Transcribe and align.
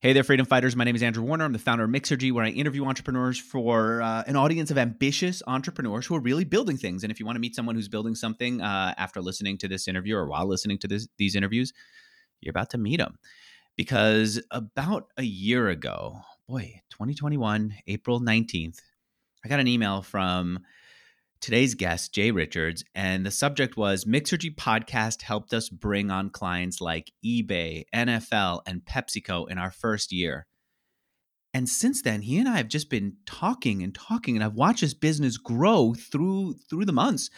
Hey 0.00 0.12
there, 0.12 0.22
freedom 0.22 0.44
fighters. 0.44 0.76
My 0.76 0.84
name 0.84 0.94
is 0.94 1.02
Andrew 1.02 1.22
Warner. 1.22 1.46
I'm 1.46 1.54
the 1.54 1.58
founder 1.58 1.84
of 1.84 1.90
Mixergy, 1.90 2.30
where 2.30 2.44
I 2.44 2.50
interview 2.50 2.84
entrepreneurs 2.84 3.38
for 3.38 4.02
uh, 4.02 4.24
an 4.26 4.36
audience 4.36 4.70
of 4.70 4.76
ambitious 4.76 5.42
entrepreneurs 5.46 6.04
who 6.04 6.14
are 6.14 6.20
really 6.20 6.44
building 6.44 6.76
things. 6.76 7.02
And 7.02 7.10
if 7.10 7.18
you 7.18 7.24
want 7.24 7.36
to 7.36 7.40
meet 7.40 7.56
someone 7.56 7.76
who's 7.76 7.88
building 7.88 8.14
something 8.14 8.60
uh, 8.60 8.92
after 8.98 9.22
listening 9.22 9.56
to 9.56 9.68
this 9.68 9.88
interview 9.88 10.14
or 10.16 10.26
while 10.26 10.46
listening 10.46 10.76
to 10.80 10.86
this, 10.86 11.08
these 11.16 11.34
interviews, 11.34 11.72
you're 12.42 12.50
about 12.50 12.68
to 12.70 12.78
meet 12.78 12.98
them. 12.98 13.18
Because 13.74 14.38
about 14.50 15.08
a 15.16 15.22
year 15.22 15.70
ago, 15.70 16.20
boy, 16.46 16.82
2021, 16.90 17.74
April 17.86 18.20
19th, 18.20 18.80
I 19.46 19.48
got 19.48 19.60
an 19.60 19.68
email 19.68 20.02
from 20.02 20.58
today's 21.46 21.76
guest, 21.76 22.12
Jay 22.12 22.32
Richards, 22.32 22.82
and 22.92 23.24
the 23.24 23.30
subject 23.30 23.76
was 23.76 24.04
Mixergy 24.04 24.52
podcast 24.52 25.22
helped 25.22 25.54
us 25.54 25.68
bring 25.68 26.10
on 26.10 26.28
clients 26.28 26.80
like 26.80 27.12
eBay, 27.24 27.84
NFL, 27.94 28.62
and 28.66 28.84
PepsiCo 28.84 29.48
in 29.48 29.56
our 29.56 29.70
first 29.70 30.10
year. 30.10 30.48
And 31.54 31.68
since 31.68 32.02
then, 32.02 32.22
he 32.22 32.40
and 32.40 32.48
I 32.48 32.56
have 32.56 32.66
just 32.66 32.90
been 32.90 33.18
talking 33.26 33.84
and 33.84 33.94
talking, 33.94 34.34
and 34.34 34.42
I've 34.42 34.56
watched 34.56 34.80
his 34.80 34.92
business 34.92 35.36
grow 35.36 35.94
through 35.94 36.54
through 36.68 36.84
the 36.84 36.92
months. 36.92 37.30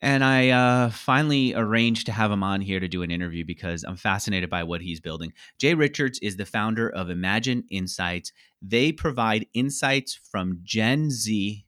And 0.00 0.22
I 0.22 0.50
uh, 0.50 0.90
finally 0.90 1.54
arranged 1.54 2.06
to 2.06 2.12
have 2.12 2.30
him 2.30 2.44
on 2.44 2.60
here 2.60 2.78
to 2.78 2.86
do 2.86 3.02
an 3.02 3.10
interview 3.10 3.44
because 3.44 3.82
I'm 3.82 3.96
fascinated 3.96 4.48
by 4.48 4.62
what 4.62 4.80
he's 4.80 5.00
building. 5.00 5.32
Jay 5.58 5.74
Richards 5.74 6.20
is 6.20 6.36
the 6.36 6.46
founder 6.46 6.88
of 6.88 7.08
Imagen 7.08 7.64
Insights. 7.68 8.30
They 8.62 8.92
provide 8.92 9.46
insights 9.54 10.20
from 10.30 10.60
Gen 10.62 11.10
Z 11.10 11.66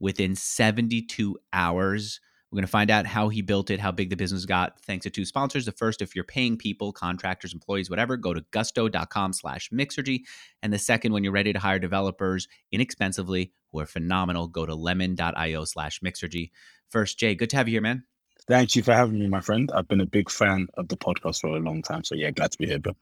within 0.00 0.34
72 0.34 1.36
hours. 1.52 2.20
We're 2.50 2.58
going 2.58 2.66
to 2.66 2.70
find 2.70 2.90
out 2.90 3.06
how 3.06 3.28
he 3.28 3.42
built 3.42 3.70
it, 3.70 3.80
how 3.80 3.90
big 3.90 4.08
the 4.08 4.16
business 4.16 4.46
got, 4.46 4.80
thanks 4.80 5.02
to 5.02 5.10
two 5.10 5.24
sponsors. 5.24 5.64
The 5.64 5.72
first, 5.72 6.00
if 6.00 6.14
you're 6.14 6.24
paying 6.24 6.56
people, 6.56 6.92
contractors, 6.92 7.52
employees, 7.52 7.90
whatever, 7.90 8.16
go 8.16 8.32
to 8.32 8.44
gusto.com 8.52 9.32
slash 9.32 9.68
mixergy. 9.70 10.20
And 10.62 10.72
the 10.72 10.78
second, 10.78 11.12
when 11.12 11.24
you're 11.24 11.32
ready 11.32 11.52
to 11.52 11.58
hire 11.58 11.80
developers 11.80 12.46
inexpensively 12.70 13.52
who 13.72 13.80
are 13.80 13.86
phenomenal, 13.86 14.46
go 14.46 14.64
to 14.64 14.74
lemon.io 14.74 15.64
slash 15.64 16.00
mixergy. 16.00 16.50
First, 16.88 17.18
Jay, 17.18 17.34
good 17.34 17.50
to 17.50 17.56
have 17.56 17.68
you 17.68 17.72
here, 17.72 17.82
man. 17.82 18.04
Thank 18.46 18.76
you 18.76 18.82
for 18.84 18.94
having 18.94 19.18
me, 19.18 19.26
my 19.26 19.40
friend. 19.40 19.70
I've 19.74 19.88
been 19.88 20.00
a 20.00 20.06
big 20.06 20.30
fan 20.30 20.68
of 20.74 20.86
the 20.86 20.96
podcast 20.96 21.40
for 21.40 21.48
a 21.48 21.58
long 21.58 21.82
time. 21.82 22.04
So, 22.04 22.14
yeah, 22.14 22.30
glad 22.30 22.52
to 22.52 22.58
be 22.58 22.66
here, 22.66 22.78
bro. 22.78 22.94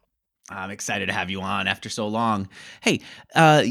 I'm 0.50 0.70
excited 0.70 1.06
to 1.06 1.12
have 1.12 1.30
you 1.30 1.40
on 1.42 1.68
after 1.68 1.88
so 1.88 2.08
long. 2.08 2.48
Hey, 2.80 3.00
uh, 3.34 3.64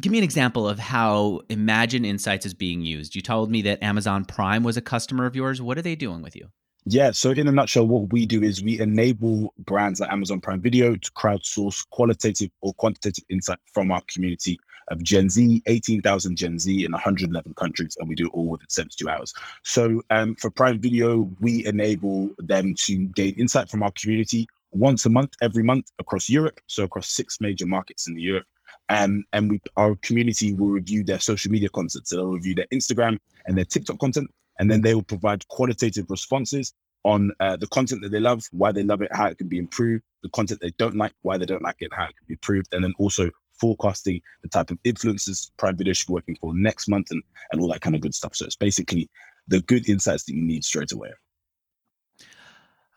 give 0.00 0.12
me 0.12 0.18
an 0.18 0.24
example 0.24 0.68
of 0.68 0.78
how 0.78 1.40
Imagen 1.48 2.06
Insights 2.06 2.46
is 2.46 2.54
being 2.54 2.82
used. 2.82 3.14
You 3.14 3.22
told 3.22 3.50
me 3.50 3.62
that 3.62 3.82
Amazon 3.82 4.24
Prime 4.24 4.62
was 4.62 4.76
a 4.76 4.80
customer 4.80 5.26
of 5.26 5.34
yours. 5.34 5.60
What 5.60 5.78
are 5.78 5.82
they 5.82 5.96
doing 5.96 6.22
with 6.22 6.36
you? 6.36 6.48
Yeah, 6.84 7.10
so 7.10 7.32
in 7.32 7.48
a 7.48 7.52
nutshell, 7.52 7.86
what 7.86 8.12
we 8.12 8.24
do 8.24 8.42
is 8.42 8.62
we 8.62 8.80
enable 8.80 9.52
brands 9.58 10.00
like 10.00 10.10
Amazon 10.10 10.40
Prime 10.40 10.60
Video 10.60 10.96
to 10.96 11.10
crowdsource 11.12 11.86
qualitative 11.90 12.50
or 12.62 12.72
quantitative 12.74 13.24
insight 13.28 13.58
from 13.74 13.90
our 13.90 14.00
community 14.12 14.58
of 14.90 15.02
Gen 15.02 15.28
Z, 15.28 15.62
18,000 15.66 16.36
Gen 16.36 16.58
Z 16.58 16.84
in 16.84 16.92
111 16.92 17.52
countries, 17.54 17.94
and 17.98 18.08
we 18.08 18.14
do 18.14 18.26
it 18.26 18.32
all 18.32 18.46
within 18.46 18.70
72 18.70 19.06
hours. 19.06 19.34
So 19.64 20.00
um, 20.08 20.34
for 20.36 20.50
Prime 20.50 20.80
Video, 20.80 21.28
we 21.40 21.66
enable 21.66 22.30
them 22.38 22.74
to 22.74 23.06
gain 23.08 23.34
insight 23.34 23.68
from 23.68 23.82
our 23.82 23.92
community 23.92 24.46
once 24.72 25.04
a 25.04 25.10
month, 25.10 25.34
every 25.42 25.62
month 25.62 25.90
across 25.98 26.30
Europe, 26.30 26.60
so 26.68 26.84
across 26.84 27.10
six 27.10 27.38
major 27.40 27.66
markets 27.66 28.08
in 28.08 28.18
Europe. 28.18 28.46
Um, 28.88 29.24
and 29.32 29.50
we, 29.50 29.60
our 29.76 29.96
community 29.96 30.54
will 30.54 30.68
review 30.68 31.04
their 31.04 31.20
social 31.20 31.50
media 31.50 31.68
content. 31.68 32.08
So 32.08 32.16
they'll 32.16 32.32
review 32.32 32.54
their 32.54 32.66
Instagram 32.72 33.18
and 33.46 33.56
their 33.56 33.64
TikTok 33.64 33.98
content, 33.98 34.30
and 34.58 34.70
then 34.70 34.80
they 34.82 34.94
will 34.94 35.02
provide 35.02 35.46
qualitative 35.48 36.06
responses 36.08 36.72
on 37.04 37.30
uh, 37.40 37.56
the 37.56 37.66
content 37.68 38.02
that 38.02 38.10
they 38.10 38.20
love, 38.20 38.42
why 38.52 38.72
they 38.72 38.82
love 38.82 39.02
it, 39.02 39.14
how 39.14 39.26
it 39.26 39.38
can 39.38 39.48
be 39.48 39.58
improved, 39.58 40.02
the 40.22 40.28
content 40.30 40.60
they 40.60 40.72
don't 40.78 40.96
like, 40.96 41.12
why 41.22 41.38
they 41.38 41.46
don't 41.46 41.62
like 41.62 41.76
it, 41.80 41.92
how 41.92 42.04
it 42.04 42.16
can 42.16 42.26
be 42.26 42.34
improved, 42.34 42.68
and 42.72 42.82
then 42.82 42.94
also 42.98 43.30
forecasting 43.60 44.20
the 44.42 44.48
type 44.48 44.70
of 44.70 44.78
influences 44.84 45.50
Prime 45.56 45.76
Video 45.76 45.92
should 45.92 46.08
be 46.08 46.12
working 46.14 46.36
for 46.40 46.54
next 46.54 46.88
month 46.88 47.10
and, 47.10 47.22
and 47.52 47.60
all 47.60 47.68
that 47.68 47.80
kind 47.80 47.94
of 47.94 48.02
good 48.02 48.14
stuff. 48.14 48.34
So 48.34 48.44
it's 48.44 48.56
basically 48.56 49.08
the 49.48 49.60
good 49.62 49.88
insights 49.88 50.24
that 50.24 50.34
you 50.34 50.42
need 50.42 50.64
straight 50.64 50.92
away. 50.92 51.10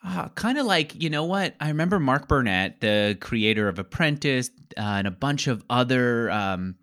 Uh, 0.04 0.30
kind 0.30 0.58
of 0.58 0.66
like, 0.66 1.02
you 1.02 1.10
know 1.10 1.26
what? 1.26 1.56
I 1.60 1.68
remember 1.68 2.00
Mark 2.00 2.28
Burnett, 2.28 2.82
the 2.82 3.18
creator 3.22 3.68
of 3.68 3.78
Apprentice 3.78 4.50
uh, 4.76 4.82
and 4.82 5.08
a 5.08 5.12
bunch 5.12 5.46
of 5.48 5.64
other 5.70 6.32
um, 6.32 6.76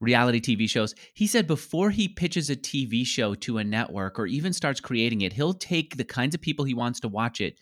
reality 0.00 0.40
TV 0.40 0.68
shows. 0.68 0.94
He 1.14 1.28
said 1.28 1.46
before 1.46 1.90
he 1.90 2.08
pitches 2.08 2.50
a 2.50 2.56
TV 2.56 3.06
show 3.06 3.34
to 3.36 3.58
a 3.58 3.64
network 3.64 4.18
or 4.18 4.26
even 4.26 4.52
starts 4.52 4.80
creating 4.80 5.20
it, 5.20 5.32
he'll 5.32 5.54
take 5.54 5.96
the 5.96 6.04
kinds 6.04 6.34
of 6.34 6.40
people 6.40 6.64
he 6.64 6.74
wants 6.74 6.98
to 7.00 7.08
watch 7.08 7.40
it 7.40 7.58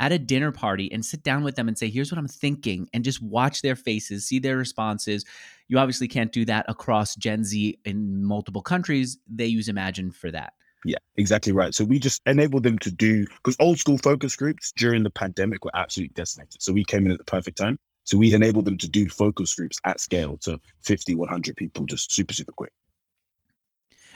at 0.00 0.12
a 0.12 0.18
dinner 0.18 0.50
party 0.50 0.90
and 0.90 1.04
sit 1.04 1.22
down 1.22 1.44
with 1.44 1.54
them 1.54 1.68
and 1.68 1.76
say, 1.76 1.90
here's 1.90 2.10
what 2.10 2.18
I'm 2.18 2.26
thinking, 2.26 2.88
and 2.94 3.04
just 3.04 3.22
watch 3.22 3.60
their 3.60 3.76
faces, 3.76 4.26
see 4.26 4.38
their 4.38 4.56
responses. 4.56 5.24
You 5.68 5.78
obviously 5.78 6.08
can't 6.08 6.32
do 6.32 6.46
that 6.46 6.64
across 6.68 7.14
Gen 7.14 7.44
Z 7.44 7.78
in 7.84 8.24
multiple 8.24 8.62
countries. 8.62 9.18
They 9.28 9.46
use 9.46 9.68
Imagen 9.68 10.12
for 10.12 10.30
that. 10.30 10.54
Yeah, 10.84 10.98
exactly 11.16 11.52
right. 11.52 11.74
So 11.74 11.84
we 11.84 11.98
just 11.98 12.22
enabled 12.26 12.64
them 12.64 12.78
to 12.80 12.90
do 12.90 13.26
because 13.26 13.56
old 13.60 13.78
school 13.78 13.98
focus 13.98 14.34
groups 14.36 14.72
during 14.76 15.02
the 15.02 15.10
pandemic 15.10 15.64
were 15.64 15.70
absolutely 15.74 16.12
decimated. 16.14 16.60
So 16.60 16.72
we 16.72 16.84
came 16.84 17.06
in 17.06 17.12
at 17.12 17.18
the 17.18 17.24
perfect 17.24 17.58
time. 17.58 17.78
So 18.04 18.18
we 18.18 18.34
enabled 18.34 18.64
them 18.64 18.78
to 18.78 18.88
do 18.88 19.08
focus 19.08 19.54
groups 19.54 19.78
at 19.84 20.00
scale 20.00 20.36
to 20.38 20.60
50, 20.82 21.14
100 21.14 21.56
people 21.56 21.86
just 21.86 22.12
super, 22.12 22.34
super 22.34 22.52
quick. 22.52 22.72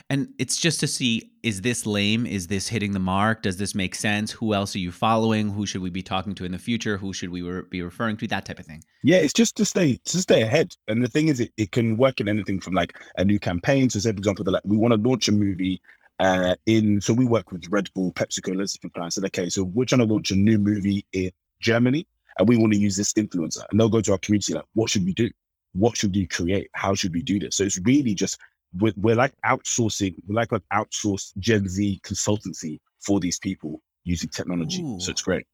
And 0.09 0.29
it's 0.39 0.57
just 0.57 0.79
to 0.81 0.87
see 0.87 1.33
is 1.43 1.63
this 1.63 1.85
lame? 1.85 2.27
Is 2.27 2.47
this 2.47 2.69
hitting 2.69 2.93
the 2.93 3.01
mark? 3.01 3.43
Does 3.43 3.57
this 3.57 3.75
make 3.75 3.95
sense? 3.95 4.31
Who 4.31 4.55
else 4.55 4.75
are 4.77 4.81
you 4.81 4.93
following? 4.93 5.51
Who 5.51 5.67
should 5.67 5.83
we 5.83 5.91
be 5.91 6.03
talking 6.03 6.35
to 6.37 6.45
in 6.45 6.53
the 6.53 6.59
future? 6.59 6.97
Who 6.97 7.13
should 7.13 7.31
we 7.31 7.43
re- 7.43 7.63
be 7.69 7.83
referring 7.83 8.17
to? 8.19 8.27
That 8.29 8.45
type 8.45 8.61
of 8.61 8.67
thing. 8.67 8.85
Yeah, 9.03 9.17
it's 9.17 9.33
just 9.33 9.57
to 9.57 9.65
stay 9.65 9.99
to 10.05 10.19
stay 10.19 10.43
ahead. 10.43 10.75
And 10.87 11.03
the 11.03 11.09
thing 11.09 11.29
is, 11.29 11.41
it, 11.41 11.53
it 11.57 11.73
can 11.73 11.97
work 11.97 12.21
in 12.21 12.29
anything 12.29 12.61
from 12.61 12.75
like 12.75 12.97
a 13.17 13.25
new 13.25 13.41
campaign. 13.41 13.91
So, 13.91 13.99
say 13.99 14.13
for 14.13 14.19
example, 14.19 14.45
like 14.47 14.63
we 14.65 14.77
want 14.77 14.95
to 14.95 15.09
launch 15.09 15.29
a 15.29 15.33
movie 15.33 15.81
uh, 16.19 16.55
in 16.67 17.01
so 17.01 17.13
we 17.13 17.25
work 17.25 17.53
with 17.53 17.67
Red 17.69 17.93
Bull, 17.95 18.13
PepsiCo, 18.13 18.57
let's 18.57 18.73
different 18.73 18.95
clients. 18.95 19.17
Said, 19.17 19.25
okay, 19.27 19.49
so 19.49 19.65
we're 19.65 19.85
trying 19.85 20.07
to 20.07 20.13
launch 20.13 20.31
a 20.31 20.37
new 20.37 20.59
movie 20.59 21.05
in 21.13 21.31
Germany, 21.61 22.07
and 22.39 22.49
we 22.49 22.57
want 22.57 22.73
to 22.73 22.79
use 22.79 22.97
this 22.97 23.13
influencer. 23.15 23.65
And 23.71 23.79
they'll 23.79 23.89
go 23.89 24.01
to 24.01 24.13
our 24.13 24.19
community 24.19 24.55
like, 24.55 24.65
what 24.75 24.91
should 24.91 25.05
we 25.05 25.13
do? 25.13 25.31
What 25.73 25.97
should 25.97 26.15
we 26.15 26.27
create? 26.27 26.71
How 26.73 26.95
should 26.95 27.13
we 27.13 27.23
do 27.23 27.39
this? 27.39 27.57
So 27.57 27.65
it's 27.65 27.79
really 27.85 28.15
just 28.15 28.39
we're, 28.79 28.95
we're 28.97 29.15
like 29.15 29.35
outsourcing, 29.45 30.15
we're 30.27 30.37
like 30.37 30.53
an 30.53 30.63
outsourced 30.73 31.37
Gen 31.39 31.69
Z 31.69 32.01
consultancy 32.03 32.81
for 33.01 33.21
these 33.21 33.39
people 33.39 33.83
using 34.05 34.31
technology. 34.31 34.83
Ooh. 34.83 34.99
So 35.01 35.11
it's 35.11 35.23
great. 35.23 35.47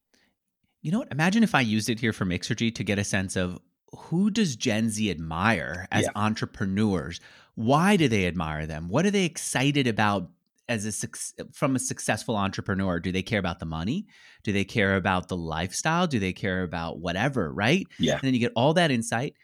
You 0.83 0.93
know 0.93 1.01
what? 1.01 1.13
Imagine 1.13 1.43
if 1.43 1.55
I 1.55 1.61
used 1.61 1.89
it 1.89 2.01
here 2.01 2.13
for 2.13 2.25
Mixergy 2.25 2.75
to 2.75 2.85
get 2.85 2.99
a 2.99 3.05
sense 3.05 3.37
of 3.37 3.59
who 3.97 4.31
does 4.31 4.57
Gen 4.57 4.91
Z 4.91 5.11
admire 5.11 5.87
as 5.93 6.05
yeah. 6.05 6.11
entrepreneurs? 6.17 7.21
Why 7.55 7.97
do 7.97 8.09
they 8.09 8.27
admire 8.27 8.67
them? 8.67 8.89
What 8.89 9.07
are 9.07 9.11
they 9.11 9.25
excited 9.25 9.87
about 9.87 10.31
as 10.69 10.87
a 10.87 11.47
from 11.53 11.77
a 11.77 11.79
successful 11.79 12.37
entrepreneur 12.37 13.01
do 13.01 13.13
they 13.13 13.23
care 13.23 13.39
about 13.41 13.59
the 13.59 13.67
money? 13.67 14.07
Do 14.45 14.53
they 14.53 14.65
care 14.65 14.97
about 14.97 15.29
the 15.29 15.37
lifestyle? 15.37 16.07
Do 16.07 16.19
they 16.19 16.33
care 16.33 16.63
about 16.63 16.99
whatever 16.99 17.53
right? 17.53 17.87
Yeah. 17.99 18.15
And 18.15 18.23
then 18.23 18.35
you 18.35 18.41
get 18.41 18.53
all 18.55 18.75
that 18.75 18.91
insight. 18.91 19.35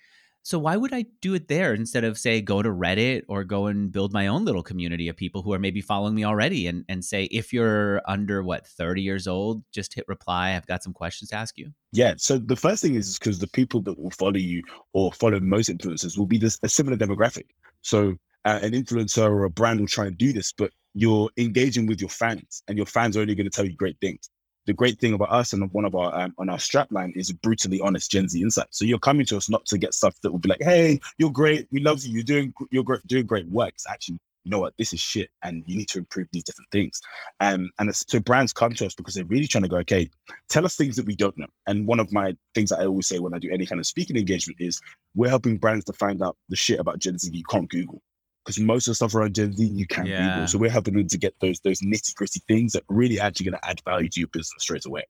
So 0.43 0.59
why 0.59 0.77
would 0.77 0.95
i 0.95 1.05
do 1.21 1.35
it 1.35 1.49
there 1.49 1.75
instead 1.75 2.05
of 2.05 2.17
say 2.17 2.41
go 2.41 2.63
to 2.63 2.71
reddit 2.71 3.25
or 3.29 3.45
go 3.45 3.67
and 3.67 3.93
build 3.93 4.15
my 4.15 4.29
own 4.29 4.47
little 4.47 4.63
community 4.63 5.09
of 5.09 5.17
people 5.17 5.43
who 5.43 5.53
are 5.53 5.59
maybe 5.59 5.83
following 5.83 6.15
me 6.15 6.25
already 6.25 6.67
and, 6.69 6.85
and 6.89 7.05
say 7.05 7.25
if 7.25 7.53
you're 7.53 8.01
under 8.07 8.43
what 8.43 8.67
30 8.67 9.03
years 9.03 9.27
old 9.27 9.63
just 9.73 9.93
hit 9.93 10.07
reply. 10.09 10.55
I've 10.55 10.67
got 10.67 10.83
some 10.83 10.95
questions 10.95 11.31
to 11.31 11.37
ask 11.37 11.59
you. 11.59 11.71
Yeah. 11.93 12.15
So 12.17 12.39
the 12.39 12.57
first 12.57 12.81
thing 12.83 12.95
is 12.95 13.19
because 13.19 13.41
the 13.41 13.49
people 13.49 13.83
that 13.83 13.99
will 13.99 14.11
follow 14.11 14.37
you 14.37 14.63
or 14.95 15.13
follow 15.13 15.39
most 15.41 15.69
influencers 15.69 16.17
will 16.17 16.27
be 16.27 16.39
this 16.39 16.59
a 16.63 16.69
similar 16.69 16.97
demographic. 16.97 17.47
So 17.83 18.15
uh, 18.45 18.61
an 18.63 18.73
influencer 18.73 19.29
or 19.29 19.45
a 19.45 19.51
brand 19.51 19.81
will 19.81 19.87
try 19.87 20.07
and 20.07 20.17
do 20.17 20.33
this, 20.33 20.53
but 20.53 20.71
you're 20.99 21.31
engaging 21.37 21.87
with 21.87 22.01
your 22.01 22.11
fans, 22.11 22.65
and 22.67 22.77
your 22.77 22.87
fans 22.87 23.17
are 23.17 23.21
only 23.21 23.37
going 23.37 23.49
to 23.49 23.51
tell 23.51 23.65
you 23.65 23.77
great 23.77 23.97
things. 24.01 24.29
The 24.67 24.73
great 24.73 24.99
thing 24.99 25.15
about 25.15 25.31
us 25.31 25.53
and 25.53 25.73
one 25.73 25.85
of 25.85 25.95
our 25.95 26.13
um, 26.15 26.35
on 26.39 26.51
our 26.51 26.59
strapline 26.59 27.17
is 27.17 27.33
brutally 27.33 27.81
honest 27.81 28.11
Gen 28.11 28.29
Z 28.29 28.43
insight. 28.43 28.67
So 28.71 28.85
you're 28.85 28.99
coming 28.99 29.25
to 29.27 29.37
us 29.37 29.49
not 29.49 29.65
to 29.67 29.79
get 29.79 29.95
stuff 29.95 30.17
that 30.23 30.33
will 30.33 30.41
be 30.41 30.49
like, 30.49 30.61
"Hey, 30.61 30.99
you're 31.17 31.31
great, 31.31 31.69
we 31.71 31.81
love 31.81 32.03
you, 32.03 32.13
you're 32.15 32.25
doing 32.25 32.53
you're 32.73 32.83
great, 32.83 33.07
doing 33.07 33.27
great 33.27 33.47
work." 33.47 33.75
It's 33.75 33.89
actually, 33.89 34.19
you 34.43 34.51
know 34.51 34.59
what, 34.59 34.75
this 34.77 34.93
is 34.93 34.99
shit, 34.99 35.31
and 35.45 35.63
you 35.67 35.77
need 35.77 35.89
to 35.91 35.99
improve 35.99 36.27
these 36.33 36.43
different 36.43 36.71
things. 36.73 37.01
Um, 37.39 37.71
and 37.79 37.95
so 37.95 38.19
brands 38.19 38.53
come 38.53 38.73
to 38.75 38.87
us 38.87 38.95
because 38.97 39.15
they're 39.15 39.25
really 39.25 39.47
trying 39.47 39.63
to 39.63 39.69
go, 39.69 39.79
okay, 39.79 40.11
tell 40.49 40.67
us 40.67 40.75
things 40.75 40.97
that 40.97 41.07
we 41.07 41.15
don't 41.15 41.39
know. 41.39 41.47
And 41.69 41.87
one 41.87 42.01
of 42.01 42.13
my 42.13 42.37
things 42.57 42.71
that 42.71 42.81
I 42.81 42.87
always 42.87 43.07
say 43.07 43.21
when 43.21 43.35
I 43.35 43.39
do 43.39 43.51
any 43.53 43.67
kind 43.67 43.79
of 43.79 43.87
speaking 43.87 44.17
engagement 44.17 44.61
is, 44.61 44.81
we're 45.15 45.29
helping 45.29 45.59
brands 45.59 45.85
to 45.87 45.93
find 45.93 46.23
out 46.23 46.37
the 46.49 46.57
shit 46.57 46.81
about 46.81 46.99
Gen 46.99 47.19
Z 47.19 47.31
you 47.33 47.45
can't 47.49 47.71
Google 47.71 48.03
because 48.45 48.59
most 48.59 48.87
of 48.87 48.93
the 48.93 48.95
stuff 48.97 49.15
around 49.15 49.35
Gen 49.35 49.53
Z 49.53 49.65
you 49.65 49.87
can 49.87 50.07
yeah. 50.07 50.35
Google. 50.35 50.49
So 50.49 50.59
we're 50.59 50.71
helping 50.71 50.95
them 50.95 51.09
to 51.09 51.19
get 51.19 51.35
those 51.41 51.61
those 51.61 51.81
nitty 51.81 52.15
gritty 52.15 52.41
things 52.49 52.73
that 52.73 52.85
really 52.89 53.21
actually 53.21 53.51
going 53.51 53.61
to 53.61 53.69
add 53.69 53.81
value 53.85 54.09
to 54.09 54.21
your 54.21 54.29
business 54.29 54.63
straight 54.63 54.87
away. 54.87 55.05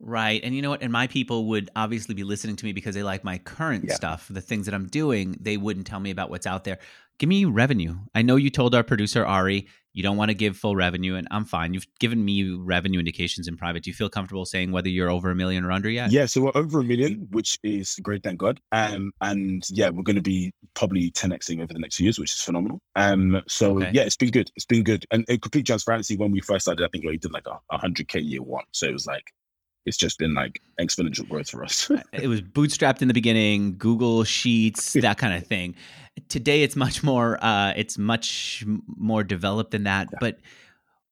Right. 0.00 0.40
And 0.42 0.54
you 0.54 0.60
know 0.60 0.70
what? 0.70 0.82
And 0.82 0.92
my 0.92 1.06
people 1.06 1.46
would 1.46 1.70
obviously 1.76 2.14
be 2.14 2.24
listening 2.24 2.56
to 2.56 2.64
me 2.64 2.72
because 2.72 2.94
they 2.94 3.02
like 3.02 3.24
my 3.24 3.38
current 3.38 3.84
yeah. 3.88 3.94
stuff, 3.94 4.26
the 4.28 4.40
things 4.40 4.66
that 4.66 4.74
I'm 4.74 4.86
doing. 4.86 5.36
They 5.40 5.56
wouldn't 5.56 5.86
tell 5.86 6.00
me 6.00 6.10
about 6.10 6.30
what's 6.30 6.46
out 6.46 6.64
there. 6.64 6.78
Give 7.18 7.28
me 7.28 7.44
revenue. 7.44 7.96
I 8.14 8.22
know 8.22 8.36
you 8.36 8.50
told 8.50 8.74
our 8.74 8.82
producer 8.82 9.24
Ari, 9.24 9.68
You 9.94 10.02
don't 10.02 10.16
want 10.16 10.30
to 10.30 10.34
give 10.34 10.56
full 10.56 10.74
revenue, 10.74 11.14
and 11.14 11.28
I'm 11.30 11.44
fine. 11.44 11.72
You've 11.72 11.86
given 12.00 12.24
me 12.24 12.50
revenue 12.50 12.98
indications 12.98 13.46
in 13.46 13.56
private. 13.56 13.84
Do 13.84 13.90
you 13.90 13.94
feel 13.94 14.08
comfortable 14.08 14.44
saying 14.44 14.72
whether 14.72 14.88
you're 14.88 15.08
over 15.08 15.30
a 15.30 15.36
million 15.36 15.64
or 15.64 15.70
under 15.70 15.88
yet? 15.88 16.10
Yeah, 16.10 16.26
so 16.26 16.42
we're 16.42 16.52
over 16.56 16.80
a 16.80 16.84
million, 16.84 17.28
which 17.30 17.58
is 17.62 17.94
great, 18.02 18.24
thank 18.24 18.38
God. 18.40 18.60
Um, 18.72 19.12
and 19.20 19.62
yeah, 19.70 19.90
we're 19.90 20.02
going 20.02 20.16
to 20.16 20.22
be 20.22 20.52
probably 20.74 21.12
10xing 21.12 21.62
over 21.62 21.72
the 21.72 21.78
next 21.78 21.96
few 21.96 22.04
years, 22.04 22.18
which 22.18 22.32
is 22.32 22.40
phenomenal. 22.42 22.80
Um, 22.96 23.40
so 23.46 23.78
Okay. 23.78 23.92
yeah, 23.94 24.02
it's 24.02 24.16
been 24.16 24.32
good. 24.32 24.50
It's 24.56 24.66
been 24.66 24.82
good. 24.82 25.06
And 25.12 25.24
in 25.28 25.38
complete 25.38 25.64
transparency, 25.66 26.16
when 26.16 26.32
we 26.32 26.40
first 26.40 26.64
started, 26.64 26.84
I 26.84 26.88
think 26.88 27.04
we 27.04 27.16
did 27.16 27.32
like 27.32 27.46
a, 27.46 27.60
a 27.70 27.78
hundred 27.78 28.08
k 28.08 28.18
year 28.18 28.42
one. 28.42 28.64
So 28.72 28.86
it 28.86 28.92
was 28.92 29.06
like, 29.06 29.32
it's 29.86 29.96
just 29.98 30.18
been 30.18 30.34
like 30.34 30.60
exponential 30.80 31.28
growth 31.28 31.50
for 31.50 31.62
us. 31.62 31.90
it 32.12 32.26
was 32.26 32.40
bootstrapped 32.42 33.02
in 33.02 33.08
the 33.08 33.12
beginning 33.14 33.76
google 33.76 34.24
sheets 34.24 34.92
that 35.02 35.18
kind 35.18 35.34
of 35.34 35.46
thing 35.46 35.74
today 36.28 36.62
it's 36.62 36.76
much 36.76 37.02
more 37.02 37.42
uh, 37.44 37.72
it's 37.76 37.98
much 37.98 38.64
more 38.86 39.22
developed 39.24 39.72
than 39.72 39.84
that 39.84 40.08
Yeah. 40.12 40.18
but 40.20 40.38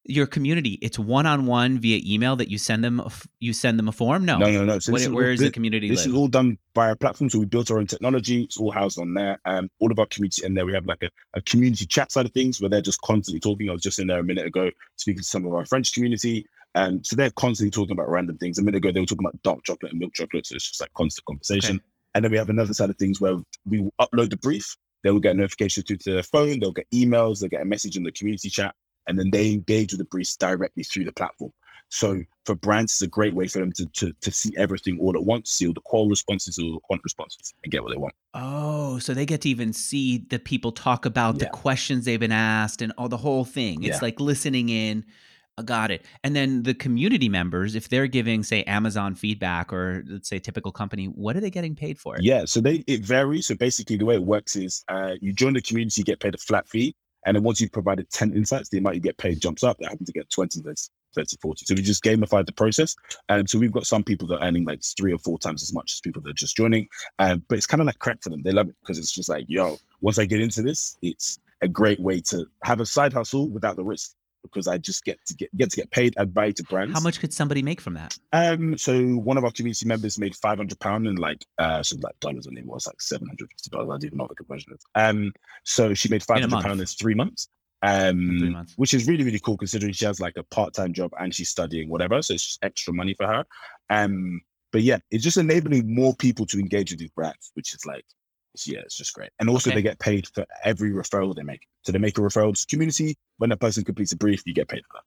your 0.05 0.27
community 0.27 0.79
it's 0.83 0.99
one-on-one 0.99 1.79
via 1.79 2.01
email 2.05 2.35
that 2.37 2.49
you 2.51 2.59
send 2.59 2.83
them 2.83 3.01
you 3.39 3.53
send 3.53 3.79
them 3.79 3.89
a 3.89 3.93
form 3.93 4.25
no, 4.25 4.37
no, 4.39 4.51
no, 4.51 4.65
no. 4.65 4.79
So 4.81 4.93
What- 4.93 5.01
is 5.01 5.09
where 5.09 5.27
all, 5.27 5.33
is 5.33 5.41
the 5.41 5.51
community 5.51 5.89
This 5.89 6.07
live 6.07 6.15
is 6.15 6.19
all 6.19 6.29
done 6.29 6.59
via 6.75 6.97
platform. 6.97 7.31
So 7.31 7.39
we 7.39 7.45
built 7.47 7.71
our 7.71 7.79
own 7.79 7.87
technology. 7.87 8.43
It's 8.43 8.57
all 8.57 8.73
housed 8.73 8.99
on 8.99 9.15
there. 9.15 9.39
Um, 9.45 9.69
all 9.79 9.93
of 9.93 9.99
our 9.99 10.07
community 10.07 10.45
in 10.45 10.55
there. 10.55 10.67
We 10.67 10.73
have 10.73 10.87
like 10.87 11.03
a, 11.03 11.11
a 11.35 11.43
community 11.43 11.87
chat 11.87 12.11
side 12.11 12.27
of 12.27 12.33
things 12.33 12.61
where 12.61 12.71
they're 12.71 12.81
just 12.81 13.01
constantly 13.03 13.41
talking. 13.41 13.69
I 13.69 13.73
was 13.73 13.83
just 13.83 13.99
in 13.99 14.09
there 14.09 14.19
a 14.19 14.25
minute 14.25 14.47
ago 14.47 14.71
speaking 14.97 15.21
to 15.21 15.25
some 15.25 15.47
of 15.47 15.53
our 15.55 15.65
French 15.67 15.93
community. 15.93 16.47
Um, 16.75 17.05
so 17.05 17.15
they're 17.15 17.31
constantly 17.31 17.71
talking 17.71 17.93
about 17.93 18.09
random 18.09 18.39
things. 18.39 18.59
A 18.59 18.63
minute 18.63 18.79
ago 18.79 18.91
they 18.91 19.01
were 19.01 19.07
talking 19.07 19.25
about 19.25 19.41
dark 19.43 19.63
chocolate 19.65 19.93
and 19.93 20.01
milk 20.01 20.15
chocolate. 20.15 20.47
So 20.47 20.57
it's 20.57 20.69
just 20.69 20.81
like 20.81 20.93
constant 20.95 21.27
conversation. 21.27 21.77
Okay. 21.77 21.85
And 22.15 22.25
then 22.25 22.33
we 22.33 22.39
have 22.39 22.51
another 22.51 22.75
side 22.75 22.91
of 22.91 22.97
things 22.97 23.21
where 23.21 23.37
we 23.67 23.89
upload 24.01 24.31
the 24.31 24.37
brief. 24.37 24.77
They 25.03 25.11
will 25.11 25.21
get 25.21 25.37
notifications 25.37 25.87
through 25.87 25.97
to 25.99 26.13
their 26.15 26.23
phone. 26.23 26.61
They'll 26.61 26.73
get 26.73 26.91
emails. 26.93 27.41
They'll 27.41 27.49
get 27.49 27.63
a 27.63 27.65
message 27.67 27.97
in 27.97 28.03
the 28.05 28.13
community 28.13 28.51
chat, 28.51 28.75
and 29.07 29.19
then 29.19 29.31
they 29.31 29.51
engage 29.53 29.93
with 29.93 29.99
the 29.99 30.05
briefs 30.05 30.37
directly 30.37 30.85
through 30.85 31.05
the 31.05 31.13
platform. 31.13 31.53
So 31.89 32.23
for 32.47 32.55
brands, 32.55 32.93
it's 32.93 33.03
a 33.03 33.07
great 33.07 33.35
way 33.35 33.47
for 33.49 33.59
them 33.59 33.71
to, 33.73 33.87
to, 33.87 34.13
to 34.23 34.31
see 34.33 34.55
everything 34.57 34.99
all 34.99 35.15
at 35.15 35.25
once, 35.25 35.51
see 35.51 35.67
all 35.67 35.75
the 35.75 35.81
call 35.83 36.09
responses, 36.09 36.59
all 36.59 36.73
the 36.73 36.81
quant 36.81 37.03
responses, 37.05 37.53
and 37.63 37.71
get 37.71 37.83
what 37.83 37.91
they 37.93 37.99
want. 37.99 38.15
oh 38.33 38.99
so 38.99 39.13
they 39.13 39.27
get 39.27 39.43
to 39.43 39.49
even 39.51 39.75
see 39.75 40.19
the 40.31 40.39
people 40.39 40.73
talk 40.73 41.05
about 41.05 41.39
the 41.39 41.47
questions 41.49 42.07
they've 42.07 42.19
been 42.21 42.33
asked 42.33 42.81
and 42.81 42.93
all 42.97 43.09
the 43.11 43.17
whole 43.19 43.45
thing 43.45 43.83
it's 43.83 43.97
Yeah. 43.97 43.99
like 44.01 44.21
listening 44.21 44.71
in 44.71 45.05
got 45.65 45.91
it. 45.91 46.07
And 46.25 46.35
then 46.35 46.63
the 46.63 46.75
community 46.75 47.29
members, 47.29 47.75
if 47.75 47.89
they're 47.89 48.07
giving, 48.07 48.43
say, 48.43 48.63
Amazon 48.65 49.15
feedback 49.15 49.73
or 49.73 50.03
let's 50.07 50.29
say 50.29 50.39
typical 50.39 50.73
company, 50.73 51.07
what 51.07 51.37
are 51.37 51.41
they 51.41 51.51
getting 51.51 51.75
paid 51.75 51.99
for? 51.99 52.17
Yeah, 52.21 52.45
so 52.47 52.61
they 52.61 52.85
it 52.87 53.05
varies. 53.05 53.47
So 53.49 53.55
basically, 53.55 53.97
the 53.97 54.07
way 54.07 54.15
it 54.15 54.23
works 54.23 54.57
is 54.57 54.85
uh, 54.89 55.13
you 55.21 55.33
join 55.33 55.53
the 55.53 55.61
community, 55.61 56.01
you 56.01 56.05
get 56.05 56.21
paid 56.21 56.35
a 56.35 56.39
flat 56.39 56.69
fee, 56.69 56.95
and 57.27 57.37
then 57.37 57.43
once 57.43 57.61
you've 57.61 57.73
provided 57.73 58.11
10 58.11 58.35
insights, 58.35 58.69
the 58.69 58.79
amount 58.79 58.97
you 58.97 59.01
get 59.01 59.19
paid 59.19 59.41
jumps 59.41 59.63
up. 59.63 59.79
They 59.79 59.85
happen 59.87 60.05
to 60.05 60.13
get 60.13 60.31
20, 60.31 60.61
30, 60.61 60.75
30 61.15 61.37
40. 61.41 61.67
So 61.67 61.75
we 61.75 61.83
just 61.83 62.03
gamified 62.03 62.47
the 62.47 62.53
process. 62.53 62.97
And 63.29 63.49
so 63.49 63.59
we've 63.59 63.73
got 63.73 63.87
some 63.87 64.03
people 64.03 64.27
that 64.29 64.39
are 64.39 64.45
earning 64.45 64.65
like 64.65 64.81
three 64.97 65.13
or 65.13 65.19
four 65.19 65.39
times 65.39 65.63
as 65.63 65.73
much 65.73 65.93
as 65.93 66.01
people 66.01 66.23
that 66.23 66.31
are 66.31 66.35
just 66.35 66.57
joining. 66.57 66.89
Um, 67.19 67.45
but 67.49 67.59
it's 67.59 67.67
kind 67.67 67.81
of 67.81 67.87
like 67.87 67.99
crack 67.99 68.23
for 68.23 68.31
them. 68.31 68.43
They 68.43 68.53
love 68.53 68.69
it 68.69 68.77
because 68.81 68.99
it's 68.99 69.13
just 69.13 69.29
like, 69.29 69.45
yo, 69.49 69.79
once 70.01 70.19
I 70.19 70.25
get 70.25 70.41
into 70.41 70.63
this, 70.63 70.97
it's 71.03 71.39
a 71.61 71.69
great 71.69 72.01
way 72.01 72.21
to 72.23 72.47
have 72.65 72.81
a 72.81 72.87
side 72.87 73.13
hustle 73.13 73.49
without 73.49 73.77
the 73.77 73.85
risk 73.85 74.15
because 74.43 74.69
I 74.69 74.79
just 74.79 75.05
get 75.05 75.19
to 75.27 75.35
get 75.35 75.57
get 75.57 75.71
to 75.71 75.77
get 75.77 75.91
paid. 75.91 76.15
I 76.19 76.25
buy 76.25 76.51
to 76.53 76.63
brands. 76.65 76.95
How 76.95 77.01
much 77.01 77.21
could 77.21 77.33
somebody 77.33 77.63
make 77.63 77.81
from 77.81 77.95
that? 77.95 78.19
Um, 78.33 78.77
so 78.77 79.01
one 79.17 79.37
of 79.37 79.45
our 79.45 79.51
community 79.51 79.87
members 79.87 80.19
made 80.19 80.35
five 80.37 80.59
hundred 80.59 80.79
pound 80.81 81.07
and 81.07 81.19
like 81.19 81.45
uh, 81.59 81.83
so 81.83 81.97
like 82.03 82.19
dollars 82.21 82.47
on 82.47 82.57
it 82.57 82.67
was 82.67 82.87
like 82.87 83.01
seven 83.01 83.27
hundred 83.29 83.49
fifty 83.51 83.71
dollars. 83.71 83.89
I 83.89 83.93
don't 83.93 84.05
even 84.05 84.19
know 84.19 84.25
what 84.25 84.31
the 84.31 84.37
conversion 84.37 84.73
is. 84.75 84.81
Um, 84.95 85.33
so 85.65 85.95
she 85.95 86.09
made 86.09 86.23
five 86.23 86.41
hundred 86.41 86.63
pound 86.63 86.81
in 86.81 86.87
three 86.87 87.15
months. 87.15 87.49
Um, 87.85 88.39
Three 88.39 88.51
months. 88.51 88.75
which 88.77 88.95
is 88.95 89.09
really 89.09 89.25
really 89.25 89.41
cool 89.41 89.57
considering 89.57 89.93
she 89.93 90.05
has 90.05 90.21
like 90.21 90.37
a 90.37 90.45
part 90.45 90.73
time 90.73 90.93
job 90.93 91.11
and 91.19 91.35
she's 91.35 91.49
studying 91.49 91.89
whatever. 91.89 92.23
So 92.23 92.35
it's 92.35 92.45
just 92.45 92.65
extra 92.65 92.93
money 92.95 93.15
for 93.15 93.27
her. 93.27 93.45
Um, 93.91 94.41
but 94.71 94.83
yeah, 94.83 94.99
it's 95.11 95.25
just 95.25 95.37
enabling 95.37 95.93
more 95.93 96.15
people 96.15 96.47
to 96.47 96.59
engage 96.61 96.93
with 96.93 97.01
these 97.01 97.11
brands, 97.11 97.51
which 97.55 97.75
is 97.75 97.85
like. 97.85 98.05
It's- 98.55 98.67
Yeah, 98.67 98.81
it's 98.81 98.97
just 98.97 99.13
great. 99.15 99.31
And 99.39 99.49
also, 99.49 99.71
Okay. 99.71 99.77
they 99.77 99.83
get 99.83 99.99
paid 99.99 100.27
for 100.35 100.47
every 100.65 100.91
referral 100.91 101.35
they 101.35 101.43
make. 101.43 101.67
So 101.85 101.93
they 101.93 101.99
make 101.99 102.19
a 102.19 102.21
referral 102.21 102.55
to 102.55 102.61
the 102.61 102.67
community. 102.71 103.17
When 103.39 103.51
a 103.53 103.57
person 103.57 103.85
completes 103.85 104.13
a 104.13 104.17
brief, 104.17 104.43
you 104.47 104.55
get 104.55 104.69
paid 104.69 104.83
for 104.91 104.99
that. 104.99 105.05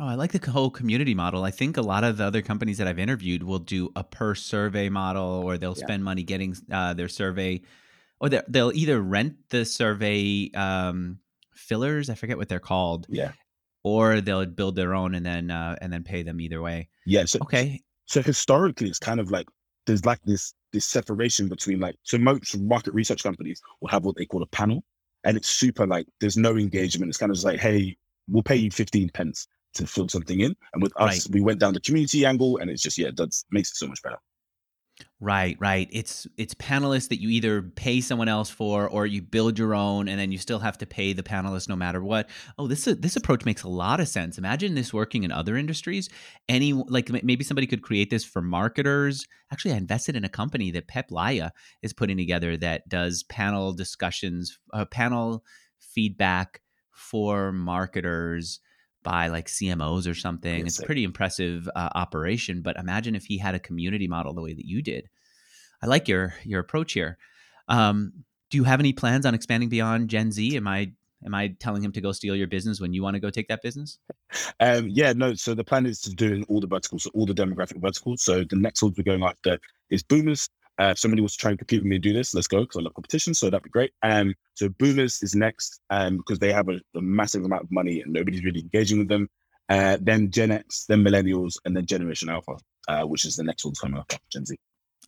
Oh, 0.00 0.06
I 0.06 0.14
like 0.14 0.30
the 0.32 0.50
whole 0.50 0.70
community 0.70 1.14
model. 1.14 1.42
I 1.44 1.50
think 1.50 1.76
a 1.76 1.82
lot 1.82 2.04
of 2.04 2.16
the 2.16 2.24
other 2.24 2.42
companies 2.42 2.78
that 2.78 2.86
I've 2.86 2.98
interviewed 3.00 3.42
will 3.42 3.58
do 3.58 3.90
a 3.96 4.04
per 4.04 4.34
survey 4.36 4.88
model, 4.88 5.42
or 5.44 5.58
they'll 5.58 5.76
Yeah. 5.76 5.84
spend 5.84 6.04
money 6.04 6.22
getting 6.22 6.56
uh, 6.70 6.94
their 6.94 7.08
survey, 7.08 7.60
or 8.20 8.28
they'll- 8.28 8.44
they'll 8.48 8.72
either 8.72 9.00
rent 9.02 9.36
the 9.50 9.64
survey 9.64 10.50
um, 10.54 11.18
fillers. 11.54 12.08
I 12.08 12.14
forget 12.14 12.36
what 12.38 12.48
they're 12.48 12.60
called, 12.60 13.06
Yeah, 13.10 13.32
or 13.82 14.20
they'll 14.20 14.46
build 14.46 14.76
their 14.76 14.94
own 14.94 15.14
and 15.16 15.26
then 15.26 15.50
uh, 15.50 15.76
and 15.80 15.92
then 15.92 16.04
pay 16.04 16.22
them 16.22 16.40
either 16.40 16.62
way. 16.62 16.88
yeah. 17.04 17.24
So 17.24 17.40
Okay, 17.42 17.82
so 18.06 18.22
historically 18.22 18.88
it's 18.88 18.98
kind 19.00 19.18
of 19.18 19.30
like 19.32 19.48
there's 19.86 20.04
like 20.04 20.20
this 20.24 20.54
this 20.72 20.86
separation 20.86 21.48
between 21.48 21.80
like 21.80 21.96
so 22.02 22.18
most 22.18 22.58
market 22.58 22.94
research 22.94 23.22
companies 23.22 23.60
will 23.80 23.88
have 23.88 24.04
what 24.04 24.16
they 24.16 24.26
call 24.26 24.42
a 24.42 24.46
panel 24.46 24.84
and 25.24 25.36
it's 25.36 25.48
super 25.48 25.86
like 25.86 26.06
there's 26.20 26.36
no 26.36 26.56
engagement. 26.56 27.08
It's 27.08 27.18
kind 27.18 27.30
of 27.30 27.36
just 27.36 27.44
like 27.44 27.60
hey 27.60 27.96
we'll 28.28 28.42
pay 28.42 28.56
you 28.56 28.70
15 28.70 29.10
pence 29.10 29.48
to 29.74 29.86
fill 29.86 30.08
something 30.08 30.40
in. 30.40 30.54
And 30.72 30.82
with 30.82 30.92
us 30.96 31.28
we 31.30 31.40
went 31.40 31.60
down 31.60 31.74
the 31.74 31.80
community 31.80 32.24
angle 32.24 32.58
and 32.58 32.70
it's 32.70 32.82
just 32.82 32.98
yeah 32.98 33.10
that 33.16 33.34
makes 33.50 33.70
it 33.70 33.76
so 33.76 33.86
much 33.86 34.02
better 34.02 34.18
right, 35.20 35.56
right. 35.60 35.88
It's 35.92 36.26
it's 36.36 36.54
panelists 36.54 37.08
that 37.08 37.20
you 37.20 37.28
either 37.28 37.62
pay 37.62 38.00
someone 38.00 38.28
else 38.28 38.50
for, 38.50 38.88
or 38.88 39.06
you 39.06 39.22
build 39.22 39.58
your 39.58 39.74
own, 39.74 40.08
and 40.08 40.18
then 40.18 40.32
you 40.32 40.38
still 40.38 40.58
have 40.58 40.78
to 40.78 40.86
pay 40.86 41.12
the 41.12 41.22
panelists 41.22 41.68
no 41.68 41.76
matter 41.76 42.02
what. 42.02 42.28
Oh, 42.58 42.66
this 42.66 42.84
this 42.84 43.16
approach 43.16 43.44
makes 43.44 43.62
a 43.62 43.68
lot 43.68 44.00
of 44.00 44.08
sense. 44.08 44.38
Imagine 44.38 44.74
this 44.74 44.92
working 44.92 45.22
in 45.22 45.32
other 45.32 45.56
industries. 45.56 46.08
Any 46.48 46.72
like 46.72 47.10
maybe 47.10 47.44
somebody 47.44 47.66
could 47.66 47.82
create 47.82 48.10
this 48.10 48.24
for 48.24 48.42
marketers. 48.42 49.26
Actually, 49.52 49.74
I 49.74 49.78
invested 49.78 50.16
in 50.16 50.24
a 50.24 50.28
company 50.28 50.70
that 50.72 50.88
Peep 50.88 51.08
Laja 51.10 51.50
is 51.82 51.92
putting 51.92 52.16
together 52.16 52.56
that 52.56 52.88
does 52.88 53.22
panel 53.24 53.72
discussions, 53.72 54.58
uh, 54.72 54.84
panel 54.84 55.44
feedback 55.78 56.60
for 56.92 57.52
marketers 57.52 58.60
by 59.02 59.28
like 59.28 59.46
CMOs 59.46 60.10
or 60.10 60.14
something. 60.14 60.66
It's 60.66 60.78
a 60.78 60.86
pretty 60.86 61.04
impressive 61.04 61.68
uh, 61.74 61.88
operation. 61.94 62.62
But 62.62 62.76
imagine 62.76 63.14
if 63.14 63.24
he 63.24 63.38
had 63.38 63.54
a 63.54 63.58
community 63.58 64.08
model 64.08 64.34
the 64.34 64.42
way 64.42 64.54
that 64.54 64.66
you 64.66 64.82
did. 64.82 65.08
I 65.82 65.86
like 65.86 66.08
your 66.08 66.34
your 66.44 66.60
approach 66.60 66.92
here. 66.92 67.18
Um, 67.68 68.12
do 68.50 68.58
you 68.58 68.64
have 68.64 68.80
any 68.80 68.92
plans 68.92 69.24
on 69.24 69.34
expanding 69.34 69.68
beyond 69.68 70.10
Gen 70.10 70.32
Z? 70.32 70.56
Am 70.56 70.68
I 70.68 70.92
am 71.24 71.34
I 71.34 71.54
telling 71.58 71.82
him 71.82 71.92
to 71.92 72.00
go 72.00 72.12
steal 72.12 72.34
your 72.34 72.46
business 72.46 72.80
when 72.80 72.92
you 72.92 73.02
want 73.02 73.14
to 73.14 73.20
go 73.20 73.30
take 73.30 73.48
that 73.48 73.62
business? 73.62 73.98
um 74.60 74.88
yeah 74.88 75.12
no 75.12 75.34
so 75.34 75.54
the 75.54 75.64
plan 75.64 75.86
is 75.86 76.00
to 76.00 76.10
do 76.10 76.32
in 76.32 76.44
all 76.44 76.60
the 76.60 76.66
verticals 76.66 77.06
all 77.14 77.26
the 77.26 77.34
demographic 77.34 77.80
verticals 77.80 78.22
so 78.22 78.44
the 78.44 78.54
next 78.54 78.80
ones 78.80 78.96
we're 78.96 79.02
going 79.02 79.24
after 79.24 79.58
is 79.90 80.04
boomers 80.04 80.48
uh, 80.80 80.90
if 80.92 80.98
somebody 80.98 81.20
wants 81.20 81.36
to 81.36 81.40
try 81.40 81.50
and 81.50 81.58
compete 81.58 81.80
with 81.80 81.86
me 81.86 81.96
and 81.96 82.02
do 82.02 82.12
this, 82.12 82.34
let's 82.34 82.46
go 82.46 82.60
because 82.60 82.76
I 82.76 82.82
love 82.82 82.94
competition. 82.94 83.34
So 83.34 83.50
that'd 83.50 83.62
be 83.62 83.70
great. 83.70 83.92
Um, 84.02 84.34
so 84.54 84.68
boomers 84.68 85.22
is 85.22 85.34
next 85.34 85.80
um, 85.90 86.16
because 86.16 86.38
they 86.38 86.52
have 86.52 86.68
a, 86.68 86.80
a 86.96 87.02
massive 87.02 87.44
amount 87.44 87.64
of 87.64 87.70
money 87.70 88.00
and 88.00 88.12
nobody's 88.12 88.44
really 88.44 88.60
engaging 88.60 88.98
with 88.98 89.08
them. 89.08 89.28
Uh, 89.68 89.98
then 90.00 90.30
Gen 90.30 90.50
X, 90.50 90.86
then 90.88 91.04
millennials, 91.04 91.56
and 91.64 91.76
then 91.76 91.86
Generation 91.86 92.28
Alpha, 92.28 92.56
uh, 92.88 93.02
which 93.02 93.24
is 93.24 93.36
the 93.36 93.44
next 93.44 93.64
one 93.64 93.74
coming 93.80 94.00
up, 94.00 94.12
Gen 94.32 94.44
Z. 94.44 94.56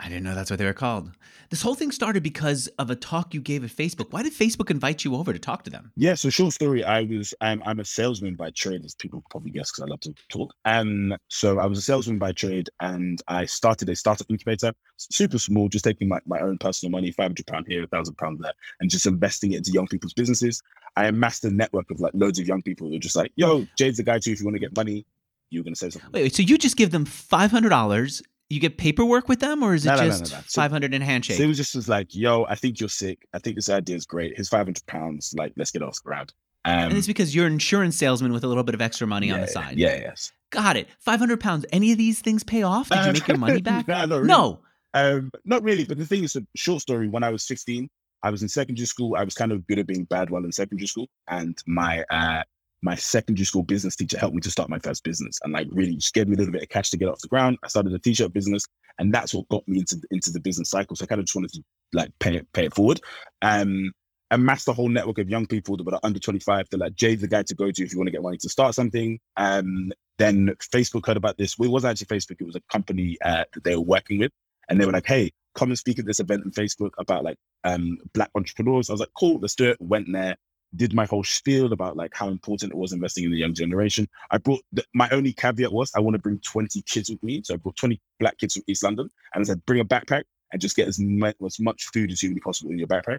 I 0.00 0.08
didn't 0.08 0.24
know 0.24 0.34
that's 0.34 0.50
what 0.50 0.58
they 0.58 0.64
were 0.64 0.72
called. 0.72 1.12
This 1.50 1.60
whole 1.60 1.74
thing 1.74 1.92
started 1.92 2.22
because 2.22 2.66
of 2.78 2.90
a 2.90 2.96
talk 2.96 3.34
you 3.34 3.40
gave 3.40 3.62
at 3.62 3.70
Facebook. 3.70 4.10
Why 4.10 4.22
did 4.22 4.32
Facebook 4.32 4.70
invite 4.70 5.04
you 5.04 5.14
over 5.14 5.32
to 5.32 5.38
talk 5.38 5.64
to 5.64 5.70
them? 5.70 5.92
Yeah, 5.96 6.14
so 6.14 6.30
short 6.30 6.54
story, 6.54 6.82
I 6.82 7.02
was 7.02 7.34
um, 7.42 7.62
I'm 7.66 7.78
a 7.78 7.84
salesman 7.84 8.34
by 8.34 8.50
trade, 8.50 8.84
as 8.84 8.94
people 8.94 9.22
probably 9.30 9.50
guess 9.50 9.70
because 9.70 9.84
I 9.84 9.90
love 9.90 10.00
to 10.00 10.14
talk. 10.30 10.54
And 10.64 11.16
so 11.28 11.58
I 11.58 11.66
was 11.66 11.78
a 11.78 11.82
salesman 11.82 12.18
by 12.18 12.32
trade, 12.32 12.70
and 12.80 13.20
I 13.28 13.44
started 13.44 13.88
a 13.90 13.96
startup 13.96 14.30
incubator, 14.30 14.72
super 14.96 15.38
small, 15.38 15.68
just 15.68 15.84
taking 15.84 16.08
my, 16.08 16.20
my 16.26 16.40
own 16.40 16.56
personal 16.56 16.90
money, 16.90 17.10
five 17.10 17.26
hundred 17.26 17.46
pound 17.46 17.66
here, 17.68 17.86
thousand 17.86 18.16
pound 18.16 18.40
there, 18.42 18.54
and 18.80 18.90
just 18.90 19.06
investing 19.06 19.52
it 19.52 19.58
into 19.58 19.72
young 19.72 19.88
people's 19.88 20.14
businesses. 20.14 20.62
I 20.96 21.06
amassed 21.06 21.44
a 21.44 21.50
network 21.50 21.90
of 21.90 22.00
like 22.00 22.12
loads 22.14 22.38
of 22.38 22.46
young 22.46 22.62
people 22.62 22.88
who 22.88 22.96
are 22.96 22.98
just 22.98 23.16
like, 23.16 23.30
"Yo, 23.36 23.66
Jade's 23.76 23.98
the 23.98 24.04
guy 24.04 24.18
too. 24.18 24.32
If 24.32 24.40
you 24.40 24.46
want 24.46 24.56
to 24.56 24.60
get 24.60 24.74
money, 24.74 25.04
you're 25.50 25.64
gonna 25.64 25.76
say 25.76 25.90
something." 25.90 26.10
Wait, 26.12 26.22
wait 26.22 26.34
so 26.34 26.42
you 26.42 26.56
just 26.56 26.76
give 26.76 26.92
them 26.92 27.04
five 27.04 27.50
hundred 27.50 27.68
dollars? 27.68 28.22
You 28.52 28.60
get 28.60 28.76
paperwork 28.76 29.28
with 29.28 29.40
them, 29.40 29.62
or 29.62 29.74
is 29.74 29.86
it 29.86 29.90
No, 29.90 29.96
just 29.96 30.30
no, 30.30 30.36
no. 30.36 30.42
So- 30.46 30.60
five 30.60 30.70
hundred 30.70 30.92
in 30.92 31.00
handshake? 31.00 31.38
So 31.38 31.44
it 31.44 31.46
was 31.46 31.56
just 31.56 31.74
was 31.74 31.88
like, 31.88 32.14
"Yo, 32.14 32.44
I 32.48 32.54
think 32.54 32.80
you're 32.80 32.88
sick. 32.88 33.26
I 33.32 33.38
think 33.38 33.56
this 33.56 33.70
idea 33.70 33.96
is 33.96 34.04
great. 34.04 34.34
Here's 34.36 34.48
five 34.50 34.66
hundred 34.66 34.84
pounds. 34.86 35.34
Like, 35.36 35.52
let's 35.56 35.70
get 35.70 35.82
off 35.82 35.94
the 35.94 36.02
ground." 36.08 36.32
Um, 36.64 36.74
and 36.90 36.92
it's 36.98 37.06
because 37.06 37.34
you're 37.34 37.46
an 37.46 37.54
insurance 37.54 37.96
salesman 37.96 38.32
with 38.32 38.44
a 38.44 38.46
little 38.48 38.62
bit 38.62 38.74
of 38.74 38.80
extra 38.82 39.06
money 39.06 39.30
on 39.32 39.40
the 39.40 39.48
side. 39.48 39.78
Yeah, 39.78 39.96
yes. 39.96 40.30
Got 40.50 40.76
it. 40.76 40.88
Five 41.00 41.18
hundred 41.18 41.40
pounds. 41.40 41.64
Any 41.72 41.92
of 41.92 41.98
these 41.98 42.20
things 42.20 42.44
pay 42.44 42.62
off? 42.62 42.88
Did 42.90 43.06
you 43.06 43.12
make 43.14 43.26
your 43.26 43.38
money 43.38 43.62
back? 43.62 43.88
no, 43.88 44.04
not 44.04 44.10
really. 44.16 44.28
No. 44.28 44.60
Um, 44.94 45.30
not 45.46 45.62
really. 45.62 45.84
But 45.84 45.96
the 45.98 46.04
thing 46.06 46.22
is, 46.22 46.36
a 46.36 46.46
short 46.54 46.82
story. 46.82 47.08
When 47.08 47.24
I 47.24 47.30
was 47.30 47.44
16, 47.44 47.88
I 48.22 48.30
was 48.30 48.42
in 48.42 48.48
secondary 48.50 48.86
school. 48.86 49.16
I 49.16 49.24
was 49.24 49.34
kind 49.34 49.50
of 49.50 49.66
good 49.66 49.78
at 49.78 49.86
being 49.86 50.04
bad 50.04 50.28
while 50.28 50.44
in 50.44 50.52
secondary 50.52 50.86
school, 50.86 51.08
and 51.28 51.56
my 51.66 52.04
uh, 52.10 52.42
my 52.82 52.94
secondary 52.94 53.44
school 53.44 53.62
business 53.62 53.96
teacher 53.96 54.18
helped 54.18 54.34
me 54.34 54.40
to 54.42 54.50
start 54.50 54.68
my 54.68 54.78
first 54.78 55.04
business, 55.04 55.38
and 55.42 55.52
like 55.52 55.68
really 55.70 55.98
gave 56.12 56.28
me 56.28 56.34
a 56.34 56.38
little 56.38 56.52
bit 56.52 56.62
of 56.62 56.68
cash 56.68 56.90
to 56.90 56.96
get 56.96 57.08
off 57.08 57.20
the 57.20 57.28
ground. 57.28 57.58
I 57.62 57.68
started 57.68 57.92
a 57.92 57.98
t-shirt 57.98 58.32
business, 58.32 58.64
and 58.98 59.12
that's 59.14 59.34
what 59.34 59.48
got 59.48 59.66
me 59.68 59.80
into 59.80 60.00
into 60.10 60.30
the 60.30 60.40
business 60.40 60.70
cycle. 60.70 60.96
So 60.96 61.04
I 61.04 61.06
kind 61.06 61.20
of 61.20 61.26
just 61.26 61.36
wanted 61.36 61.52
to 61.52 61.62
like 61.92 62.10
pay 62.18 62.36
it 62.36 62.52
pay 62.52 62.66
it 62.66 62.74
forward. 62.74 63.00
Um, 63.40 63.92
amassed 64.32 64.66
a 64.66 64.72
whole 64.72 64.88
network 64.88 65.18
of 65.18 65.28
young 65.28 65.46
people 65.46 65.76
that 65.76 65.84
were 65.84 65.98
under 66.02 66.18
25. 66.18 66.66
They're 66.70 66.78
like, 66.78 66.94
Jay's 66.94 67.20
the 67.20 67.28
guy 67.28 67.42
to 67.42 67.54
go 67.54 67.70
to 67.70 67.84
if 67.84 67.92
you 67.92 67.98
want 67.98 68.08
to 68.08 68.12
get 68.12 68.22
money 68.22 68.38
to 68.38 68.48
start 68.48 68.74
something. 68.74 69.20
Um, 69.36 69.92
then 70.18 70.54
Facebook 70.72 71.06
heard 71.06 71.16
about 71.18 71.36
this. 71.36 71.54
It 71.60 71.68
wasn't 71.68 71.90
actually 71.90 72.18
Facebook, 72.18 72.40
it 72.40 72.46
was 72.46 72.56
a 72.56 72.62
company 72.70 73.18
uh, 73.24 73.44
that 73.52 73.64
they 73.64 73.76
were 73.76 73.82
working 73.82 74.18
with. 74.18 74.32
And 74.68 74.80
they 74.80 74.86
were 74.86 74.92
like, 74.92 75.06
hey, 75.06 75.32
come 75.54 75.68
and 75.68 75.78
speak 75.78 75.98
at 75.98 76.06
this 76.06 76.20
event 76.20 76.44
on 76.44 76.52
Facebook 76.52 76.90
about 76.98 77.24
like 77.24 77.36
um, 77.64 77.98
black 78.14 78.30
entrepreneurs. 78.34 78.88
I 78.88 78.94
was 78.94 79.00
like, 79.00 79.12
cool, 79.18 79.38
let's 79.40 79.54
do 79.54 79.70
it. 79.70 79.76
Went 79.80 80.06
there, 80.10 80.36
did 80.74 80.94
my 80.94 81.06
whole 81.06 81.24
spiel 81.24 81.72
about 81.72 81.96
like 81.96 82.12
how 82.14 82.28
important 82.28 82.72
it 82.72 82.76
was 82.76 82.92
investing 82.92 83.24
in 83.24 83.30
the 83.30 83.36
young 83.36 83.54
generation. 83.54 84.08
I 84.30 84.38
brought 84.38 84.62
the, 84.72 84.84
my 84.94 85.08
only 85.10 85.32
caveat 85.32 85.72
was 85.72 85.92
I 85.94 86.00
want 86.00 86.14
to 86.14 86.22
bring 86.22 86.38
20 86.38 86.82
kids 86.82 87.10
with 87.10 87.22
me. 87.22 87.42
So 87.44 87.54
I 87.54 87.56
brought 87.58 87.76
20 87.76 88.00
black 88.18 88.38
kids 88.38 88.54
from 88.54 88.64
East 88.66 88.82
London 88.82 89.10
and 89.34 89.42
I 89.42 89.44
said, 89.44 89.64
bring 89.66 89.80
a 89.80 89.84
backpack 89.84 90.24
and 90.52 90.60
just 90.60 90.76
get 90.76 90.88
as 90.88 90.98
much, 90.98 91.36
as 91.44 91.58
much 91.60 91.84
food 91.92 92.10
as 92.10 92.20
humanly 92.20 92.40
possible 92.40 92.70
in 92.70 92.78
your 92.78 92.88
backpack. 92.88 93.18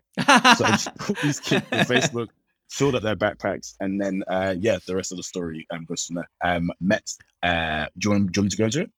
so 0.58 0.66
I 0.66 0.72
just 0.72 0.96
put 0.96 1.18
these 1.22 1.40
kids 1.40 1.66
on 1.72 1.80
Facebook, 1.80 2.28
filled 2.70 2.96
up 2.96 3.04
their 3.04 3.16
backpacks, 3.16 3.76
and 3.80 4.00
then 4.00 4.24
uh, 4.28 4.56
yeah, 4.58 4.78
the 4.86 4.96
rest 4.96 5.12
of 5.12 5.18
the 5.18 5.24
story 5.24 5.66
um, 5.72 5.86
goes 5.86 6.06
from 6.06 6.18
there. 6.18 6.30
Um, 6.44 6.72
met. 6.80 7.12
Uh, 7.42 7.88
do 7.98 8.08
you 8.08 8.12
want, 8.12 8.32
do 8.32 8.40
you 8.40 8.42
want 8.42 8.46
me 8.46 8.50
to 8.50 8.58
go 8.58 8.66
into 8.66 8.82
it? 8.82 8.92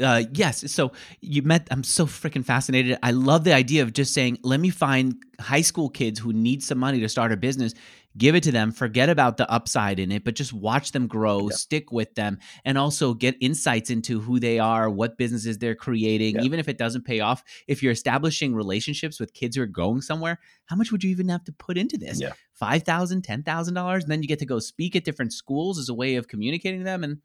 Uh, 0.00 0.24
yes. 0.32 0.70
So 0.72 0.92
you 1.20 1.42
met. 1.42 1.68
I'm 1.70 1.84
so 1.84 2.06
freaking 2.06 2.44
fascinated. 2.44 2.98
I 3.02 3.10
love 3.10 3.44
the 3.44 3.52
idea 3.52 3.82
of 3.82 3.92
just 3.92 4.14
saying, 4.14 4.38
"Let 4.42 4.60
me 4.60 4.70
find 4.70 5.16
high 5.40 5.60
school 5.60 5.88
kids 5.88 6.18
who 6.18 6.32
need 6.32 6.62
some 6.62 6.78
money 6.78 7.00
to 7.00 7.08
start 7.08 7.32
a 7.32 7.36
business. 7.36 7.74
Give 8.16 8.34
it 8.34 8.42
to 8.42 8.52
them. 8.52 8.72
Forget 8.72 9.08
about 9.08 9.38
the 9.38 9.50
upside 9.50 9.98
in 9.98 10.12
it, 10.12 10.22
but 10.22 10.34
just 10.34 10.52
watch 10.52 10.92
them 10.92 11.06
grow. 11.06 11.48
Yeah. 11.48 11.56
Stick 11.56 11.92
with 11.92 12.14
them, 12.14 12.38
and 12.64 12.76
also 12.76 13.14
get 13.14 13.36
insights 13.40 13.88
into 13.90 14.20
who 14.20 14.38
they 14.38 14.58
are, 14.58 14.90
what 14.90 15.16
businesses 15.16 15.58
they're 15.58 15.74
creating. 15.74 16.36
Yeah. 16.36 16.42
Even 16.42 16.60
if 16.60 16.68
it 16.68 16.76
doesn't 16.76 17.06
pay 17.06 17.20
off, 17.20 17.42
if 17.66 17.82
you're 17.82 17.92
establishing 17.92 18.54
relationships 18.54 19.18
with 19.18 19.32
kids 19.32 19.56
who 19.56 19.62
are 19.62 19.66
going 19.66 20.02
somewhere, 20.02 20.38
how 20.66 20.76
much 20.76 20.92
would 20.92 21.02
you 21.02 21.10
even 21.10 21.28
have 21.30 21.44
to 21.44 21.52
put 21.52 21.78
into 21.78 21.96
this? 21.96 22.20
Yeah. 22.20 22.32
Five 22.52 22.82
thousand, 22.82 23.22
ten 23.22 23.42
thousand 23.42 23.74
dollars, 23.74 24.04
and 24.04 24.12
then 24.12 24.22
you 24.22 24.28
get 24.28 24.38
to 24.40 24.46
go 24.46 24.58
speak 24.58 24.94
at 24.94 25.04
different 25.04 25.32
schools 25.32 25.78
as 25.78 25.88
a 25.88 25.94
way 25.94 26.16
of 26.16 26.28
communicating 26.28 26.80
to 26.80 26.84
them 26.84 27.04
and 27.04 27.18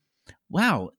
wow 0.50 0.90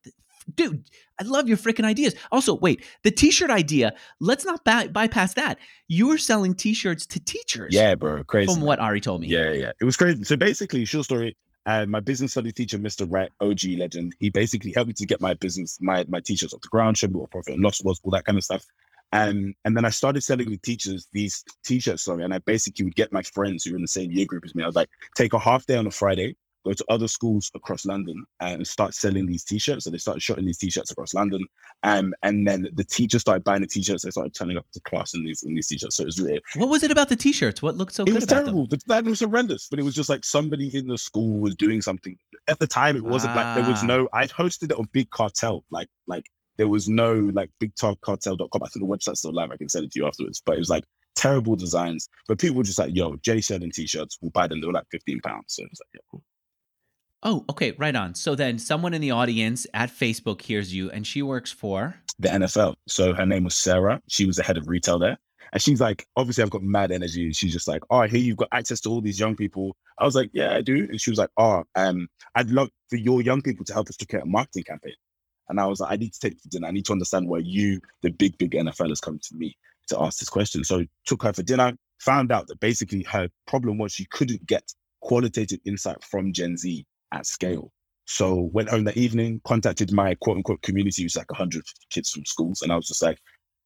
dude, 0.54 0.84
I 1.20 1.24
love 1.24 1.48
your 1.48 1.56
freaking 1.56 1.84
ideas. 1.84 2.14
Also, 2.30 2.54
wait, 2.54 2.84
the 3.02 3.10
t-shirt 3.10 3.50
idea. 3.50 3.94
Let's 4.20 4.44
not 4.44 4.64
by- 4.64 4.88
bypass 4.88 5.34
that. 5.34 5.58
You 5.88 6.08
were 6.08 6.18
selling 6.18 6.54
t-shirts 6.54 7.06
to 7.06 7.20
teachers. 7.20 7.74
Yeah, 7.74 7.94
bro, 7.94 8.24
crazy. 8.24 8.52
From 8.52 8.62
what 8.62 8.78
Ari 8.78 9.00
told 9.00 9.22
me. 9.22 9.28
Yeah, 9.28 9.52
yeah, 9.52 9.72
it 9.80 9.84
was 9.84 9.96
crazy. 9.96 10.24
So 10.24 10.36
basically, 10.36 10.84
short 10.84 11.04
story. 11.04 11.36
Uh, 11.66 11.84
my 11.84 12.00
business 12.00 12.30
study 12.30 12.50
teacher, 12.50 12.78
Mr. 12.78 13.06
Wright, 13.10 13.30
OG 13.40 13.76
legend, 13.76 14.14
he 14.20 14.30
basically 14.30 14.72
helped 14.72 14.88
me 14.88 14.94
to 14.94 15.04
get 15.04 15.20
my 15.20 15.34
business, 15.34 15.76
my 15.82 16.04
my 16.08 16.20
t-shirts 16.20 16.54
off 16.54 16.62
the 16.62 16.68
ground, 16.68 16.96
showed 16.96 17.12
me 17.12 17.20
what 17.20 17.30
profit 17.30 17.54
and 17.54 17.62
loss 17.62 17.82
was, 17.84 18.00
all 18.02 18.10
that 18.12 18.24
kind 18.24 18.38
of 18.38 18.44
stuff. 18.44 18.64
And 19.12 19.54
and 19.64 19.76
then 19.76 19.84
I 19.84 19.90
started 19.90 20.22
selling 20.22 20.48
the 20.48 20.56
teachers 20.58 21.08
these 21.12 21.44
t-shirts, 21.64 22.04
sorry, 22.04 22.24
and 22.24 22.32
I 22.32 22.38
basically 22.38 22.84
would 22.84 22.94
get 22.94 23.12
my 23.12 23.22
friends 23.22 23.64
who 23.64 23.72
were 23.72 23.76
in 23.76 23.82
the 23.82 23.88
same 23.88 24.10
year 24.10 24.24
group 24.24 24.44
as 24.46 24.54
me. 24.54 24.62
I 24.62 24.66
was 24.66 24.76
like, 24.76 24.88
take 25.14 25.34
a 25.34 25.38
half 25.38 25.66
day 25.66 25.76
on 25.76 25.86
a 25.86 25.90
Friday, 25.90 26.36
go 26.68 26.74
to 26.74 26.84
other 26.88 27.08
schools 27.08 27.50
across 27.54 27.84
London 27.84 28.24
and 28.40 28.66
start 28.66 28.94
selling 28.94 29.26
these 29.26 29.44
t-shirts. 29.44 29.84
So 29.84 29.90
they 29.90 29.98
started 29.98 30.22
shotting 30.22 30.44
these 30.44 30.58
t-shirts 30.58 30.90
across 30.90 31.14
London. 31.14 31.44
Um, 31.82 32.14
and 32.22 32.46
then 32.46 32.68
the 32.74 32.84
teachers 32.84 33.22
started 33.22 33.44
buying 33.44 33.62
the 33.62 33.66
t-shirts. 33.66 34.04
They 34.04 34.10
started 34.10 34.34
turning 34.34 34.56
up 34.56 34.66
to 34.72 34.80
class 34.80 35.14
in 35.14 35.24
these 35.24 35.42
in 35.42 35.54
these 35.54 35.68
t-shirts. 35.68 35.96
So 35.96 36.02
it 36.02 36.06
was 36.06 36.20
really 36.20 36.40
What 36.56 36.68
was 36.68 36.82
it 36.82 36.90
about 36.90 37.08
the 37.08 37.16
t-shirts? 37.16 37.62
What 37.62 37.76
looked 37.76 37.94
so 37.94 38.02
it 38.02 38.06
good? 38.06 38.14
was 38.16 38.26
terrible. 38.26 38.66
Them? 38.66 38.68
The 38.70 38.76
design 38.78 39.04
was 39.06 39.20
horrendous, 39.20 39.68
but 39.70 39.78
it 39.78 39.84
was 39.84 39.94
just 39.94 40.08
like 40.08 40.24
somebody 40.24 40.74
in 40.76 40.86
the 40.86 40.98
school 40.98 41.38
was 41.38 41.54
doing 41.54 41.80
something. 41.82 42.16
At 42.48 42.58
the 42.58 42.66
time 42.66 42.96
it 42.96 43.04
wasn't 43.04 43.34
ah. 43.34 43.36
like 43.36 43.54
there 43.56 43.70
was 43.70 43.82
no 43.82 44.08
I'd 44.12 44.30
hosted 44.30 44.70
it 44.70 44.78
on 44.78 44.88
Big 44.92 45.10
Cartel, 45.10 45.64
like 45.70 45.88
like 46.06 46.24
there 46.56 46.68
was 46.68 46.88
no 46.88 47.14
like 47.32 47.50
bigcartel.com. 47.62 48.62
I 48.62 48.68
think 48.68 48.84
the 48.84 48.96
website's 48.96 49.20
still 49.20 49.32
live. 49.32 49.50
I 49.50 49.56
can 49.56 49.68
send 49.68 49.84
it 49.84 49.92
to 49.92 50.00
you 50.00 50.06
afterwards. 50.06 50.42
But 50.44 50.56
it 50.56 50.58
was 50.58 50.70
like 50.70 50.84
terrible 51.18 51.56
designs. 51.56 52.08
But 52.26 52.38
people 52.38 52.56
were 52.56 52.62
just 52.62 52.78
like, 52.78 52.94
yo, 52.94 53.16
Jay 53.16 53.40
selling 53.40 53.70
t-shirts, 53.70 54.18
we'll 54.22 54.30
buy 54.30 54.46
them. 54.46 54.60
They 54.60 54.66
were 54.66 54.72
like 54.72 54.86
15 54.90 55.20
pounds. 55.20 55.44
So 55.48 55.62
it 55.62 55.70
was 55.70 55.80
like, 55.80 55.88
yeah, 55.94 56.00
cool. 56.10 56.22
Oh, 57.22 57.44
okay, 57.50 57.72
right 57.78 57.94
on. 57.96 58.14
So 58.14 58.34
then 58.34 58.58
someone 58.58 58.94
in 58.94 59.00
the 59.00 59.10
audience 59.10 59.66
at 59.74 59.90
Facebook 59.90 60.40
hears 60.40 60.72
you 60.72 60.90
and 60.90 61.06
she 61.06 61.20
works 61.22 61.50
for 61.50 61.96
the 62.18 62.28
NFL. 62.28 62.76
So 62.86 63.12
her 63.12 63.26
name 63.26 63.44
was 63.44 63.54
Sarah. 63.54 64.00
She 64.08 64.24
was 64.24 64.36
the 64.36 64.44
head 64.44 64.56
of 64.56 64.68
retail 64.68 64.98
there. 64.98 65.18
And 65.52 65.62
she's 65.62 65.80
like, 65.80 66.06
obviously, 66.16 66.44
I've 66.44 66.50
got 66.50 66.62
mad 66.62 66.92
energy. 66.92 67.32
She's 67.32 67.52
just 67.52 67.66
like, 67.66 67.82
oh, 67.90 67.98
I 67.98 68.08
hear 68.08 68.20
you've 68.20 68.36
got 68.36 68.48
access 68.52 68.80
to 68.82 68.90
all 68.90 69.00
these 69.00 69.18
young 69.18 69.34
people. 69.34 69.76
I 69.98 70.04
was 70.04 70.14
like, 70.14 70.30
yeah, 70.32 70.54
I 70.54 70.60
do. 70.60 70.86
And 70.90 71.00
she 71.00 71.10
was 71.10 71.18
like, 71.18 71.30
oh, 71.38 71.64
um, 71.74 72.08
I'd 72.34 72.50
love 72.50 72.68
for 72.90 72.96
your 72.96 73.22
young 73.22 73.42
people 73.42 73.64
to 73.64 73.72
help 73.72 73.88
us 73.88 73.96
to 73.96 74.06
create 74.06 74.22
a 74.22 74.26
marketing 74.26 74.64
campaign. 74.64 74.94
And 75.48 75.58
I 75.58 75.66
was 75.66 75.80
like, 75.80 75.92
I 75.92 75.96
need 75.96 76.12
to 76.12 76.20
take 76.20 76.38
for 76.38 76.48
dinner. 76.48 76.68
I 76.68 76.72
need 76.72 76.84
to 76.86 76.92
understand 76.92 77.28
why 77.28 77.38
you, 77.38 77.80
the 78.02 78.10
big, 78.10 78.36
big 78.38 78.52
NFL, 78.52 78.92
is 78.92 79.00
coming 79.00 79.20
to 79.24 79.34
me 79.34 79.56
to 79.88 80.00
ask 80.00 80.18
this 80.18 80.28
question. 80.28 80.62
So 80.64 80.84
took 81.06 81.22
her 81.22 81.32
for 81.32 81.42
dinner, 81.42 81.72
found 81.98 82.30
out 82.30 82.46
that 82.48 82.60
basically 82.60 83.02
her 83.04 83.28
problem 83.46 83.78
was 83.78 83.92
she 83.92 84.04
couldn't 84.04 84.46
get 84.46 84.70
qualitative 85.00 85.60
insight 85.64 86.04
from 86.04 86.32
Gen 86.34 86.58
Z 86.58 86.84
at 87.12 87.26
scale. 87.26 87.72
So 88.06 88.48
went 88.52 88.70
home 88.70 88.84
that 88.84 88.96
evening, 88.96 89.40
contacted 89.44 89.92
my 89.92 90.14
quote 90.14 90.38
unquote 90.38 90.62
community, 90.62 91.02
which 91.02 91.14
was 91.14 91.16
like 91.16 91.30
100 91.30 91.64
kids 91.90 92.10
from 92.10 92.24
schools. 92.24 92.62
And 92.62 92.72
I 92.72 92.76
was 92.76 92.88
just 92.88 93.02
like, 93.02 93.18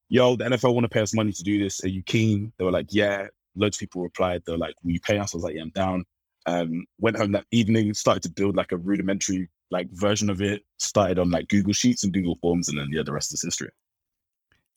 yo, 0.09 0.37
the 0.37 0.45
NFL 0.45 0.75
want 0.75 0.85
to 0.85 0.89
pay 0.89 1.01
us 1.01 1.15
money 1.15 1.33
to 1.33 1.43
do 1.43 1.63
this. 1.63 1.83
Are 1.85 1.89
you 1.89 2.03
keen? 2.03 2.53
They 2.59 2.65
were 2.65 2.73
like, 2.73 2.89
yeah. 2.91 3.29
Loads 3.55 3.77
of 3.77 3.81
people 3.81 4.03
replied. 4.03 4.43
They 4.45 4.53
were 4.53 4.59
like, 4.59 4.75
will 4.83 4.93
you 4.93 5.01
pay 5.01 5.19
us? 5.19 5.35
I 5.35 5.37
was 5.37 5.45
like, 5.45 5.55
yeah, 5.55 5.63
I'm 5.63 5.71
down. 5.71 6.05
Um, 6.47 6.87
went 6.99 7.17
home 7.17 7.33
that 7.33 7.47
evening, 7.53 7.95
started 7.95 8.23
to 8.25 8.31
build 8.31 8.57
like 8.57 8.73
a 8.73 8.77
rudimentary 8.77 9.49
like 9.71 9.89
version 9.93 10.29
of 10.29 10.43
it, 10.43 10.63
started 10.79 11.19
on 11.19 11.31
like 11.31 11.49
Google 11.49 11.73
Sheets 11.73 12.03
and 12.03 12.13
Google 12.13 12.37
Forms, 12.41 12.69
and 12.69 12.79
then 12.79 12.89
yeah, 12.91 13.03
the 13.05 13.13
rest 13.13 13.33
is 13.33 13.43
history. 13.43 13.71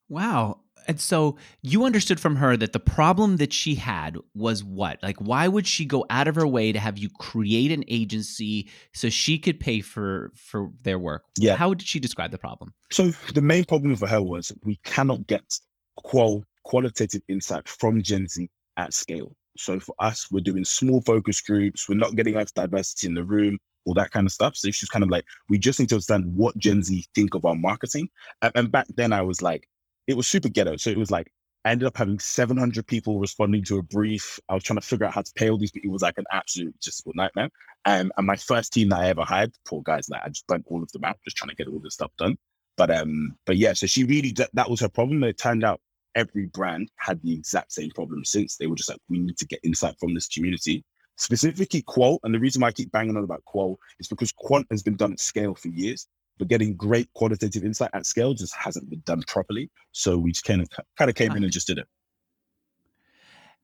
Wow. 0.10 0.60
And 0.88 1.00
so 1.00 1.38
you 1.62 1.86
understood 1.86 2.20
from 2.20 2.36
her 2.38 2.56
that 2.58 2.74
the 2.74 2.80
problem 2.80 3.38
that 3.38 3.54
she 3.54 3.76
had 3.76 4.18
was 4.34 4.64
what? 4.64 5.02
Like, 5.02 5.18
why 5.18 5.48
would 5.48 5.68
she 5.68 5.86
go 5.86 6.06
out 6.10 6.28
of 6.28 6.36
her 6.36 6.48
way 6.48 6.72
to 6.72 6.80
have 6.80 6.98
you 6.98 7.10
create 7.20 7.72
an 7.72 7.84
agency 7.88 8.70
so 8.94 9.10
she 9.10 9.38
could 9.38 9.60
pay 9.60 9.82
for 9.82 10.32
for 10.36 10.72
their 10.84 11.00
work? 11.00 11.24
Yeah. 11.38 11.56
How 11.56 11.74
did 11.74 11.88
she 11.88 12.00
describe 12.00 12.32
the 12.32 12.38
problem? 12.38 12.74
So 12.92 13.12
the 13.34 13.42
main 13.42 13.66
problem 13.66 13.96
for 13.96 14.08
her 14.08 14.22
was 14.22 14.52
we 14.64 14.78
cannot 14.84 15.28
get 15.28 15.60
qual 15.98 16.44
qualitative 16.64 17.22
insight 17.28 17.68
from 17.68 18.02
Gen 18.02 18.28
Z 18.28 18.50
at 18.78 18.94
scale. 18.94 19.36
So 19.58 19.80
for 19.80 19.96
us, 20.00 20.30
we're 20.32 20.42
doing 20.42 20.66
small 20.66 21.02
focus 21.02 21.40
groups. 21.42 21.88
We're 21.88 21.96
not 21.96 22.16
getting 22.16 22.34
enough 22.34 22.54
diversity 22.54 23.08
in 23.08 23.14
the 23.14 23.24
room 23.24 23.58
all 23.86 23.94
that 23.94 24.12
kind 24.12 24.26
of 24.26 24.32
stuff. 24.32 24.56
So 24.56 24.72
she's 24.72 24.90
kind 24.90 25.04
of 25.04 25.10
like, 25.10 25.26
we 25.50 25.58
just 25.58 25.80
need 25.80 25.90
to 25.90 25.96
understand 25.96 26.36
what 26.36 26.58
Gen 26.58 26.84
Z 26.84 27.06
think 27.14 27.36
of 27.36 27.46
our 27.46 27.56
marketing. 27.56 28.10
And, 28.42 28.52
and 28.56 28.72
back 28.72 28.88
then, 28.96 29.14
I 29.14 29.22
was 29.22 29.42
like, 29.42 29.68
it 30.08 30.18
was 30.18 30.28
super 30.28 30.50
ghetto. 30.50 30.78
So 30.78 30.90
it 30.90 30.98
was 30.98 31.12
like 31.12 31.32
I 31.66 31.72
ended 31.72 31.88
up 31.88 31.98
having 31.98 32.20
700 32.20 32.86
people 32.86 33.20
responding 33.20 33.64
to 33.66 33.80
a 33.80 33.84
brief. 33.84 34.40
I 34.50 34.54
was 34.54 34.64
trying 34.64 34.80
to 34.80 34.86
figure 34.86 35.08
out 35.08 35.14
how 35.14 35.24
to 35.24 35.32
pay 35.36 35.50
all 35.50 35.58
these 35.58 35.72
people. 35.72 35.90
It 35.90 35.94
was 35.94 36.04
like 36.04 36.18
an 36.18 36.26
absolute 36.32 36.80
just 36.80 37.04
nightmare. 37.16 37.50
Um, 37.86 38.12
and 38.18 38.28
my 38.28 38.36
first 38.36 38.72
team 38.72 38.90
that 38.90 39.00
I 39.00 39.10
ever 39.10 39.24
hired, 39.24 39.52
poor 39.68 39.82
guys, 39.84 40.08
like 40.10 40.22
I 40.24 40.30
just 40.30 40.46
burnt 40.48 40.66
all 40.68 40.84
of 40.84 40.92
them 40.92 41.04
out, 41.04 41.18
just 41.24 41.38
trying 41.38 41.50
to 41.50 41.56
get 41.56 41.68
all 41.68 41.80
this 41.80 41.96
stuff 41.96 42.12
done. 42.18 42.38
But 42.78 42.92
um, 42.92 43.36
but 43.46 43.58
yeah, 43.58 43.74
so 43.74 43.88
she 43.88 44.04
really 44.04 44.34
that 44.54 44.70
was 44.70 44.80
her 44.82 44.90
problem. 44.90 45.24
It 45.24 45.38
turned 45.38 45.64
out 45.64 45.82
every 46.14 46.46
brand 46.46 46.90
had 46.98 47.22
the 47.24 47.34
exact 47.34 47.74
same 47.74 47.92
problem 47.92 48.24
since 48.26 48.58
they 48.58 48.68
were 48.68 48.76
just 48.76 48.90
like, 48.90 49.00
we 49.10 49.20
need 49.20 49.38
to 49.38 49.46
get 49.46 49.60
insight 49.64 49.96
from 50.00 50.14
this 50.14 50.28
community. 50.28 50.84
Specifically 51.18 51.82
Qual, 51.82 52.20
and 52.24 52.34
the 52.34 52.40
reason 52.40 52.62
why 52.62 52.68
I 52.68 52.74
keep 52.74 52.92
banging 52.92 53.16
on 53.18 53.24
about 53.24 53.44
Qual 53.46 53.80
is 54.00 54.08
because 54.08 54.32
Quant 54.34 54.68
has 54.70 54.84
been 54.84 54.98
done 54.98 55.14
at 55.14 55.20
scale 55.20 55.56
for 55.56 55.70
years 55.70 56.08
but 56.38 56.48
getting 56.48 56.76
great 56.76 57.12
qualitative 57.14 57.64
insight 57.64 57.92
at 57.94 58.06
scale 58.06 58.34
just 58.34 58.56
hasn't 58.56 58.90
been 58.90 59.02
done 59.06 59.24
properly. 59.28 59.70
So 59.92 60.18
we 60.18 60.32
just 60.32 60.46
kind 60.46 60.62
of 60.62 60.70
kind 60.98 61.10
of 61.10 61.16
came 61.16 61.32
in 61.32 61.44
and 61.44 61.52
just 61.52 61.68
did 61.68 61.78
it. 61.78 61.88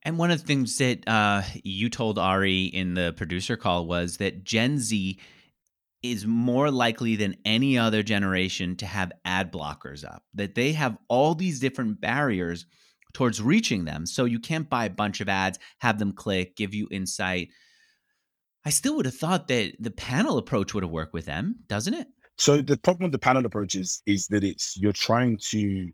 And 0.04 0.18
one 0.18 0.32
of 0.32 0.42
the 0.42 0.48
things 0.48 0.78
that 0.78 1.08
uh, 1.08 1.44
you 1.63 1.90
told 1.90 2.18
Ari 2.18 2.66
in 2.66 2.96
the 2.96 3.13
producer 3.13 3.56
call 3.56 3.86
was 3.86 4.18
that 4.18 4.44
Gen 4.44 4.80
Z 4.80 5.20
is 6.01 6.25
more 6.25 6.72
likely 6.72 7.16
than 7.16 7.38
any 7.46 7.78
other 7.78 8.01
generation 8.01 8.75
to 8.78 8.88
have 8.88 9.12
ad 9.24 9.51
blockers 9.51 10.04
up, 10.04 10.24
that 10.34 10.56
they 10.56 10.72
have 10.72 10.98
all 11.08 11.36
these 11.36 11.60
different 11.60 12.01
barriers 12.01 12.66
towards 13.13 13.42
reaching 13.42 13.86
them. 13.86 14.08
So 14.08 14.25
you 14.25 14.40
can't 14.40 14.70
buy 14.70 14.86
a 14.86 14.90
bunch 14.90 15.22
of 15.22 15.30
ads, 15.30 15.60
have 15.80 16.00
them 16.00 16.13
click, 16.13 16.56
give 16.56 16.74
you 16.74 16.88
insight. 16.90 17.50
I 18.66 18.72
still 18.72 18.96
would 18.96 19.06
have 19.06 19.16
thought 19.16 19.48
that 19.50 19.74
the 19.80 19.92
panel 19.92 20.40
approach 20.40 20.74
would 20.74 20.84
have 20.84 20.92
worked 20.92 21.13
with 21.13 21.25
them, 21.25 21.58
doesn't 21.68 21.94
it? 21.94 22.08
So 22.41 22.60
the 22.60 22.75
problem 22.75 23.03
with 23.03 23.12
the 23.12 23.19
panel 23.19 23.45
approach 23.45 23.75
is, 23.75 24.01
is 24.07 24.25
that 24.29 24.43
it's 24.43 24.75
you're 24.75 24.93
trying 24.93 25.38
to 25.51 25.91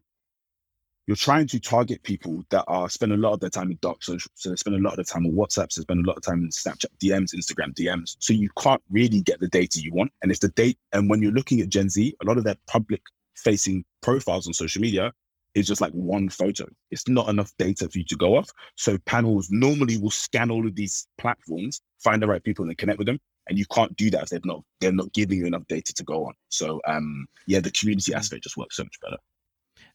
you're 1.05 1.17
trying 1.17 1.45
to 1.47 1.59
target 1.59 2.01
people 2.03 2.41
that 2.51 2.63
are 2.69 2.87
spend 2.87 3.11
a 3.11 3.17
lot 3.17 3.33
of 3.33 3.41
their 3.41 3.49
time 3.49 3.69
in 3.69 3.77
dark 3.81 4.01
social. 4.01 4.31
So 4.35 4.49
they 4.49 4.55
spend 4.55 4.77
a 4.77 4.79
lot 4.79 4.97
of 4.97 5.05
time 5.05 5.25
on 5.25 5.33
WhatsApp, 5.33 5.73
so 5.73 5.81
they 5.81 5.83
spend 5.83 6.05
a 6.05 6.07
lot 6.07 6.15
of 6.15 6.23
time 6.23 6.43
in 6.43 6.49
Snapchat 6.49 6.85
DMs, 7.03 7.35
Instagram 7.35 7.73
DMs. 7.73 8.15
So 8.19 8.31
you 8.31 8.49
can't 8.57 8.81
really 8.89 9.19
get 9.19 9.41
the 9.41 9.49
data 9.49 9.81
you 9.81 9.91
want. 9.93 10.13
And 10.21 10.31
if 10.31 10.39
the 10.39 10.47
date 10.47 10.79
and 10.93 11.09
when 11.09 11.21
you're 11.21 11.33
looking 11.33 11.59
at 11.59 11.67
Gen 11.67 11.89
Z, 11.89 12.15
a 12.21 12.25
lot 12.25 12.37
of 12.37 12.45
their 12.45 12.55
public 12.65 13.01
facing 13.35 13.83
profiles 14.01 14.47
on 14.47 14.53
social 14.53 14.81
media 14.81 15.11
is 15.53 15.67
just 15.67 15.81
like 15.81 15.91
one 15.91 16.29
photo. 16.29 16.65
It's 16.91 17.09
not 17.09 17.27
enough 17.27 17.51
data 17.59 17.89
for 17.89 17.97
you 17.97 18.05
to 18.05 18.15
go 18.15 18.37
off. 18.37 18.49
So 18.77 18.97
panels 18.99 19.49
normally 19.51 19.97
will 19.97 20.11
scan 20.11 20.49
all 20.49 20.65
of 20.65 20.75
these 20.75 21.09
platforms, 21.17 21.81
find 21.99 22.21
the 22.21 22.27
right 22.27 22.41
people 22.41 22.63
and 22.63 22.77
connect 22.77 22.99
with 22.99 23.07
them 23.07 23.19
and 23.49 23.57
you 23.57 23.65
can't 23.71 23.95
do 23.95 24.09
that 24.11 24.23
if 24.23 24.29
they're 24.29 24.39
not 24.43 24.63
they're 24.79 24.91
not 24.91 25.13
giving 25.13 25.39
you 25.39 25.45
enough 25.45 25.67
data 25.67 25.93
to 25.93 26.03
go 26.03 26.25
on. 26.25 26.33
So 26.49 26.81
um, 26.87 27.27
yeah, 27.45 27.59
the 27.59 27.71
community 27.71 28.11
mm. 28.11 28.15
aspect 28.15 28.43
just 28.43 28.57
works 28.57 28.75
so 28.75 28.83
much 28.83 28.99
better. 29.01 29.17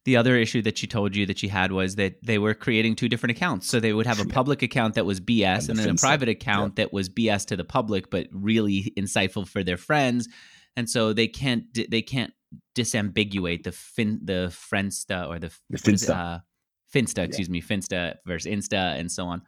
the 0.04 0.16
other 0.16 0.37
issue 0.37 0.62
that 0.62 0.78
she 0.78 0.87
told 0.87 1.14
you 1.14 1.26
that 1.26 1.38
she 1.38 1.49
had 1.49 1.73
was 1.73 1.97
that 1.97 2.14
they 2.25 2.38
were 2.38 2.54
creating 2.54 2.97
two 2.97 3.09
different 3.09 3.37
accounts. 3.37 3.68
So 3.68 3.80
they 3.80 3.92
would 3.92 4.06
have 4.06 4.21
a 4.21 4.25
public 4.26 4.62
account 4.62 4.94
that 4.94 5.06
was 5.06 5.21
BS 5.21 5.68
and, 5.68 5.71
And 5.71 5.78
the 5.78 5.82
then 5.82 5.94
a 5.94 5.94
private 5.94 6.28
account 6.28 6.76
that 6.76 6.92
was 6.92 7.09
BS 7.09 7.47
to 7.47 7.56
the 7.56 7.64
public, 7.64 8.11
but 8.11 8.26
really 8.32 8.92
insightful 8.97 9.47
for 9.47 9.62
their 9.62 9.76
friends. 9.76 10.28
And 10.76 10.88
so 10.88 11.12
they 11.12 11.28
can't 11.28 11.64
they 11.90 12.02
can't 12.02 12.32
disambiguate 12.75 13.64
the 13.64 13.73
fin 13.73 14.21
the 14.25 14.49
Friendsta 14.50 15.28
or 15.28 15.38
the 15.38 15.52
The 15.71 15.76
is 15.76 16.02
it? 16.02 16.11
Finsta. 16.11 16.16
Uh, 16.16 16.38
Finsta, 16.93 17.19
excuse 17.25 17.49
me, 17.49 17.63
Finsta 17.63 18.17
versus 18.27 18.53
Insta, 18.53 18.99
and 18.99 19.11
so 19.11 19.25
on. 19.25 19.41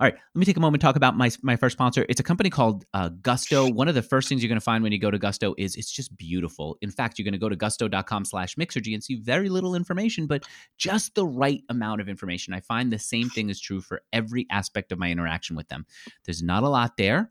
All 0.00 0.06
right, 0.06 0.14
let 0.14 0.38
me 0.38 0.44
take 0.44 0.56
a 0.56 0.60
moment 0.60 0.80
to 0.80 0.86
talk 0.86 0.96
about 0.96 1.16
my 1.16 1.30
my 1.42 1.56
first 1.56 1.74
sponsor. 1.74 2.06
It's 2.08 2.20
a 2.20 2.22
company 2.22 2.48
called 2.48 2.84
uh, 2.94 3.08
Gusto. 3.08 3.70
One 3.70 3.88
of 3.88 3.94
the 3.94 4.02
first 4.02 4.28
things 4.28 4.42
you're 4.42 4.48
going 4.48 4.60
to 4.60 4.64
find 4.64 4.82
when 4.82 4.92
you 4.92 4.98
go 4.98 5.10
to 5.10 5.18
Gusto 5.18 5.54
is 5.58 5.74
it's 5.74 5.90
just 5.90 6.16
beautiful. 6.16 6.78
In 6.80 6.90
fact, 6.90 7.18
you're 7.18 7.24
going 7.24 7.32
to 7.32 7.38
go 7.38 7.48
to 7.48 7.56
gusto.com/mixergy 7.56 8.94
and 8.94 9.02
see 9.02 9.16
very 9.16 9.48
little 9.48 9.74
information, 9.74 10.26
but 10.26 10.46
just 10.78 11.14
the 11.14 11.26
right 11.26 11.62
amount 11.68 12.00
of 12.00 12.08
information. 12.08 12.54
I 12.54 12.60
find 12.60 12.92
the 12.92 12.98
same 12.98 13.28
thing 13.28 13.50
is 13.50 13.60
true 13.60 13.80
for 13.80 14.02
every 14.12 14.46
aspect 14.50 14.92
of 14.92 14.98
my 14.98 15.10
interaction 15.10 15.56
with 15.56 15.68
them. 15.68 15.86
There's 16.24 16.42
not 16.42 16.62
a 16.62 16.68
lot 16.68 16.96
there, 16.96 17.30